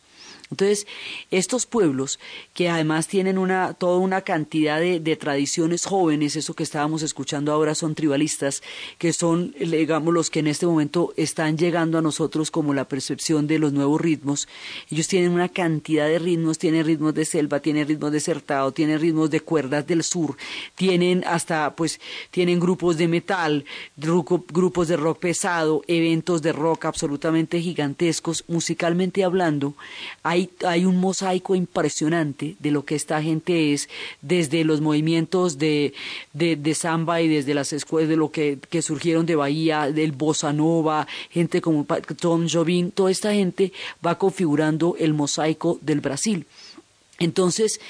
Entonces, 0.52 0.86
estos 1.30 1.64
pueblos 1.64 2.20
que 2.52 2.68
además 2.68 3.08
tienen 3.08 3.38
una, 3.38 3.72
toda 3.72 3.98
una 3.98 4.20
cantidad 4.20 4.78
de, 4.80 5.16
tradiciones 5.16 5.86
jóvenes, 5.86 6.36
eso 6.36 6.54
que 6.54 6.62
estábamos 6.62 7.02
escuchando 7.02 7.52
ahora 7.52 7.74
son 7.74 7.94
tribalistas, 7.94 8.62
que 8.98 9.14
son, 9.14 9.54
digamos, 9.58 10.12
los 10.12 10.28
que 10.28 10.40
en 10.40 10.48
este 10.48 10.66
momento 10.66 11.14
están 11.16 11.56
llegando 11.56 11.96
a 11.96 12.02
nosotros 12.02 12.50
como 12.50 12.74
la 12.74 12.86
percepción 12.86 13.46
de 13.46 13.58
los 13.58 13.72
nuevos 13.72 14.00
ritmos. 14.00 14.46
Ellos 14.90 15.08
tienen 15.08 15.32
una 15.32 15.48
cantidad 15.48 16.06
de 16.06 16.18
ritmos, 16.18 16.58
tienen 16.58 16.84
ritmos 16.84 17.14
de 17.14 17.24
selva, 17.24 17.60
tienen 17.60 17.88
ritmos 17.88 18.12
de 18.12 18.20
sertado, 18.20 18.72
tienen 18.72 19.00
ritmos 19.00 19.30
de 19.30 19.40
cuerdas 19.40 19.86
del 19.86 20.02
sur, 20.02 20.36
tienen 20.74 21.24
hasta, 21.26 21.74
pues, 21.74 21.98
tienen 22.30 22.60
grupos 22.60 22.98
de 22.98 23.08
metal, 23.08 23.64
grupos 23.96 24.88
de 24.88 24.96
rock 24.98 25.18
pesado, 25.18 25.82
eventos 25.86 26.42
de 26.42 26.52
rock 26.52 26.84
absolutamente 26.84 27.60
gigantescos, 27.60 28.44
musicalmente 28.48 29.24
hablando. 29.24 29.74
Hay 30.22 30.41
hay, 30.66 30.84
un 30.84 30.98
mosaico 30.98 31.54
impresionante 31.54 32.56
de 32.58 32.70
lo 32.70 32.84
que 32.84 32.94
esta 32.94 33.22
gente 33.22 33.72
es, 33.72 33.88
desde 34.20 34.64
los 34.64 34.80
movimientos 34.80 35.58
de, 35.58 35.94
de, 36.32 36.74
samba 36.74 37.20
y 37.20 37.28
desde 37.28 37.54
las 37.54 37.72
escuelas 37.72 38.08
de 38.08 38.16
lo 38.16 38.30
que, 38.30 38.58
que 38.70 38.82
surgieron 38.82 39.26
de 39.26 39.36
Bahía, 39.36 39.90
del 39.90 40.12
bossa 40.12 40.52
nova, 40.52 41.06
gente 41.30 41.60
como 41.60 41.86
Tom 42.20 42.46
Jobim, 42.48 42.90
toda 42.90 43.10
esta 43.10 43.32
gente 43.32 43.72
va 44.04 44.18
configurando 44.18 44.96
el 44.98 45.14
mosaico 45.14 45.78
del 45.80 46.00
Brasil. 46.00 46.46
Entonces, 47.18 47.80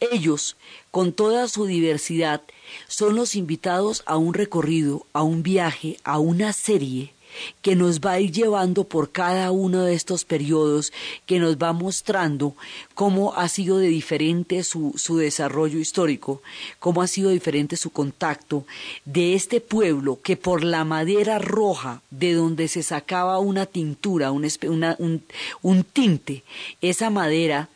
ellos, 0.00 0.56
con 0.90 1.12
toda 1.12 1.48
su 1.48 1.66
diversidad, 1.66 2.42
son 2.88 3.16
los 3.16 3.36
invitados 3.36 4.02
a 4.06 4.16
un 4.16 4.34
recorrido, 4.34 5.06
a 5.12 5.22
un 5.22 5.42
viaje, 5.42 5.96
a 6.04 6.18
una 6.18 6.52
serie 6.52 7.12
que 7.60 7.76
nos 7.76 8.00
va 8.00 8.12
a 8.12 8.20
ir 8.20 8.32
llevando 8.32 8.84
por 8.84 9.10
cada 9.10 9.50
uno 9.50 9.82
de 9.82 9.94
estos 9.94 10.24
periodos, 10.24 10.92
que 11.26 11.38
nos 11.38 11.56
va 11.56 11.72
mostrando 11.72 12.54
cómo 12.94 13.34
ha 13.34 13.48
sido 13.48 13.78
de 13.78 13.88
diferente 13.88 14.62
su, 14.64 14.92
su 14.96 15.16
desarrollo 15.16 15.78
histórico, 15.78 16.42
cómo 16.78 17.02
ha 17.02 17.06
sido 17.06 17.30
diferente 17.30 17.76
su 17.76 17.90
contacto 17.90 18.64
de 19.04 19.34
este 19.34 19.60
pueblo 19.60 20.18
que 20.22 20.36
por 20.36 20.64
la 20.64 20.84
madera 20.84 21.38
roja 21.38 22.02
de 22.10 22.34
donde 22.34 22.68
se 22.68 22.82
sacaba 22.82 23.38
una 23.38 23.66
tintura, 23.66 24.32
un, 24.32 25.22
un 25.62 25.84
tinte, 25.84 26.42
esa 26.80 27.10
madera 27.10 27.68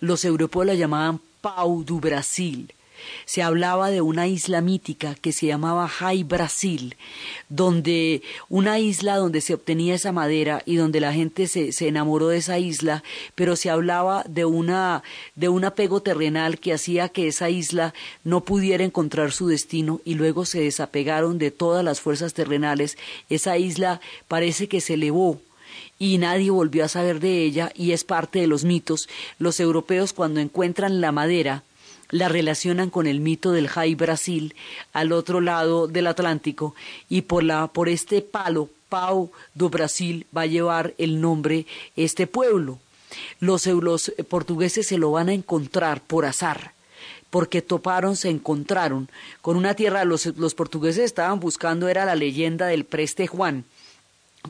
los 0.00 0.24
europeos 0.24 0.66
la 0.66 0.74
llamaban 0.74 1.20
pau 1.40 1.84
du 1.84 2.00
Brasil 2.00 2.72
se 3.24 3.42
hablaba 3.42 3.90
de 3.90 4.00
una 4.00 4.26
isla 4.26 4.60
mítica 4.60 5.14
que 5.14 5.32
se 5.32 5.46
llamaba 5.46 5.88
Jai 5.88 6.24
Brasil, 6.24 6.96
donde 7.48 8.22
una 8.48 8.78
isla 8.78 9.16
donde 9.16 9.40
se 9.40 9.54
obtenía 9.54 9.94
esa 9.94 10.12
madera 10.12 10.62
y 10.66 10.76
donde 10.76 11.00
la 11.00 11.12
gente 11.12 11.46
se, 11.46 11.72
se 11.72 11.88
enamoró 11.88 12.28
de 12.28 12.38
esa 12.38 12.58
isla, 12.58 13.02
pero 13.34 13.56
se 13.56 13.70
hablaba 13.70 14.24
de 14.28 14.44
una 14.44 15.02
de 15.34 15.48
un 15.48 15.64
apego 15.64 16.02
terrenal 16.02 16.58
que 16.58 16.72
hacía 16.72 17.08
que 17.08 17.28
esa 17.28 17.50
isla 17.50 17.94
no 18.24 18.42
pudiera 18.42 18.84
encontrar 18.84 19.32
su 19.32 19.48
destino 19.48 20.00
y 20.04 20.14
luego 20.14 20.44
se 20.44 20.60
desapegaron 20.60 21.38
de 21.38 21.50
todas 21.50 21.84
las 21.84 22.00
fuerzas 22.00 22.34
terrenales. 22.34 22.98
Esa 23.28 23.58
isla 23.58 24.00
parece 24.28 24.68
que 24.68 24.80
se 24.80 24.94
elevó 24.94 25.40
y 25.98 26.18
nadie 26.18 26.50
volvió 26.50 26.84
a 26.84 26.88
saber 26.88 27.20
de 27.20 27.44
ella 27.44 27.70
y 27.74 27.92
es 27.92 28.04
parte 28.04 28.40
de 28.40 28.46
los 28.46 28.64
mitos. 28.64 29.08
Los 29.38 29.60
europeos 29.60 30.12
cuando 30.12 30.40
encuentran 30.40 31.00
la 31.00 31.12
madera 31.12 31.62
la 32.12 32.28
relacionan 32.28 32.90
con 32.90 33.08
el 33.08 33.18
mito 33.18 33.50
del 33.50 33.66
Jai 33.66 33.96
Brasil 33.96 34.54
al 34.92 35.10
otro 35.10 35.40
lado 35.40 35.88
del 35.88 36.06
Atlántico 36.06 36.76
y 37.08 37.22
por, 37.22 37.42
la, 37.42 37.66
por 37.66 37.88
este 37.88 38.22
palo, 38.22 38.68
Pau 38.88 39.32
do 39.54 39.70
Brasil, 39.70 40.26
va 40.36 40.42
a 40.42 40.46
llevar 40.46 40.94
el 40.98 41.20
nombre 41.20 41.66
este 41.96 42.26
pueblo. 42.28 42.78
Los, 43.40 43.66
los 43.66 44.12
portugueses 44.28 44.86
se 44.86 44.98
lo 44.98 45.10
van 45.10 45.30
a 45.30 45.32
encontrar 45.32 46.02
por 46.02 46.26
azar 46.26 46.72
porque 47.30 47.62
toparon, 47.62 48.14
se 48.14 48.28
encontraron 48.28 49.08
con 49.40 49.56
una 49.56 49.74
tierra, 49.74 50.04
los, 50.04 50.26
los 50.36 50.54
portugueses 50.54 51.04
estaban 51.04 51.40
buscando, 51.40 51.88
era 51.88 52.04
la 52.04 52.14
leyenda 52.14 52.66
del 52.66 52.84
preste 52.84 53.26
Juan, 53.26 53.64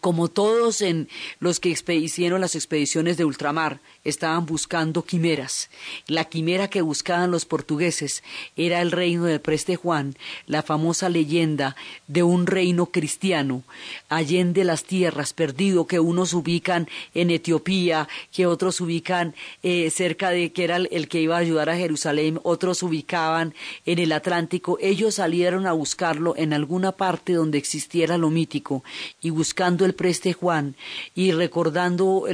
como 0.01 0.29
todos 0.29 0.81
en 0.81 1.09
los 1.39 1.61
que 1.61 1.77
hicieron 1.95 2.41
las 2.41 2.55
expediciones 2.55 3.17
de 3.17 3.25
ultramar, 3.25 3.81
estaban 4.05 4.47
buscando 4.47 5.05
quimeras. 5.05 5.69
La 6.07 6.25
quimera 6.25 6.69
que 6.69 6.81
buscaban 6.81 7.31
los 7.31 7.45
portugueses 7.45 8.23
era 8.57 8.81
el 8.81 8.91
reino 8.91 9.25
del 9.25 9.41
Preste 9.41 9.77
Juan, 9.77 10.17
la 10.47 10.63
famosa 10.63 11.09
leyenda 11.09 11.77
de 12.09 12.23
un 12.23 12.47
reino 12.47 12.87
cristiano, 12.87 13.63
allende 14.09 14.65
las 14.65 14.85
tierras, 14.85 15.35
perdido, 15.35 15.87
que 15.87 16.01
unos 16.01 16.33
ubican 16.33 16.89
en 17.15 17.31
Etiopía, 17.31 18.09
que 18.33 18.47
otros 18.47 18.81
ubican 18.81 19.35
eh, 19.63 19.91
cerca 19.91 20.31
de 20.31 20.53
que 20.53 20.65
era 20.65 20.77
el, 20.77 21.09
que 21.09 21.21
iba 21.21 21.37
a 21.37 21.41
ayudar 21.41 21.69
a 21.69 21.77
Jerusalén, 21.77 22.41
otros 22.43 22.83
ubicaban 22.83 23.55
en 23.85 23.99
el 23.99 24.13
Atlántico. 24.13 24.79
Ellos 24.81 25.17
salieron 25.17 25.67
a 25.67 25.73
buscarlo 25.73 26.35
en 26.37 26.53
alguna 26.53 26.93
parte 26.93 27.35
donde 27.35 27.59
existiera 27.59 28.17
lo 28.19 28.31
mítico 28.31 28.83
y 29.21 29.31
buscando 29.31 29.82
el 29.85 29.95
Preste 29.95 30.33
Juan 30.33 30.77
y 31.15 31.33
recordando 31.33 32.25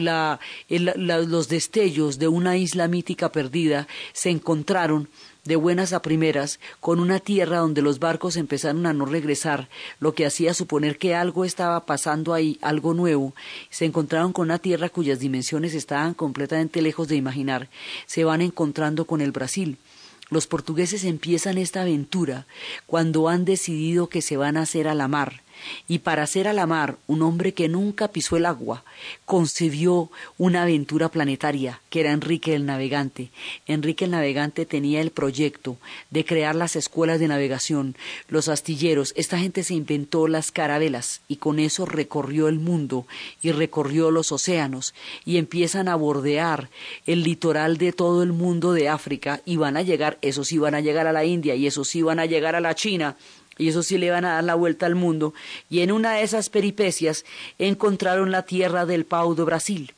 los 0.68 1.48
destellos 1.48 2.18
de 2.18 2.28
una 2.28 2.56
isla 2.56 2.88
mítica 2.88 3.30
perdida, 3.32 3.88
se 4.12 4.30
encontraron 4.30 5.08
de 5.48 5.56
buenas 5.56 5.94
a 5.94 6.02
primeras 6.02 6.60
con 6.78 7.00
una 7.00 7.20
tierra 7.20 7.58
donde 7.58 7.80
los 7.80 7.98
barcos 7.98 8.36
empezaron 8.36 8.84
a 8.86 8.92
no 8.92 9.06
regresar, 9.06 9.68
lo 9.98 10.14
que 10.14 10.26
hacía 10.26 10.52
suponer 10.52 10.98
que 10.98 11.14
algo 11.14 11.44
estaba 11.44 11.86
pasando 11.86 12.34
ahí, 12.34 12.58
algo 12.60 12.92
nuevo. 12.92 13.34
Se 13.70 13.86
encontraron 13.86 14.34
con 14.34 14.44
una 14.44 14.58
tierra 14.58 14.90
cuyas 14.90 15.20
dimensiones 15.20 15.74
estaban 15.74 16.12
completamente 16.12 16.82
lejos 16.82 17.08
de 17.08 17.16
imaginar. 17.16 17.70
Se 18.06 18.24
van 18.24 18.42
encontrando 18.42 19.06
con 19.06 19.22
el 19.22 19.32
Brasil. 19.32 19.78
Los 20.28 20.46
portugueses 20.46 21.04
empiezan 21.04 21.56
esta 21.56 21.80
aventura 21.80 22.46
cuando 22.86 23.30
han 23.30 23.46
decidido 23.46 24.08
que 24.08 24.20
se 24.20 24.36
van 24.36 24.58
a 24.58 24.62
hacer 24.62 24.86
a 24.86 24.94
la 24.94 25.08
mar 25.08 25.40
y 25.86 26.00
para 26.00 26.22
hacer 26.22 26.48
a 26.48 26.52
la 26.52 26.66
mar 26.66 26.96
un 27.06 27.22
hombre 27.22 27.54
que 27.54 27.68
nunca 27.68 28.08
pisó 28.08 28.36
el 28.36 28.46
agua, 28.46 28.84
concibió 29.24 30.10
una 30.36 30.62
aventura 30.62 31.08
planetaria, 31.08 31.80
que 31.90 32.00
era 32.00 32.12
Enrique 32.12 32.54
el 32.54 32.66
Navegante. 32.66 33.30
Enrique 33.66 34.04
el 34.04 34.12
Navegante 34.12 34.66
tenía 34.66 35.00
el 35.00 35.10
proyecto 35.10 35.76
de 36.10 36.24
crear 36.24 36.54
las 36.54 36.76
escuelas 36.76 37.20
de 37.20 37.28
navegación, 37.28 37.96
los 38.28 38.48
astilleros. 38.48 39.12
Esta 39.16 39.38
gente 39.38 39.64
se 39.64 39.74
inventó 39.74 40.28
las 40.28 40.52
carabelas 40.52 41.20
y 41.28 41.36
con 41.36 41.58
eso 41.58 41.86
recorrió 41.86 42.48
el 42.48 42.58
mundo 42.58 43.06
y 43.42 43.52
recorrió 43.52 44.10
los 44.10 44.32
océanos 44.32 44.94
y 45.24 45.36
empiezan 45.36 45.88
a 45.88 45.96
bordear 45.96 46.70
el 47.06 47.22
litoral 47.22 47.78
de 47.78 47.92
todo 47.92 48.22
el 48.22 48.32
mundo 48.32 48.72
de 48.72 48.88
África 48.88 49.40
y 49.44 49.56
van 49.56 49.76
a 49.76 49.82
llegar, 49.82 50.18
esos 50.22 50.48
sí 50.48 50.58
van 50.58 50.74
a 50.74 50.80
llegar 50.80 51.06
a 51.06 51.12
la 51.12 51.24
India 51.24 51.54
y 51.54 51.66
esos 51.66 51.88
sí 51.88 52.02
van 52.02 52.20
a 52.20 52.26
llegar 52.26 52.54
a 52.54 52.60
la 52.60 52.74
China 52.74 53.16
y 53.58 53.68
eso 53.68 53.82
sí 53.82 53.98
le 53.98 54.10
van 54.10 54.24
a 54.24 54.34
dar 54.34 54.44
la 54.44 54.54
vuelta 54.54 54.86
al 54.86 54.94
mundo, 54.94 55.34
y 55.68 55.80
en 55.80 55.92
una 55.92 56.14
de 56.14 56.22
esas 56.22 56.48
peripecias 56.48 57.24
encontraron 57.58 58.30
la 58.30 58.44
tierra 58.44 58.86
del 58.86 59.04
Pau 59.04 59.34
do 59.34 59.44
Brasil. 59.44 59.92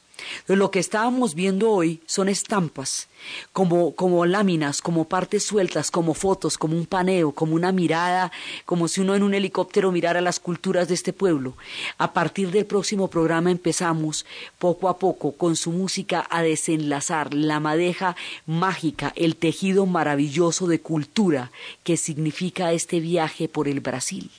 Lo 0.46 0.70
que 0.70 0.80
estábamos 0.80 1.34
viendo 1.34 1.70
hoy 1.70 2.00
son 2.06 2.28
estampas 2.28 3.08
como, 3.52 3.94
como 3.94 4.24
láminas, 4.26 4.82
como 4.82 5.04
partes 5.04 5.44
sueltas, 5.44 5.90
como 5.90 6.14
fotos, 6.14 6.58
como 6.58 6.76
un 6.76 6.86
paneo, 6.86 7.32
como 7.32 7.54
una 7.54 7.72
mirada, 7.72 8.32
como 8.64 8.88
si 8.88 9.00
uno 9.00 9.14
en 9.14 9.22
un 9.22 9.34
helicóptero 9.34 9.92
mirara 9.92 10.20
las 10.20 10.40
culturas 10.40 10.88
de 10.88 10.94
este 10.94 11.12
pueblo. 11.12 11.54
A 11.98 12.12
partir 12.12 12.50
del 12.50 12.66
próximo 12.66 13.08
programa 13.08 13.50
empezamos 13.50 14.26
poco 14.58 14.88
a 14.88 14.98
poco 14.98 15.32
con 15.32 15.56
su 15.56 15.72
música 15.72 16.26
a 16.30 16.42
desenlazar 16.42 17.34
la 17.34 17.60
madeja 17.60 18.16
mágica, 18.46 19.12
el 19.16 19.36
tejido 19.36 19.86
maravilloso 19.86 20.66
de 20.66 20.80
cultura 20.80 21.50
que 21.84 21.96
significa 21.96 22.72
este 22.72 23.00
viaje 23.00 23.48
por 23.48 23.68
el 23.68 23.80
Brasil. 23.80 24.30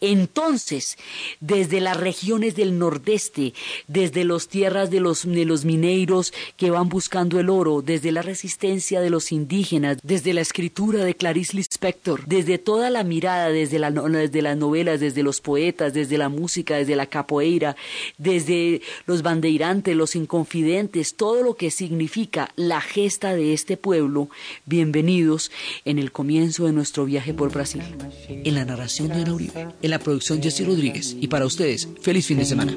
Entonces, 0.00 0.96
desde 1.40 1.80
las 1.80 1.96
regiones 1.96 2.54
del 2.56 2.78
nordeste, 2.78 3.54
desde 3.86 4.24
las 4.24 4.48
tierras 4.48 4.90
de 4.90 5.00
los, 5.00 5.24
de 5.24 5.44
los 5.44 5.64
mineiros 5.64 6.32
que 6.56 6.70
van 6.70 6.88
buscando 6.88 7.40
el 7.40 7.50
oro, 7.50 7.82
desde 7.82 8.12
resistencia 8.22 9.00
de 9.00 9.10
los 9.10 9.32
indígenas, 9.32 9.98
desde 10.02 10.34
la 10.34 10.40
escritura 10.40 11.04
de 11.04 11.14
Clarice 11.14 11.56
Lispector, 11.56 12.26
desde 12.26 12.58
toda 12.58 12.90
la 12.90 13.04
mirada, 13.04 13.48
desde, 13.50 13.78
la, 13.78 13.90
las 13.90 14.56
novelas, 14.56 15.00
desde 15.00 15.22
los 15.22 15.40
poetas, 15.40 15.94
desde 15.94 16.18
la 16.18 16.28
música, 16.28 16.76
desde 16.76 16.96
la 16.96 17.06
capoeira, 17.06 17.76
desde 18.18 18.82
los 19.06 19.22
bandeirantes, 19.22 19.96
los 19.96 20.16
inconfidentes, 20.16 21.14
todo 21.14 21.42
lo 21.42 21.54
que 21.54 21.70
significa 21.70 22.50
la 22.56 22.80
gesta 22.80 23.34
de 23.34 23.52
este 23.52 23.76
pueblo, 23.76 24.28
bienvenidos 24.66 25.50
en 25.84 25.98
el 25.98 26.12
comienzo 26.12 26.66
de 26.66 26.72
nuestro 26.72 27.04
viaje 27.04 27.34
por 27.34 27.52
Brasil. 27.52 27.82
En 28.28 28.54
la 28.54 28.64
narración 28.64 29.08
de 29.08 29.14
Ana 29.22 29.34
Uribe, 29.34 29.68
en 29.82 29.90
la 29.90 29.98
producción 29.98 30.42
Jesse 30.42 30.66
Rodríguez 30.66 31.16
y 31.20 31.28
para 31.28 31.46
ustedes, 31.46 31.88
feliz 32.00 32.26
fin 32.26 32.38
de 32.38 32.44
semana. 32.44 32.76